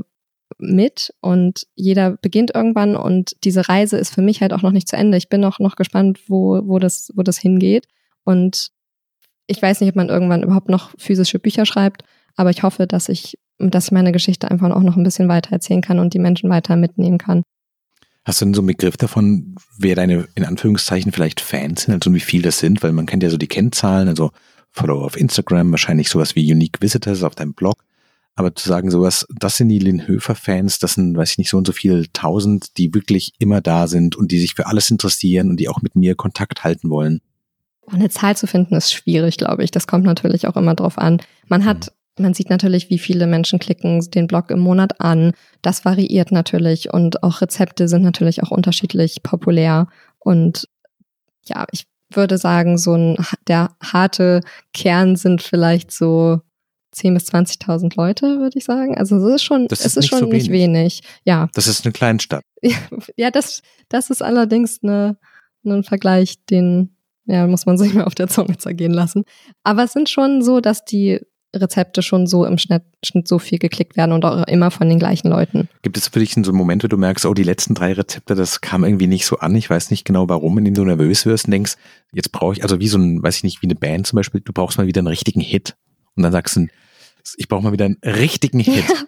mit 0.58 1.12
und 1.20 1.66
jeder 1.74 2.12
beginnt 2.12 2.54
irgendwann 2.54 2.96
und 2.96 3.36
diese 3.44 3.68
Reise 3.68 3.96
ist 3.96 4.14
für 4.14 4.22
mich 4.22 4.40
halt 4.40 4.52
auch 4.52 4.62
noch 4.62 4.72
nicht 4.72 4.88
zu 4.88 4.96
Ende. 4.96 5.16
Ich 5.16 5.28
bin 5.28 5.44
auch 5.44 5.58
noch 5.58 5.76
gespannt, 5.76 6.20
wo, 6.28 6.60
wo 6.64 6.78
das, 6.78 7.12
wo 7.14 7.22
das 7.22 7.38
hingeht. 7.38 7.86
Und 8.24 8.70
ich 9.46 9.60
weiß 9.60 9.80
nicht, 9.80 9.90
ob 9.90 9.96
man 9.96 10.08
irgendwann 10.08 10.42
überhaupt 10.42 10.68
noch 10.68 10.92
physische 10.98 11.38
Bücher 11.38 11.66
schreibt, 11.66 12.04
aber 12.36 12.50
ich 12.50 12.62
hoffe, 12.62 12.86
dass 12.86 13.08
ich, 13.08 13.38
dass 13.58 13.86
ich 13.86 13.92
meine 13.92 14.12
Geschichte 14.12 14.50
einfach 14.50 14.70
auch 14.70 14.82
noch 14.82 14.96
ein 14.96 15.02
bisschen 15.02 15.28
weiter 15.28 15.52
erzählen 15.52 15.82
kann 15.82 15.98
und 15.98 16.14
die 16.14 16.18
Menschen 16.18 16.50
weiter 16.50 16.76
mitnehmen 16.76 17.18
kann. 17.18 17.42
Hast 18.24 18.40
du 18.40 18.44
denn 18.44 18.54
so 18.54 18.60
einen 18.60 18.68
Begriff 18.68 18.96
davon, 18.96 19.56
wer 19.78 19.96
deine, 19.96 20.28
in 20.34 20.44
Anführungszeichen, 20.44 21.10
vielleicht 21.10 21.40
Fans 21.40 21.82
sind, 21.82 21.94
also 21.94 22.14
wie 22.14 22.20
viel 22.20 22.42
das 22.42 22.58
sind? 22.58 22.82
Weil 22.82 22.92
man 22.92 23.06
kennt 23.06 23.22
ja 23.22 23.30
so 23.30 23.38
die 23.38 23.48
Kennzahlen, 23.48 24.08
also 24.08 24.30
Follower 24.70 25.04
auf 25.04 25.16
Instagram, 25.16 25.70
wahrscheinlich 25.70 26.10
sowas 26.10 26.36
wie 26.36 26.52
Unique 26.52 26.80
Visitors 26.80 27.22
auf 27.22 27.34
deinem 27.34 27.54
Blog. 27.54 27.82
Aber 28.36 28.54
zu 28.54 28.68
sagen 28.68 28.90
sowas, 28.90 29.26
das 29.38 29.56
sind 29.56 29.68
die 29.68 29.78
Lynn 29.78 30.06
Höfer-Fans, 30.06 30.78
das 30.78 30.94
sind, 30.94 31.16
weiß 31.16 31.32
ich 31.32 31.38
nicht, 31.38 31.50
so 31.50 31.58
und 31.58 31.66
so 31.66 31.72
viele 31.72 32.10
tausend, 32.12 32.78
die 32.78 32.94
wirklich 32.94 33.32
immer 33.38 33.60
da 33.60 33.86
sind 33.86 34.16
und 34.16 34.32
die 34.32 34.38
sich 34.38 34.54
für 34.54 34.66
alles 34.66 34.90
interessieren 34.90 35.50
und 35.50 35.58
die 35.58 35.68
auch 35.68 35.82
mit 35.82 35.96
mir 35.96 36.14
Kontakt 36.14 36.64
halten 36.64 36.88
wollen. 36.90 37.20
Eine 37.86 38.08
Zahl 38.08 38.36
zu 38.36 38.46
finden 38.46 38.76
ist 38.76 38.92
schwierig, 38.92 39.36
glaube 39.36 39.64
ich. 39.64 39.72
Das 39.72 39.86
kommt 39.86 40.04
natürlich 40.04 40.46
auch 40.46 40.56
immer 40.56 40.74
drauf 40.74 40.96
an. 40.96 41.20
Man 41.48 41.64
hat 41.64 41.86
mhm. 41.86 42.00
Man 42.20 42.34
sieht 42.34 42.50
natürlich, 42.50 42.90
wie 42.90 42.98
viele 42.98 43.26
Menschen 43.26 43.58
klicken 43.58 44.00
den 44.10 44.26
Blog 44.26 44.50
im 44.50 44.60
Monat 44.60 45.00
an. 45.00 45.32
Das 45.62 45.84
variiert 45.84 46.32
natürlich 46.32 46.92
und 46.92 47.22
auch 47.22 47.40
Rezepte 47.40 47.88
sind 47.88 48.02
natürlich 48.02 48.42
auch 48.42 48.50
unterschiedlich 48.50 49.22
populär. 49.22 49.86
Und 50.18 50.68
ja, 51.44 51.66
ich 51.72 51.86
würde 52.12 52.36
sagen, 52.36 52.76
so 52.76 52.94
ein, 52.94 53.16
der 53.46 53.70
harte 53.82 54.40
Kern 54.74 55.16
sind 55.16 55.42
vielleicht 55.42 55.92
so 55.92 56.40
10.000 56.94 57.14
bis 57.14 57.28
20.000 57.28 57.96
Leute, 57.96 58.40
würde 58.40 58.58
ich 58.58 58.64
sagen. 58.64 58.96
Also 58.96 59.16
es 59.16 59.36
ist 59.36 59.44
schon, 59.44 59.68
das 59.68 59.80
es 59.80 59.86
ist, 59.86 59.96
ist 59.96 60.06
schon 60.08 60.20
so 60.20 60.26
nicht 60.26 60.50
wenig. 60.50 61.02
Ja. 61.24 61.48
Das 61.54 61.66
ist 61.66 61.84
eine 61.84 61.92
Kleinstadt. 61.92 62.42
Ja, 63.16 63.30
das, 63.30 63.62
das 63.88 64.10
ist 64.10 64.22
allerdings 64.22 64.80
eine, 64.82 65.16
ein 65.64 65.82
Vergleich, 65.82 66.44
den 66.46 66.96
ja, 67.24 67.46
muss 67.46 67.66
man 67.66 67.78
sich 67.78 67.94
mal 67.94 68.04
auf 68.04 68.14
der 68.14 68.28
Zunge 68.28 68.58
zergehen 68.58 68.92
lassen. 68.92 69.24
Aber 69.62 69.84
es 69.84 69.92
sind 69.92 70.08
schon 70.08 70.42
so, 70.42 70.60
dass 70.60 70.84
die 70.84 71.20
Rezepte 71.54 72.02
schon 72.02 72.26
so 72.26 72.44
im 72.44 72.58
Schnitt, 72.58 72.82
Schnitt 73.04 73.26
so 73.26 73.38
viel 73.38 73.58
geklickt 73.58 73.96
werden 73.96 74.12
und 74.12 74.24
auch 74.24 74.46
immer 74.46 74.70
von 74.70 74.88
den 74.88 74.98
gleichen 74.98 75.28
Leuten. 75.28 75.68
Gibt 75.82 75.96
es 75.96 76.08
für 76.08 76.20
dich 76.20 76.34
so 76.34 76.52
Momente, 76.52 76.84
wo 76.84 76.88
du 76.88 76.96
merkst, 76.96 77.26
oh, 77.26 77.34
die 77.34 77.42
letzten 77.42 77.74
drei 77.74 77.92
Rezepte, 77.92 78.34
das 78.34 78.60
kam 78.60 78.84
irgendwie 78.84 79.08
nicht 79.08 79.26
so 79.26 79.38
an, 79.38 79.56
ich 79.56 79.68
weiß 79.68 79.90
nicht 79.90 80.04
genau 80.04 80.28
warum, 80.28 80.58
indem 80.58 80.74
du 80.74 80.84
nervös 80.84 81.26
wirst 81.26 81.46
und 81.46 81.52
denkst, 81.52 81.74
jetzt 82.12 82.30
brauche 82.30 82.54
ich, 82.54 82.62
also 82.62 82.78
wie 82.78 82.88
so 82.88 82.98
ein, 82.98 83.22
weiß 83.22 83.38
ich 83.38 83.44
nicht, 83.44 83.62
wie 83.62 83.66
eine 83.66 83.74
Band 83.74 84.06
zum 84.06 84.16
Beispiel, 84.16 84.40
du 84.40 84.52
brauchst 84.52 84.78
mal 84.78 84.86
wieder 84.86 85.00
einen 85.00 85.08
richtigen 85.08 85.40
Hit. 85.40 85.76
Und 86.20 86.24
dann 86.24 86.32
sagst 86.32 86.56
du, 86.56 86.66
ich 87.36 87.48
brauche 87.48 87.62
mal 87.62 87.72
wieder 87.72 87.86
einen 87.86 87.98
richtigen 88.04 88.60
Hit. 88.60 88.84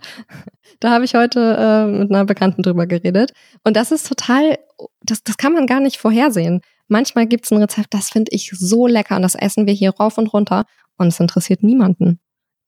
Da 0.81 0.91
habe 0.91 1.05
ich 1.05 1.15
heute 1.15 1.39
äh, 1.57 1.87
mit 1.87 2.11
einer 2.11 2.25
Bekannten 2.25 2.65
drüber 2.65 2.89
geredet. 2.89 3.33
Und 3.63 3.77
das 3.77 3.93
ist 3.93 4.09
total, 4.09 4.59
das, 5.03 5.23
das 5.23 5.37
kann 5.37 5.53
man 5.53 5.69
gar 5.69 5.79
nicht 5.79 5.97
vorhersehen. 5.97 6.61
Manchmal 6.89 7.27
gibt 7.27 7.45
es 7.45 7.53
ein 7.53 7.59
Rezept, 7.59 7.95
das 7.95 8.09
finde 8.11 8.33
ich 8.33 8.51
so 8.53 8.89
lecker 8.89 9.15
und 9.15 9.23
das 9.23 9.37
essen 9.37 9.69
wir 9.69 9.75
hier 9.75 9.91
rauf 9.91 10.19
und 10.19 10.33
runter 10.33 10.65
und 10.97 11.07
es 11.07 11.21
interessiert 11.21 11.63
niemanden. 11.63 12.19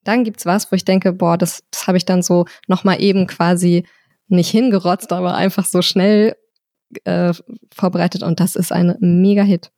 Dann 0.05 0.23
gibt's 0.23 0.47
was, 0.47 0.71
wo 0.71 0.77
ich 0.77 0.85
denke, 0.85 1.13
boah, 1.13 1.37
das, 1.37 1.65
das 1.73 1.89
habe 1.89 1.97
ich 1.97 2.05
dann 2.05 2.23
so 2.23 2.45
nochmal 2.69 3.03
eben 3.03 3.27
quasi 3.27 3.85
nicht 4.29 4.51
hingerotzt, 4.51 5.13
aber 5.13 5.35
einfach 5.35 5.65
so 5.65 5.83
schnell 5.83 6.37
äh, 7.03 7.33
vorbereitet 7.75 8.23
und 8.23 8.39
das 8.39 8.55
ist 8.55 8.71
ein 8.71 8.97
Mega-Hit. 9.01 9.73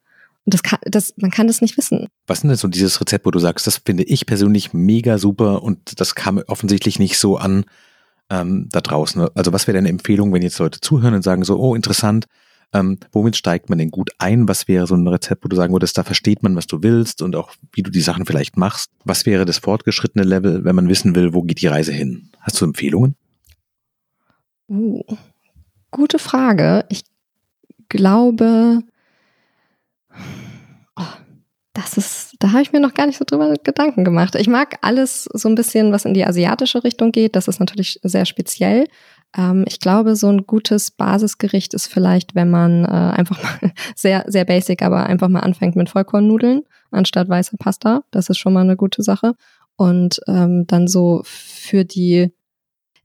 Und 0.47 0.55
das 0.55 0.63
kann, 0.63 0.79
das, 0.85 1.13
man 1.17 1.33
kann 1.33 1.49
das 1.49 1.61
nicht 1.61 1.77
wissen. 1.77 2.07
Was 2.29 2.39
ist 2.39 2.45
denn 2.45 2.55
so 2.55 2.69
dieses 2.69 3.01
Rezept, 3.01 3.27
wo 3.27 3.33
du 3.33 3.41
sagst, 3.41 3.67
das 3.67 3.83
finde 3.85 4.05
ich 4.05 4.27
persönlich 4.27 4.73
mega 4.73 5.19
super 5.19 5.65
und 5.65 6.01
das 6.01 6.15
kam 6.15 6.39
offensichtlich 6.47 7.01
nicht 7.01 7.19
so 7.19 7.37
an 7.37 7.65
ähm, 8.31 8.69
da 8.71 8.81
draußen? 8.81 9.27
Also 9.35 9.53
was 9.53 9.67
wäre 9.67 9.77
deine 9.77 9.89
Empfehlung, 9.89 10.33
wenn 10.33 10.43
jetzt 10.43 10.61
Leute 10.61 10.81
zuhören 10.81 11.15
und 11.15 11.23
sagen 11.23 11.43
so, 11.43 11.59
oh 11.59 11.75
interessant, 11.75 12.27
ähm, 12.73 12.99
womit 13.11 13.37
steigt 13.37 13.71
man 13.71 13.79
denn 13.79 13.91
gut 13.91 14.11
ein? 14.19 14.49
Was 14.49 14.69
wäre 14.69 14.87
so 14.87 14.95
ein 14.95 15.09
Rezept, 15.09 15.45
wo 15.45 15.49
du 15.49 15.57
sagen 15.57 15.73
würdest, 15.73 15.99
da 15.99 16.05
versteht 16.05 16.45
man, 16.45 16.55
was 16.55 16.69
du 16.69 16.81
willst 16.81 17.23
und 17.23 17.35
auch 17.35 17.53
wie 17.73 17.83
du 17.83 17.91
die 17.91 18.01
Sachen 18.01 18.25
vielleicht 18.25 18.57
machst? 18.57 18.93
Was 19.05 19.27
wäre 19.27 19.47
das 19.47 19.59
fortgeschrittene 19.59 20.25
Level, 20.25 20.65
wenn 20.65 20.77
man 20.77 20.89
wissen 20.89 21.17
will, 21.17 21.35
wo 21.35 21.43
geht 21.43 21.61
die 21.61 21.67
Reise 21.67 21.93
hin? 21.93 22.31
Hast 22.41 22.61
du 22.61 22.65
Empfehlungen? 22.65 23.17
Uh, 24.69 25.03
gute 25.91 26.21
Frage. 26.21 26.85
Ich 26.89 27.03
glaube, 27.89 28.83
das 31.77 31.99
ist, 31.99 32.37
da 32.39 32.53
habe 32.53 32.63
ich 32.63 32.73
mir 32.73 32.81
noch 32.81 32.95
gar 32.95 33.07
nicht 33.07 33.19
so 33.19 33.25
drüber 33.27 33.53
Gedanken 33.63 34.03
gemacht. 34.03 34.35
Ich 34.35 34.49
mag 34.49 34.79
alles 34.81 35.25
so 35.25 35.47
ein 35.47 35.55
bisschen, 35.55 35.93
was 35.93 36.07
in 36.07 36.15
die 36.15 36.25
asiatische 36.25 36.83
Richtung 36.85 37.13
geht. 37.13 37.37
Das 37.37 37.49
ist 37.49 37.61
natürlich 37.61 38.01
sehr 38.03 38.25
speziell. 38.25 38.89
Ähm, 39.37 39.65
ich 39.69 39.79
glaube, 39.79 40.17
so 40.17 40.29
ein 40.29 40.47
gutes 40.47 40.91
Basisgericht 40.91 41.75
ist 41.75 41.89
vielleicht, 41.89 42.35
wenn 42.35 42.51
man 42.51 42.87
äh, 42.87 42.89
einfach 42.89 43.43
mal 43.43 43.73
sehr, 43.95 44.25
sehr 44.27 44.47
basic, 44.47 44.81
aber 44.81 45.05
einfach 45.05 45.29
mal 45.29 45.41
anfängt 45.41 45.77
mit 45.77 45.91
Vollkornnudeln 45.91 46.63
anstatt 46.91 47.29
weißer 47.29 47.59
Pasta. 47.59 48.05
Das 48.11 48.31
ist 48.31 48.39
schon 48.39 48.55
mal 48.55 48.63
eine 48.63 48.77
gute 48.77 49.03
Sache. 49.03 49.35
Und 49.77 50.21
ähm, 50.29 50.67
dann 50.67 50.89
so 50.89 51.21
für 51.25 51.85
die 51.85 52.33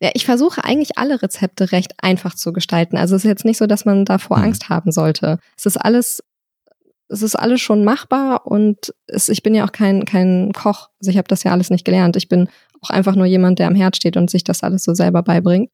ja, 0.03 0.09
ich 0.15 0.26
versuche 0.26 0.63
eigentlich 0.63 0.97
alle 0.97 1.22
Rezepte 1.22 1.72
recht 1.72 1.93
einfach 2.01 2.34
zu 2.34 2.53
gestalten. 2.53 2.97
Also 2.97 3.15
es 3.15 3.24
ist 3.24 3.30
jetzt 3.30 3.45
nicht 3.45 3.59
so, 3.59 3.67
dass 3.67 3.86
man 3.86 4.03
davor 4.03 4.39
mhm. 4.39 4.45
Angst 4.45 4.69
haben 4.69 4.91
sollte. 4.91 5.38
Es 5.55 5.67
ist 5.67 5.78
alles 5.78 6.24
es 7.12 7.22
ist 7.22 7.36
alles 7.36 7.59
schon 7.59 7.84
machbar 7.84 8.47
und 8.47 8.93
es, 9.07 9.28
ich 9.28 9.43
bin 9.43 9.53
ja 9.53 9.66
auch 9.66 9.74
kein, 9.74 10.05
kein 10.05 10.53
Koch. 10.53 10.89
Also 10.99 11.12
ich 11.12 11.18
habe 11.18 11.28
das 11.28 11.43
ja 11.43 11.51
alles 11.51 11.70
nicht 11.70 11.84
gelernt. 11.84 12.16
Ich 12.16 12.30
bin 12.30 12.47
auch 12.82 12.89
einfach 12.89 13.16
nur 13.16 13.26
jemand, 13.26 13.59
der 13.59 13.68
am 13.68 13.76
Herd 13.76 13.97
steht 13.97 14.16
und 14.16 14.30
sich 14.30 14.45
das 14.45 14.64
alles 14.64 14.84
so 14.84 14.93
selber 14.93 15.22
beibringt. 15.22 15.70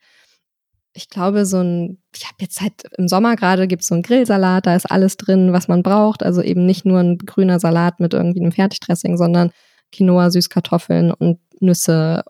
Ich 0.94 1.10
glaube, 1.10 1.46
so 1.46 1.58
ein, 1.58 2.02
ich 2.16 2.26
habe 2.26 2.38
jetzt 2.40 2.60
halt 2.60 2.74
im 2.98 3.08
Sommer 3.08 3.36
gerade 3.36 3.68
gibt's 3.68 3.88
so 3.88 3.94
einen 3.94 4.02
Grillsalat, 4.02 4.66
da 4.66 4.76
ist 4.76 4.90
alles 4.90 5.16
drin, 5.16 5.54
was 5.54 5.68
man 5.68 5.84
braucht. 5.84 6.24
Also 6.24 6.42
eben 6.42 6.66
nicht 6.66 6.86
nur 6.86 7.00
ein 7.00 7.20
grüner 7.20 7.60
Salat 7.60 8.00
mit 8.00 8.16
irgendwie 8.16 8.42
einem 8.42 8.52
Fertigdressing, 8.52 9.16
sondern 9.16 9.52
Quinoa, 9.92 10.32
Süßkartoffeln 10.32 11.12
und 11.12 11.40
Nüsse. 11.60 12.24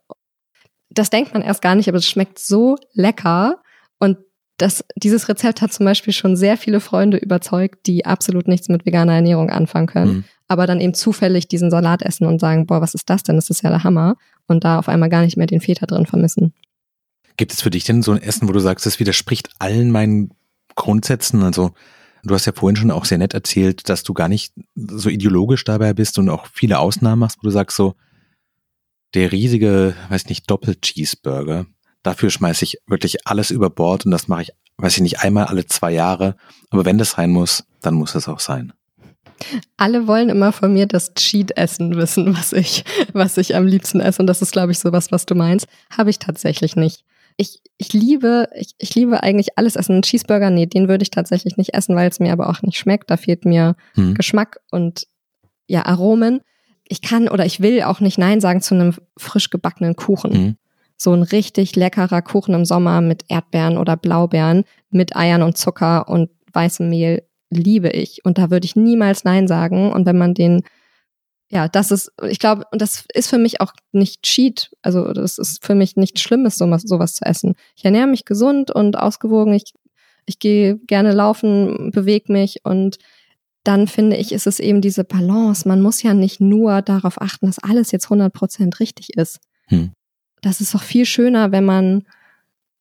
Das 0.89 1.09
denkt 1.09 1.33
man 1.33 1.43
erst 1.43 1.61
gar 1.61 1.75
nicht, 1.75 1.87
aber 1.87 1.99
es 1.99 2.09
schmeckt 2.09 2.39
so 2.39 2.75
lecker. 2.91 3.61
Und 3.99 4.17
das, 4.57 4.83
dieses 4.95 5.29
Rezept 5.29 5.61
hat 5.61 5.71
zum 5.71 5.85
Beispiel 5.85 6.13
schon 6.13 6.35
sehr 6.35 6.57
viele 6.57 6.79
Freunde 6.79 7.17
überzeugt, 7.17 7.85
die 7.85 8.05
absolut 8.05 8.47
nichts 8.47 8.69
mit 8.69 8.85
veganer 8.85 9.13
Ernährung 9.13 9.49
anfangen 9.49 9.87
können, 9.87 10.11
mhm. 10.11 10.23
aber 10.47 10.65
dann 10.65 10.81
eben 10.81 10.95
zufällig 10.95 11.47
diesen 11.47 11.69
Salat 11.69 12.01
essen 12.01 12.25
und 12.25 12.39
sagen, 12.39 12.65
boah, 12.65 12.81
was 12.81 12.95
ist 12.95 13.09
das 13.09 13.23
denn? 13.23 13.35
Das 13.35 13.49
ist 13.49 13.61
ja 13.61 13.69
der 13.69 13.83
Hammer. 13.83 14.15
Und 14.47 14.63
da 14.63 14.79
auf 14.79 14.89
einmal 14.89 15.09
gar 15.09 15.21
nicht 15.21 15.37
mehr 15.37 15.45
den 15.45 15.61
Feta 15.61 15.85
drin 15.85 16.05
vermissen. 16.05 16.53
Gibt 17.37 17.53
es 17.53 17.61
für 17.61 17.69
dich 17.69 17.83
denn 17.83 18.01
so 18.01 18.11
ein 18.11 18.21
Essen, 18.21 18.47
wo 18.47 18.51
du 18.51 18.59
sagst, 18.59 18.85
das 18.85 18.99
widerspricht 18.99 19.49
allen 19.59 19.91
meinen 19.91 20.31
Grundsätzen? 20.75 21.43
Also 21.43 21.71
du 22.23 22.33
hast 22.33 22.45
ja 22.45 22.53
vorhin 22.53 22.77
schon 22.77 22.89
auch 22.89 23.05
sehr 23.05 23.19
nett 23.19 23.35
erzählt, 23.35 23.89
dass 23.89 24.03
du 24.03 24.13
gar 24.13 24.27
nicht 24.27 24.53
so 24.75 25.09
ideologisch 25.09 25.63
dabei 25.63 25.93
bist 25.93 26.17
und 26.17 26.29
auch 26.29 26.47
viele 26.51 26.79
Ausnahmen 26.79 27.19
machst, 27.19 27.37
wo 27.39 27.47
du 27.47 27.51
sagst 27.51 27.77
so, 27.77 27.93
der 29.13 29.31
riesige, 29.31 29.95
weiß 30.09 30.27
nicht, 30.27 30.49
Doppel-Cheeseburger, 30.49 31.67
dafür 32.07 32.29
schmeiße 32.29 32.63
ich 32.63 32.79
wirklich 32.87 33.27
alles 33.27 33.51
über 33.51 33.69
Bord 33.69 34.05
und 34.05 34.11
das 34.11 34.27
mache 34.27 34.43
ich, 34.43 34.51
weiß 34.77 34.95
ich 34.95 35.01
nicht, 35.01 35.19
einmal 35.19 35.45
alle 35.45 35.65
zwei 35.65 35.91
Jahre. 35.91 36.35
Aber 36.69 36.85
wenn 36.85 36.97
das 36.97 37.11
sein 37.11 37.31
muss, 37.31 37.65
dann 37.81 37.95
muss 37.95 38.15
es 38.15 38.27
auch 38.27 38.39
sein. 38.39 38.73
Alle 39.75 40.07
wollen 40.07 40.29
immer 40.29 40.51
von 40.51 40.73
mir 40.73 40.87
das 40.87 41.13
Cheat-Essen 41.13 41.95
wissen, 41.95 42.35
was 42.35 42.53
ich, 42.53 42.85
was 43.13 43.37
ich 43.37 43.55
am 43.55 43.67
liebsten 43.67 43.99
esse. 43.99 44.21
Und 44.21 44.27
das 44.27 44.41
ist, 44.41 44.51
glaube 44.51 44.71
ich, 44.71 44.79
so 44.79 44.91
was, 44.91 45.11
was 45.11 45.25
du 45.25 45.35
meinst. 45.35 45.67
Habe 45.95 46.09
ich 46.09 46.17
tatsächlich 46.17 46.75
nicht. 46.75 47.03
Ich, 47.35 47.61
ich 47.77 47.93
liebe, 47.93 48.47
ich, 48.55 48.71
ich 48.79 48.95
liebe 48.95 49.21
eigentlich 49.21 49.57
alles 49.57 49.75
essen. 49.75 49.97
Ein 49.97 50.01
Cheeseburger, 50.01 50.49
nee, 50.49 50.65
den 50.65 50.87
würde 50.87 51.03
ich 51.03 51.11
tatsächlich 51.11 51.55
nicht 51.57 51.75
essen, 51.75 51.95
weil 51.95 52.09
es 52.09 52.19
mir 52.19 52.31
aber 52.31 52.49
auch 52.49 52.63
nicht 52.63 52.79
schmeckt. 52.79 53.11
Da 53.11 53.17
fehlt 53.17 53.45
mir 53.45 53.75
hm. 53.93 54.15
Geschmack 54.15 54.59
und 54.71 55.07
ja, 55.67 55.85
Aromen. 55.85 56.39
Ich 56.87 57.01
kann 57.01 57.27
oder 57.27 57.45
ich 57.45 57.59
will 57.59 57.83
auch 57.83 57.99
nicht 57.99 58.17
Nein 58.17 58.41
sagen 58.41 58.61
zu 58.61 58.73
einem 58.73 58.95
frisch 59.17 59.49
gebackenen 59.49 59.95
Kuchen. 59.95 60.33
Hm 60.33 60.57
so 60.97 61.13
ein 61.13 61.21
richtig 61.21 61.75
leckerer 61.75 62.21
Kuchen 62.23 62.55
im 62.55 62.65
Sommer 62.65 63.01
mit 63.01 63.23
Erdbeeren 63.29 63.77
oder 63.77 63.95
Blaubeeren, 63.95 64.63
mit 64.89 65.15
Eiern 65.15 65.43
und 65.43 65.57
Zucker 65.57 66.09
und 66.09 66.29
weißem 66.53 66.89
Mehl 66.89 67.23
liebe 67.49 67.89
ich. 67.89 68.25
Und 68.25 68.37
da 68.37 68.49
würde 68.49 68.65
ich 68.65 68.75
niemals 68.75 69.23
Nein 69.23 69.47
sagen. 69.47 69.91
Und 69.91 70.05
wenn 70.05 70.17
man 70.17 70.33
den, 70.33 70.63
ja, 71.49 71.67
das 71.67 71.91
ist, 71.91 72.11
ich 72.27 72.39
glaube, 72.39 72.65
und 72.71 72.81
das 72.81 73.05
ist 73.13 73.29
für 73.29 73.37
mich 73.37 73.61
auch 73.61 73.73
nicht 73.91 74.23
Cheat. 74.23 74.71
Also 74.81 75.13
das 75.13 75.37
ist 75.37 75.63
für 75.63 75.75
mich 75.75 75.95
nichts 75.95 76.21
Schlimmes, 76.21 76.57
sowas, 76.57 76.81
sowas 76.81 77.13
zu 77.13 77.25
essen. 77.25 77.53
Ich 77.75 77.85
ernähre 77.85 78.07
mich 78.07 78.25
gesund 78.25 78.71
und 78.71 78.97
ausgewogen. 78.97 79.53
Ich, 79.53 79.73
ich 80.25 80.39
gehe 80.39 80.77
gerne 80.79 81.13
laufen, 81.13 81.91
bewege 81.91 82.33
mich 82.33 82.65
und 82.65 82.97
dann 83.63 83.87
finde 83.87 84.15
ich, 84.15 84.31
ist 84.31 84.47
es 84.47 84.61
eben 84.61 84.79
diese 84.79 85.03
Balance. 85.03 85.67
Man 85.67 85.81
muss 85.81 86.01
ja 86.01 86.13
nicht 86.13 86.39
nur 86.39 86.81
darauf 86.81 87.21
achten, 87.21 87.47
dass 87.47 87.59
alles 87.59 87.91
jetzt 87.91 88.05
100 88.05 88.31
Prozent 88.33 88.79
richtig 88.79 89.17
ist. 89.17 89.39
Hm 89.67 89.91
das 90.47 90.61
ist 90.61 90.73
doch 90.73 90.83
viel 90.83 91.05
schöner, 91.05 91.51
wenn 91.51 91.65
man, 91.65 92.03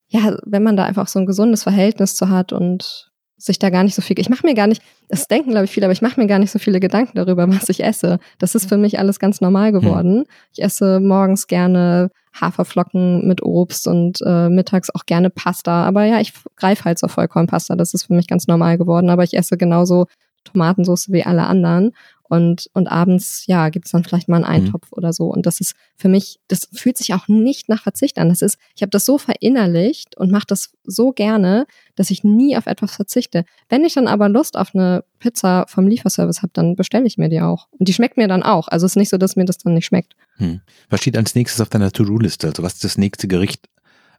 ja, 0.09 0.37
wenn 0.45 0.63
man 0.63 0.77
da 0.77 0.85
einfach 0.85 1.09
so 1.09 1.19
ein 1.19 1.27
gesundes 1.27 1.63
Verhältnis 1.63 2.15
zu 2.15 2.29
hat 2.29 2.53
und 2.53 3.11
sich 3.39 3.59
da 3.59 3.69
gar 3.69 3.85
nicht 3.85 3.95
so 3.95 4.01
viel, 4.01 4.19
ich 4.19 4.31
mache 4.31 4.47
mir 4.47 4.55
gar 4.55 4.67
nicht, 4.67 4.83
das 5.09 5.29
denken 5.29 5.51
glaube 5.51 5.67
ich 5.67 5.71
viele, 5.71 5.87
aber 5.87 5.93
ich 5.93 6.01
mache 6.01 6.19
mir 6.19 6.27
gar 6.27 6.39
nicht 6.39 6.51
so 6.51 6.59
viele 6.59 6.81
Gedanken 6.81 7.17
darüber, 7.17 7.49
was 7.53 7.69
ich 7.69 7.85
esse. 7.85 8.19
Das 8.39 8.55
ist 8.55 8.69
für 8.69 8.79
mich 8.79 8.99
alles 8.99 9.19
ganz 9.19 9.41
normal 9.41 9.73
geworden. 9.73 10.25
Ich 10.53 10.63
esse 10.63 11.01
morgens 11.01 11.47
gerne 11.47 12.11
Haferflocken 12.41 13.27
mit 13.27 13.43
Obst 13.43 13.87
und 13.87 14.21
äh, 14.25 14.49
mittags 14.49 14.91
auch 14.91 15.07
gerne 15.07 15.31
Pasta. 15.31 15.85
Aber 15.85 16.05
ja, 16.05 16.21
ich 16.21 16.33
greife 16.57 16.85
halt 16.85 16.99
zur 16.99 17.09
Vollkornpasta. 17.09 17.77
Das 17.77 17.95
ist 17.95 18.05
für 18.05 18.15
mich 18.15 18.27
ganz 18.27 18.47
normal 18.47 18.79
geworden. 18.79 19.11
Aber 19.11 19.25
ich 19.25 19.35
esse 19.35 19.57
genauso 19.57 20.07
Tomatensauce 20.45 21.11
wie 21.11 21.25
alle 21.25 21.45
anderen. 21.45 21.93
Und, 22.29 22.69
und 22.73 22.89
abends, 22.89 23.47
ja, 23.47 23.69
gibt's 23.69 23.93
dann 23.93 24.05
vielleicht 24.05 24.29
mal 24.29 24.37
einen 24.37 24.45
mhm. 24.45 24.67
Eintopf 24.67 24.91
mhm. 24.91 24.99
oder 24.99 25.13
so. 25.13 25.27
Und 25.27 25.47
das 25.47 25.61
ist 25.61 25.75
für 25.97 26.09
mich, 26.09 26.39
das 26.49 26.69
fühlt 26.73 26.97
sich 26.97 27.15
auch 27.15 27.29
nicht 27.29 27.69
nach 27.69 27.83
Verzicht 27.83 28.19
an. 28.19 28.29
Das 28.29 28.43
ist, 28.43 28.59
ich 28.75 28.83
habe 28.83 28.91
das 28.91 29.05
so 29.05 29.19
verinnerlicht 29.19 30.17
und 30.17 30.31
mache 30.31 30.47
das 30.47 30.73
so 30.85 31.13
gerne, 31.13 31.67
dass 31.95 32.11
ich 32.11 32.25
nie 32.25 32.57
auf 32.57 32.67
etwas 32.67 32.95
verzichte. 32.95 33.45
Wenn 33.69 33.85
ich 33.85 33.95
dann 33.95 34.09
aber 34.09 34.29
Lust 34.29 34.57
auf 34.57 34.75
eine 34.75 35.05
Pizza 35.19 35.67
vom 35.69 35.87
Lieferservice 35.87 36.43
habe, 36.43 36.53
dann 36.53 36.77
bestelle 36.77 37.07
ich 37.07 37.19
mir 37.19 37.29
die 37.29 37.41
auch. 37.41 37.69
Und 37.71 37.89
die 37.89 37.93
schmeckt 37.93 38.17
mir 38.17 38.29
dann 38.29 38.43
auch. 38.43 38.69
Also 38.69 38.87
es 38.87 38.93
ist 38.93 38.97
nicht 38.97 39.11
so, 39.11 39.19
dass 39.19 39.37
mir 39.37 39.45
das 39.45 39.59
dann 39.59 39.75
nicht 39.75 39.87
schmeckt. 39.87 40.15
Hm. 40.37 40.61
Was 40.91 41.01
steht 41.01 41.17
als 41.17 41.35
nächstes 41.35 41.61
auf 41.61 41.69
deiner 41.69 41.93
To-Do-Liste? 41.93 42.49
Also 42.49 42.63
was 42.63 42.75
ist 42.75 42.85
das 42.85 42.99
nächste 42.99 43.29
Gericht, 43.29 43.69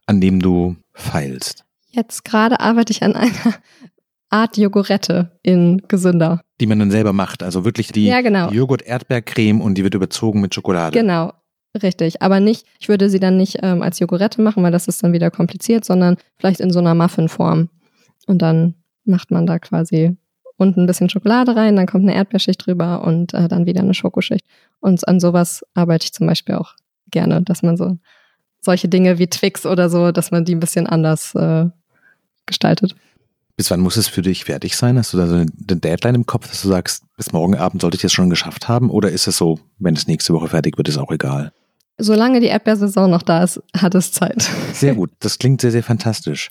an 0.06 0.20
dem 0.20 0.40
du 0.40 0.76
feilst? 0.92 1.64
Jetzt 1.90 2.24
gerade 2.24 2.60
arbeite 2.60 2.92
ich 2.92 3.02
an 3.02 3.14
einer 3.14 3.54
Art 4.30 4.56
Jogurette 4.56 5.38
in 5.42 5.82
gesünder. 5.88 6.40
Die 6.60 6.66
man 6.66 6.78
dann 6.78 6.90
selber 6.90 7.12
macht, 7.12 7.42
also 7.42 7.64
wirklich 7.64 7.92
die, 7.92 8.06
ja, 8.06 8.20
genau. 8.20 8.48
die 8.50 8.56
Joghurt-Erdbeercreme 8.56 9.60
und 9.60 9.76
die 9.76 9.84
wird 9.84 9.94
überzogen 9.94 10.40
mit 10.40 10.54
Schokolade. 10.54 10.98
Genau, 10.98 11.32
richtig. 11.82 12.20
Aber 12.20 12.40
nicht, 12.40 12.66
ich 12.78 12.88
würde 12.88 13.08
sie 13.08 13.20
dann 13.20 13.36
nicht 13.36 13.58
ähm, 13.62 13.82
als 13.82 13.98
Jogurette 13.98 14.42
machen, 14.42 14.62
weil 14.62 14.72
das 14.72 14.88
ist 14.88 15.02
dann 15.02 15.12
wieder 15.12 15.30
kompliziert, 15.30 15.84
sondern 15.84 16.16
vielleicht 16.36 16.60
in 16.60 16.70
so 16.70 16.78
einer 16.80 16.94
Muffinform. 16.94 17.68
Und 18.26 18.42
dann 18.42 18.74
macht 19.04 19.30
man 19.30 19.46
da 19.46 19.58
quasi 19.58 20.16
unten 20.58 20.82
ein 20.82 20.86
bisschen 20.86 21.08
Schokolade 21.08 21.56
rein, 21.56 21.76
dann 21.76 21.86
kommt 21.86 22.04
eine 22.04 22.14
Erdbeerschicht 22.14 22.66
drüber 22.66 23.04
und 23.04 23.32
äh, 23.32 23.48
dann 23.48 23.64
wieder 23.64 23.80
eine 23.80 23.94
Schokoschicht. 23.94 24.44
Und 24.80 25.06
an 25.08 25.20
sowas 25.20 25.64
arbeite 25.74 26.04
ich 26.04 26.12
zum 26.12 26.26
Beispiel 26.26 26.56
auch 26.56 26.74
gerne, 27.10 27.42
dass 27.42 27.62
man 27.62 27.76
so 27.76 27.96
solche 28.60 28.88
Dinge 28.88 29.18
wie 29.18 29.28
Twix 29.28 29.64
oder 29.64 29.88
so, 29.88 30.10
dass 30.10 30.30
man 30.30 30.44
die 30.44 30.54
ein 30.54 30.60
bisschen 30.60 30.86
anders 30.86 31.34
äh, 31.34 31.66
gestaltet. 32.44 32.96
Bis 33.58 33.72
wann 33.72 33.80
muss 33.80 33.96
es 33.96 34.06
für 34.06 34.22
dich 34.22 34.44
fertig 34.44 34.76
sein? 34.76 34.96
Hast 34.96 35.12
du 35.12 35.16
da 35.16 35.26
so 35.26 35.34
eine 35.34 35.46
Deadline 35.50 36.14
im 36.14 36.26
Kopf, 36.26 36.46
dass 36.46 36.62
du 36.62 36.68
sagst, 36.68 37.02
bis 37.16 37.32
morgen 37.32 37.56
Abend 37.56 37.82
sollte 37.82 37.96
ich 37.96 38.02
das 38.02 38.12
schon 38.12 38.30
geschafft 38.30 38.68
haben? 38.68 38.88
Oder 38.88 39.10
ist 39.10 39.26
es 39.26 39.36
so, 39.36 39.58
wenn 39.80 39.96
es 39.96 40.06
nächste 40.06 40.32
Woche 40.32 40.46
fertig 40.46 40.78
wird, 40.78 40.88
ist 40.88 40.96
auch 40.96 41.10
egal? 41.10 41.50
Solange 41.98 42.38
die 42.38 42.46
Erdbeersaison 42.46 43.10
noch 43.10 43.22
da 43.22 43.42
ist, 43.42 43.60
hat 43.76 43.96
es 43.96 44.12
Zeit. 44.12 44.48
Sehr 44.72 44.94
gut. 44.94 45.10
Das 45.18 45.40
klingt 45.40 45.60
sehr, 45.60 45.72
sehr 45.72 45.82
fantastisch. 45.82 46.50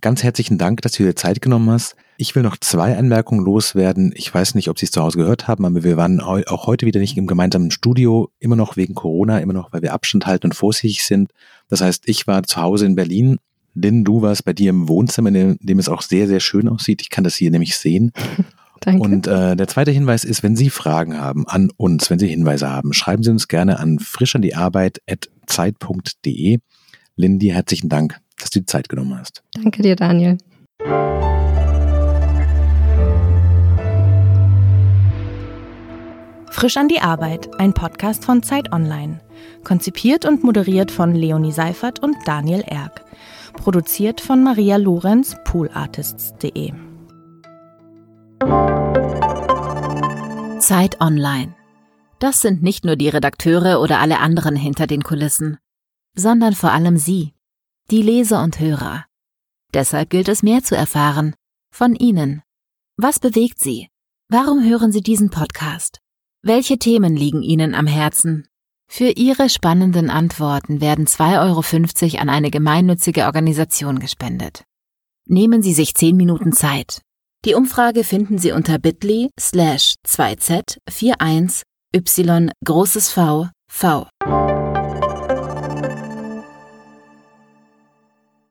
Ganz 0.00 0.24
herzlichen 0.24 0.58
Dank, 0.58 0.82
dass 0.82 0.90
du 0.92 1.04
dir 1.04 1.14
Zeit 1.14 1.40
genommen 1.40 1.70
hast. 1.70 1.94
Ich 2.16 2.34
will 2.34 2.42
noch 2.42 2.56
zwei 2.56 2.98
Anmerkungen 2.98 3.44
loswerden. 3.44 4.12
Ich 4.16 4.34
weiß 4.34 4.56
nicht, 4.56 4.68
ob 4.68 4.78
Sie 4.80 4.86
es 4.86 4.90
zu 4.90 5.02
Hause 5.02 5.18
gehört 5.18 5.46
haben, 5.46 5.64
aber 5.64 5.84
wir 5.84 5.96
waren 5.96 6.20
auch 6.20 6.66
heute 6.66 6.84
wieder 6.84 6.98
nicht 6.98 7.16
im 7.16 7.28
gemeinsamen 7.28 7.70
Studio, 7.70 8.28
immer 8.40 8.56
noch 8.56 8.76
wegen 8.76 8.96
Corona, 8.96 9.38
immer 9.38 9.52
noch, 9.52 9.72
weil 9.72 9.82
wir 9.82 9.92
Abstand 9.92 10.26
halten 10.26 10.48
und 10.48 10.54
vorsichtig 10.54 11.04
sind. 11.04 11.30
Das 11.68 11.80
heißt, 11.80 12.08
ich 12.08 12.26
war 12.26 12.42
zu 12.42 12.60
Hause 12.60 12.86
in 12.86 12.96
Berlin 12.96 13.38
Lynn, 13.80 14.04
du 14.04 14.22
warst 14.22 14.44
bei 14.44 14.52
dir 14.52 14.70
im 14.70 14.88
Wohnzimmer, 14.88 15.34
in 15.34 15.56
dem 15.60 15.78
es 15.78 15.88
auch 15.88 16.02
sehr, 16.02 16.26
sehr 16.28 16.40
schön 16.40 16.68
aussieht. 16.68 17.02
Ich 17.02 17.10
kann 17.10 17.24
das 17.24 17.34
hier 17.36 17.50
nämlich 17.50 17.76
sehen. 17.76 18.12
Danke. 18.80 19.02
Und 19.02 19.26
äh, 19.26 19.56
der 19.56 19.68
zweite 19.68 19.90
Hinweis 19.90 20.24
ist, 20.24 20.42
wenn 20.42 20.56
Sie 20.56 20.70
Fragen 20.70 21.18
haben 21.18 21.46
an 21.46 21.70
uns, 21.76 22.08
wenn 22.08 22.18
Sie 22.18 22.28
Hinweise 22.28 22.70
haben, 22.70 22.94
schreiben 22.94 23.22
Sie 23.22 23.30
uns 23.30 23.46
gerne 23.46 23.78
an 23.78 23.98
frischandiearbeit.zeit.de. 23.98 26.58
Lynn, 27.16 27.38
dir 27.38 27.52
herzlichen 27.52 27.90
Dank, 27.90 28.18
dass 28.38 28.48
du 28.48 28.60
die 28.60 28.66
Zeit 28.66 28.88
genommen 28.88 29.18
hast. 29.18 29.42
Danke 29.52 29.82
dir, 29.82 29.96
Daniel. 29.96 30.38
Frisch 36.50 36.78
an 36.78 36.88
die 36.88 37.00
Arbeit, 37.00 37.50
ein 37.58 37.74
Podcast 37.74 38.24
von 38.24 38.42
Zeit 38.42 38.72
Online. 38.72 39.20
Konzipiert 39.62 40.24
und 40.24 40.42
moderiert 40.42 40.90
von 40.90 41.14
Leonie 41.14 41.52
Seifert 41.52 42.02
und 42.02 42.16
Daniel 42.24 42.64
Erck. 42.66 43.04
Produziert 43.54 44.20
von 44.20 44.42
Maria 44.42 44.76
Lorenz, 44.76 45.36
poolartists.de. 45.44 46.72
Zeit 50.60 51.00
Online. 51.00 51.54
Das 52.18 52.40
sind 52.40 52.62
nicht 52.62 52.84
nur 52.84 52.96
die 52.96 53.08
Redakteure 53.08 53.80
oder 53.80 54.00
alle 54.00 54.18
anderen 54.20 54.56
hinter 54.56 54.86
den 54.86 55.02
Kulissen, 55.02 55.58
sondern 56.14 56.54
vor 56.54 56.72
allem 56.72 56.96
Sie, 56.96 57.34
die 57.90 58.02
Leser 58.02 58.42
und 58.42 58.60
Hörer. 58.60 59.06
Deshalb 59.74 60.10
gilt 60.10 60.28
es 60.28 60.42
mehr 60.42 60.62
zu 60.62 60.76
erfahren 60.76 61.34
von 61.72 61.94
Ihnen. 61.94 62.42
Was 62.96 63.18
bewegt 63.18 63.58
Sie? 63.58 63.88
Warum 64.28 64.62
hören 64.64 64.92
Sie 64.92 65.02
diesen 65.02 65.30
Podcast? 65.30 66.00
Welche 66.42 66.78
Themen 66.78 67.16
liegen 67.16 67.42
Ihnen 67.42 67.74
am 67.74 67.86
Herzen 67.86 68.49
für 68.92 69.10
Ihre 69.10 69.48
spannenden 69.48 70.10
Antworten 70.10 70.80
werden 70.80 71.06
2,50 71.06 72.12
Euro 72.12 72.20
an 72.20 72.28
eine 72.28 72.50
gemeinnützige 72.50 73.26
Organisation 73.26 74.00
gespendet. 74.00 74.64
Nehmen 75.28 75.62
Sie 75.62 75.72
sich 75.72 75.94
10 75.94 76.16
Minuten 76.16 76.52
Zeit. 76.52 77.00
Die 77.44 77.54
Umfrage 77.54 78.02
finden 78.02 78.38
Sie 78.38 78.50
unter 78.50 78.78
bit.ly 78.80 79.30
slash 79.38 79.94
2z41 80.06 81.62
y 81.92 82.50
großes 82.64 83.10
V 83.12 83.48
V. 83.70 84.08